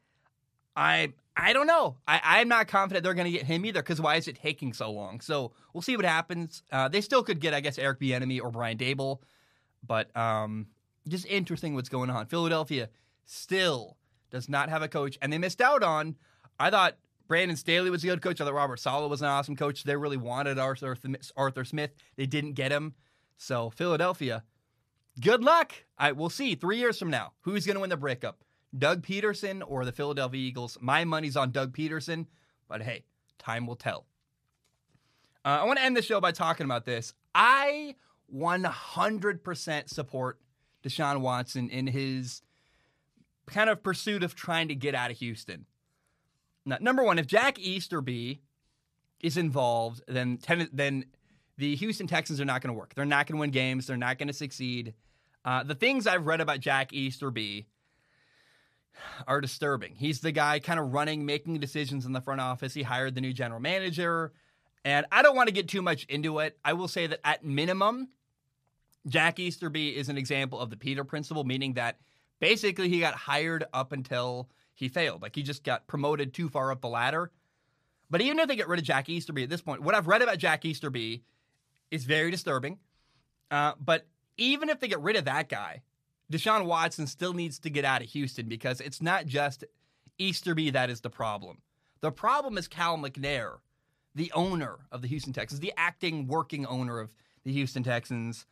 I 0.75 1.13
I 1.35 1.53
don't 1.53 1.67
know. 1.67 1.97
I, 2.07 2.19
I'm 2.23 2.49
not 2.49 2.67
confident 2.67 3.03
they're 3.03 3.13
going 3.13 3.31
to 3.31 3.37
get 3.37 3.45
him 3.45 3.65
either 3.65 3.81
because 3.81 4.01
why 4.01 4.15
is 4.15 4.27
it 4.27 4.35
taking 4.35 4.73
so 4.73 4.91
long? 4.91 5.21
So 5.21 5.53
we'll 5.73 5.81
see 5.81 5.95
what 5.95 6.05
happens. 6.05 6.63
Uh, 6.71 6.89
they 6.89 6.99
still 6.99 7.23
could 7.23 7.39
get, 7.39 7.53
I 7.53 7.61
guess, 7.61 7.77
Eric 7.77 7.99
Bieniemy 7.99 8.41
or 8.41 8.51
Brian 8.51 8.77
Daboll, 8.77 9.19
but 9.85 10.15
um, 10.17 10.67
just 11.07 11.25
interesting 11.27 11.75
what's 11.75 11.87
going 11.87 12.09
on. 12.09 12.25
Philadelphia 12.25 12.89
still 13.25 13.95
does 14.31 14.49
not 14.49 14.69
have 14.69 14.81
a 14.81 14.89
coach, 14.89 15.17
and 15.21 15.31
they 15.31 15.37
missed 15.37 15.61
out 15.61 15.81
on. 15.81 16.15
I 16.59 16.69
thought 16.69 16.97
Brandon 17.29 17.55
Staley 17.55 17.91
was 17.91 18.03
a 18.03 18.07
good 18.07 18.23
coach. 18.23 18.41
I 18.41 18.43
thought 18.43 18.55
Robert 18.55 18.79
Saleh 18.79 19.07
was 19.07 19.21
an 19.21 19.27
awesome 19.27 19.55
coach. 19.55 19.83
They 19.83 19.95
really 19.95 20.17
wanted 20.17 20.57
Arthur 20.57 20.97
Arthur 21.37 21.63
Smith. 21.63 21.91
They 22.17 22.25
didn't 22.25 22.53
get 22.53 22.71
him. 22.71 22.95
So 23.37 23.69
Philadelphia, 23.69 24.43
good 25.21 25.43
luck. 25.43 25.73
I 25.95 26.11
we'll 26.11 26.31
see 26.31 26.55
three 26.55 26.77
years 26.77 26.97
from 26.97 27.11
now 27.11 27.33
who's 27.41 27.67
going 27.67 27.75
to 27.75 27.81
win 27.81 27.91
the 27.91 27.97
breakup. 27.97 28.43
Doug 28.75 29.05
Pederson 29.05 29.61
or 29.65 29.85
the 29.85 29.91
Philadelphia 29.91 30.41
Eagles. 30.41 30.79
My 30.81 31.05
money's 31.05 31.37
on 31.37 31.51
Doug 31.51 31.71
Pederson, 31.71 32.25
but 32.67 32.81
hey, 32.81 33.05
time 33.37 33.67
will 33.67 33.75
tell. 33.75 34.07
Uh, 35.45 35.59
I 35.61 35.63
want 35.65 35.77
to 35.77 35.85
end 35.85 35.95
the 35.95 36.01
show 36.01 36.19
by 36.19 36.31
talking 36.31 36.65
about 36.65 36.85
this. 36.85 37.13
I 37.35 37.95
100% 38.35 39.89
support 39.89 40.39
Deshaun 40.83 41.21
Watson 41.21 41.69
in 41.69 41.87
his 41.87 42.41
kind 43.45 43.69
of 43.69 43.83
pursuit 43.83 44.23
of 44.23 44.35
trying 44.35 44.67
to 44.67 44.75
get 44.75 44.95
out 44.95 45.11
of 45.11 45.17
Houston. 45.17 45.65
Number 46.79 47.03
one, 47.03 47.19
if 47.19 47.27
Jack 47.27 47.59
Easterby 47.59 48.41
is 49.19 49.37
involved, 49.37 50.01
then 50.07 50.37
ten, 50.37 50.69
then 50.71 51.05
the 51.57 51.75
Houston 51.75 52.07
Texans 52.07 52.39
are 52.39 52.45
not 52.45 52.61
going 52.61 52.73
to 52.73 52.77
work. 52.77 52.93
They're 52.95 53.05
not 53.05 53.27
going 53.27 53.37
to 53.37 53.39
win 53.39 53.51
games. 53.51 53.87
They're 53.87 53.97
not 53.97 54.17
going 54.17 54.27
to 54.27 54.33
succeed. 54.33 54.93
Uh, 55.43 55.63
the 55.63 55.75
things 55.75 56.07
I've 56.07 56.25
read 56.25 56.41
about 56.41 56.59
Jack 56.59 56.93
Easterby 56.93 57.67
are 59.27 59.41
disturbing. 59.41 59.95
He's 59.95 60.19
the 60.19 60.31
guy 60.31 60.59
kind 60.59 60.79
of 60.79 60.93
running, 60.93 61.25
making 61.25 61.59
decisions 61.59 62.05
in 62.05 62.13
the 62.13 62.21
front 62.21 62.41
office. 62.41 62.73
He 62.73 62.83
hired 62.83 63.15
the 63.15 63.21
new 63.21 63.33
general 63.33 63.59
manager. 63.59 64.33
And 64.85 65.05
I 65.11 65.21
don't 65.21 65.35
want 65.35 65.47
to 65.47 65.53
get 65.53 65.67
too 65.67 65.81
much 65.81 66.05
into 66.05 66.39
it. 66.39 66.57
I 66.63 66.73
will 66.73 66.87
say 66.87 67.07
that 67.07 67.19
at 67.23 67.43
minimum, 67.43 68.09
Jack 69.07 69.39
Easterby 69.39 69.95
is 69.95 70.09
an 70.09 70.17
example 70.17 70.59
of 70.59 70.69
the 70.69 70.77
Peter 70.77 71.03
principle, 71.03 71.43
meaning 71.43 71.73
that 71.73 71.97
basically 72.39 72.89
he 72.89 72.99
got 72.99 73.13
hired 73.13 73.65
up 73.73 73.91
until 73.91 74.49
he 74.79 74.89
failed. 74.89 75.21
Like 75.21 75.35
he 75.35 75.43
just 75.43 75.63
got 75.63 75.87
promoted 75.87 76.33
too 76.33 76.49
far 76.49 76.71
up 76.71 76.81
the 76.81 76.87
ladder. 76.87 77.31
But 78.09 78.21
even 78.21 78.39
if 78.39 78.47
they 78.47 78.55
get 78.55 78.67
rid 78.67 78.79
of 78.79 78.85
Jack 78.85 79.09
Easterby 79.09 79.43
at 79.43 79.49
this 79.49 79.61
point, 79.61 79.81
what 79.81 79.93
I've 79.93 80.07
read 80.07 80.21
about 80.21 80.37
Jack 80.37 80.65
Easterby 80.65 81.23
is 81.91 82.05
very 82.05 82.31
disturbing. 82.31 82.79
Uh, 83.51 83.73
but 83.79 84.07
even 84.37 84.69
if 84.69 84.79
they 84.79 84.87
get 84.87 85.01
rid 85.01 85.15
of 85.15 85.25
that 85.25 85.49
guy, 85.49 85.81
Deshaun 86.31 86.65
Watson 86.65 87.07
still 87.07 87.33
needs 87.33 87.59
to 87.59 87.69
get 87.69 87.85
out 87.85 88.01
of 88.01 88.09
Houston 88.09 88.47
because 88.47 88.81
it's 88.81 89.01
not 89.01 89.25
just 89.25 89.63
Easterby 90.17 90.71
that 90.71 90.89
is 90.89 91.01
the 91.01 91.09
problem. 91.09 91.59
The 92.01 92.11
problem 92.11 92.57
is 92.57 92.67
Cal 92.67 92.97
McNair, 92.97 93.57
the 94.15 94.31
owner 94.33 94.79
of 94.91 95.01
the 95.01 95.07
Houston 95.07 95.33
Texans, 95.33 95.59
the 95.59 95.73
acting 95.77 96.27
working 96.27 96.65
owner 96.65 96.99
of 96.99 97.13
the 97.43 97.51
Houston 97.51 97.83
Texans. 97.83 98.45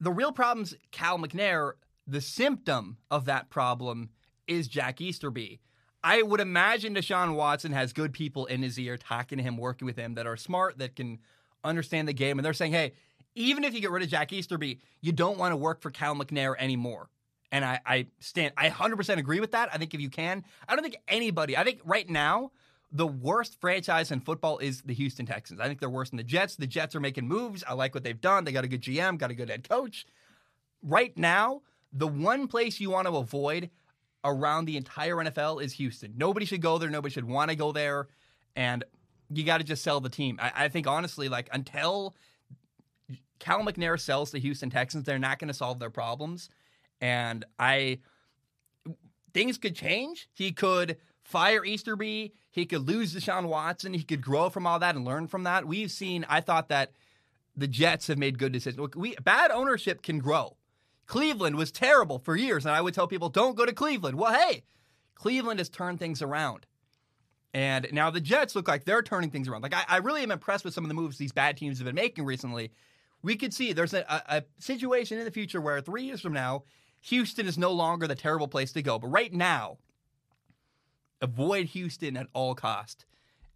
The 0.00 0.10
real 0.10 0.32
problem 0.32 0.64
is 0.64 0.76
Cal 0.90 1.18
McNair. 1.18 1.72
The 2.06 2.20
symptom 2.20 2.96
of 3.10 3.26
that 3.26 3.48
problem 3.48 4.10
is 4.52 4.68
Jack 4.68 5.00
Easterby. 5.00 5.60
I 6.04 6.22
would 6.22 6.40
imagine 6.40 6.94
Deshaun 6.94 7.34
Watson 7.34 7.72
has 7.72 7.92
good 7.92 8.12
people 8.12 8.46
in 8.46 8.62
his 8.62 8.78
ear 8.78 8.96
talking 8.96 9.38
to 9.38 9.44
him, 9.44 9.56
working 9.56 9.86
with 9.86 9.96
him 9.96 10.14
that 10.14 10.26
are 10.26 10.36
smart, 10.36 10.78
that 10.78 10.96
can 10.96 11.18
understand 11.62 12.08
the 12.08 12.12
game. 12.12 12.38
And 12.38 12.44
they're 12.44 12.52
saying, 12.52 12.72
hey, 12.72 12.92
even 13.34 13.64
if 13.64 13.72
you 13.72 13.80
get 13.80 13.90
rid 13.90 14.02
of 14.02 14.08
Jack 14.08 14.32
Easterby, 14.32 14.80
you 15.00 15.12
don't 15.12 15.38
want 15.38 15.52
to 15.52 15.56
work 15.56 15.80
for 15.80 15.90
Cal 15.90 16.14
McNair 16.14 16.54
anymore. 16.58 17.08
And 17.52 17.64
I, 17.64 17.80
I 17.86 18.06
stand, 18.18 18.52
I 18.56 18.68
100% 18.68 19.18
agree 19.18 19.40
with 19.40 19.52
that. 19.52 19.68
I 19.72 19.78
think 19.78 19.94
if 19.94 20.00
you 20.00 20.10
can, 20.10 20.42
I 20.68 20.74
don't 20.74 20.82
think 20.82 20.96
anybody, 21.06 21.56
I 21.56 21.64
think 21.64 21.80
right 21.84 22.08
now, 22.08 22.50
the 22.94 23.06
worst 23.06 23.58
franchise 23.60 24.10
in 24.10 24.20
football 24.20 24.58
is 24.58 24.82
the 24.82 24.92
Houston 24.92 25.24
Texans. 25.24 25.60
I 25.60 25.66
think 25.66 25.80
they're 25.80 25.88
worse 25.88 26.10
than 26.10 26.18
the 26.18 26.24
Jets. 26.24 26.56
The 26.56 26.66
Jets 26.66 26.94
are 26.94 27.00
making 27.00 27.26
moves. 27.26 27.64
I 27.66 27.72
like 27.72 27.94
what 27.94 28.04
they've 28.04 28.20
done. 28.20 28.44
They 28.44 28.52
got 28.52 28.64
a 28.64 28.68
good 28.68 28.82
GM, 28.82 29.18
got 29.18 29.30
a 29.30 29.34
good 29.34 29.48
head 29.48 29.66
coach. 29.66 30.04
Right 30.82 31.16
now, 31.16 31.62
the 31.92 32.06
one 32.06 32.48
place 32.48 32.80
you 32.80 32.90
want 32.90 33.06
to 33.06 33.16
avoid 33.16 33.70
around 34.24 34.66
the 34.66 34.76
entire 34.76 35.16
NFL 35.16 35.62
is 35.62 35.72
Houston. 35.74 36.14
Nobody 36.16 36.46
should 36.46 36.62
go 36.62 36.78
there. 36.78 36.90
Nobody 36.90 37.12
should 37.12 37.24
want 37.24 37.50
to 37.50 37.56
go 37.56 37.72
there. 37.72 38.08
And 38.54 38.84
you 39.30 39.44
got 39.44 39.58
to 39.58 39.64
just 39.64 39.82
sell 39.82 40.00
the 40.00 40.08
team. 40.08 40.38
I, 40.40 40.52
I, 40.54 40.68
think 40.68 40.86
honestly, 40.86 41.28
like 41.28 41.48
until 41.52 42.14
Cal 43.38 43.60
McNair 43.60 43.98
sells 43.98 44.30
the 44.30 44.38
Houston 44.38 44.70
Texans, 44.70 45.04
they're 45.04 45.18
not 45.18 45.38
going 45.38 45.48
to 45.48 45.54
solve 45.54 45.78
their 45.78 45.90
problems. 45.90 46.48
And 47.00 47.44
I 47.58 47.98
things 49.34 49.58
could 49.58 49.74
change. 49.74 50.28
He 50.32 50.52
could 50.52 50.98
fire 51.24 51.64
Easterby. 51.64 52.34
He 52.50 52.66
could 52.66 52.86
lose 52.86 53.14
Deshaun 53.14 53.46
Watson. 53.46 53.94
He 53.94 54.02
could 54.02 54.20
grow 54.20 54.50
from 54.50 54.66
all 54.66 54.78
that 54.78 54.94
and 54.94 55.04
learn 55.04 55.26
from 55.26 55.44
that. 55.44 55.66
We've 55.66 55.90
seen. 55.90 56.26
I 56.28 56.40
thought 56.40 56.68
that 56.68 56.92
the 57.56 57.66
Jets 57.66 58.06
have 58.06 58.18
made 58.18 58.38
good 58.38 58.52
decisions. 58.52 58.94
We 58.94 59.14
bad 59.22 59.50
ownership 59.50 60.02
can 60.02 60.18
grow. 60.18 60.56
Cleveland 61.06 61.56
was 61.56 61.70
terrible 61.70 62.18
for 62.18 62.36
years, 62.36 62.64
and 62.64 62.74
I 62.74 62.80
would 62.80 62.94
tell 62.94 63.06
people, 63.06 63.28
don't 63.28 63.56
go 63.56 63.66
to 63.66 63.72
Cleveland. 63.72 64.16
Well, 64.16 64.32
hey, 64.32 64.62
Cleveland 65.14 65.60
has 65.60 65.68
turned 65.68 65.98
things 65.98 66.22
around. 66.22 66.66
And 67.54 67.86
now 67.92 68.10
the 68.10 68.20
Jets 68.20 68.56
look 68.56 68.66
like 68.66 68.84
they're 68.84 69.02
turning 69.02 69.30
things 69.30 69.46
around. 69.46 69.62
Like, 69.62 69.74
I, 69.74 69.84
I 69.88 69.96
really 69.98 70.22
am 70.22 70.30
impressed 70.30 70.64
with 70.64 70.72
some 70.72 70.84
of 70.84 70.88
the 70.88 70.94
moves 70.94 71.18
these 71.18 71.32
bad 71.32 71.56
teams 71.56 71.78
have 71.78 71.84
been 71.84 71.94
making 71.94 72.24
recently. 72.24 72.72
We 73.22 73.36
could 73.36 73.52
see 73.52 73.72
there's 73.72 73.94
a, 73.94 74.04
a, 74.08 74.42
situation 74.58 75.18
in 75.18 75.24
the 75.24 75.30
future 75.30 75.60
where 75.60 75.80
three 75.80 76.04
years 76.04 76.20
from 76.20 76.32
now, 76.32 76.64
Houston 77.02 77.46
is 77.46 77.58
no 77.58 77.70
longer 77.72 78.06
the 78.06 78.14
terrible 78.14 78.48
place 78.48 78.72
to 78.72 78.82
go. 78.82 78.98
But 78.98 79.08
right 79.08 79.32
now, 79.32 79.78
avoid 81.20 81.66
Houston 81.66 82.16
at 82.16 82.28
all 82.32 82.54
cost. 82.54 83.04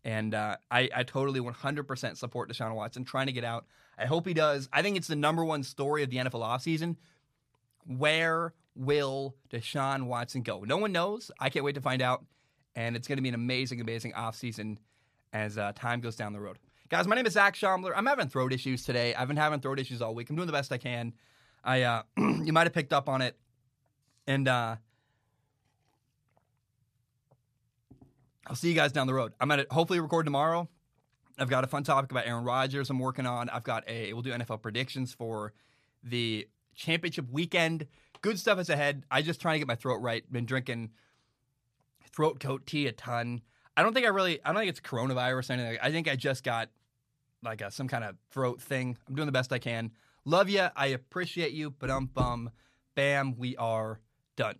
And 0.04 0.34
uh, 0.34 0.58
I, 0.70 0.88
I 0.94 1.02
totally 1.02 1.40
100% 1.40 2.16
support 2.16 2.50
Deshaun 2.50 2.74
Watson 2.74 3.04
trying 3.04 3.26
to 3.26 3.32
get 3.32 3.44
out. 3.44 3.66
I 3.98 4.04
hope 4.04 4.26
he 4.26 4.34
does. 4.34 4.68
I 4.72 4.82
think 4.82 4.96
it's 4.96 5.08
the 5.08 5.16
number 5.16 5.44
one 5.44 5.62
story 5.62 6.02
of 6.02 6.10
the 6.10 6.18
NFL 6.18 6.42
offseason 6.42 6.96
where 7.86 8.54
will 8.74 9.34
Deshaun 9.50 10.06
Watson 10.06 10.42
go? 10.42 10.60
No 10.60 10.76
one 10.76 10.92
knows. 10.92 11.30
I 11.38 11.50
can't 11.50 11.64
wait 11.64 11.74
to 11.76 11.80
find 11.80 12.02
out. 12.02 12.24
And 12.74 12.94
it's 12.94 13.08
going 13.08 13.16
to 13.16 13.22
be 13.22 13.28
an 13.28 13.34
amazing, 13.34 13.80
amazing 13.80 14.12
offseason 14.12 14.76
as 15.32 15.56
uh, 15.56 15.72
time 15.74 16.00
goes 16.00 16.16
down 16.16 16.32
the 16.32 16.40
road. 16.40 16.58
Guys, 16.88 17.06
my 17.06 17.16
name 17.16 17.26
is 17.26 17.32
Zac 17.32 17.54
Shomler. 17.54 17.92
I'm 17.96 18.06
having 18.06 18.28
throat 18.28 18.52
issues 18.52 18.84
today. 18.84 19.14
I've 19.14 19.28
been 19.28 19.36
having 19.36 19.60
throat 19.60 19.80
issues 19.80 20.02
all 20.02 20.14
week. 20.14 20.30
I'm 20.30 20.36
doing 20.36 20.46
the 20.46 20.52
best 20.52 20.70
I 20.70 20.78
can. 20.78 21.14
I 21.64 21.82
uh, 21.82 22.02
you 22.16 22.52
might 22.52 22.66
have 22.66 22.72
picked 22.72 22.92
up 22.92 23.08
on 23.08 23.22
it, 23.22 23.36
and 24.28 24.46
uh, 24.46 24.76
I'll 28.46 28.54
see 28.54 28.68
you 28.68 28.74
guys 28.74 28.92
down 28.92 29.08
the 29.08 29.14
road. 29.14 29.32
I'm 29.40 29.48
gonna 29.48 29.66
hopefully 29.70 29.98
record 29.98 30.26
tomorrow. 30.26 30.68
I've 31.38 31.50
got 31.50 31.64
a 31.64 31.66
fun 31.66 31.82
topic 31.82 32.12
about 32.12 32.26
Aaron 32.26 32.44
Rodgers 32.44 32.88
I'm 32.88 33.00
working 33.00 33.26
on. 33.26 33.48
I've 33.50 33.64
got 33.64 33.82
a 33.88 34.12
we'll 34.12 34.22
do 34.22 34.30
NFL 34.30 34.62
predictions 34.62 35.12
for 35.12 35.52
the 36.04 36.46
championship 36.76 37.26
weekend. 37.30 37.86
Good 38.22 38.38
stuff 38.38 38.58
is 38.58 38.70
ahead. 38.70 39.04
I 39.10 39.22
just 39.22 39.40
trying 39.40 39.54
to 39.54 39.58
get 39.58 39.68
my 39.68 39.74
throat 39.74 40.00
right. 40.00 40.30
Been 40.30 40.46
drinking 40.46 40.90
throat 42.12 42.40
coat 42.40 42.66
tea 42.66 42.86
a 42.86 42.92
ton. 42.92 43.42
I 43.76 43.82
don't 43.82 43.92
think 43.92 44.06
I 44.06 44.10
really. 44.10 44.40
I 44.44 44.52
don't 44.52 44.60
think 44.60 44.70
it's 44.70 44.80
coronavirus 44.80 45.50
or 45.50 45.52
anything. 45.54 45.78
I 45.82 45.90
think 45.90 46.08
I 46.08 46.16
just 46.16 46.44
got 46.44 46.70
like 47.42 47.60
a, 47.60 47.70
some 47.70 47.88
kind 47.88 48.04
of 48.04 48.16
throat 48.30 48.60
thing. 48.60 48.96
I'm 49.08 49.14
doing 49.14 49.26
the 49.26 49.32
best 49.32 49.52
I 49.52 49.58
can. 49.58 49.92
Love 50.24 50.48
you. 50.48 50.66
I 50.74 50.86
appreciate 50.86 51.52
you. 51.52 51.70
But 51.70 51.90
um, 51.90 52.06
bum, 52.06 52.50
bam. 52.94 53.36
We 53.36 53.56
are 53.56 54.00
done. 54.36 54.56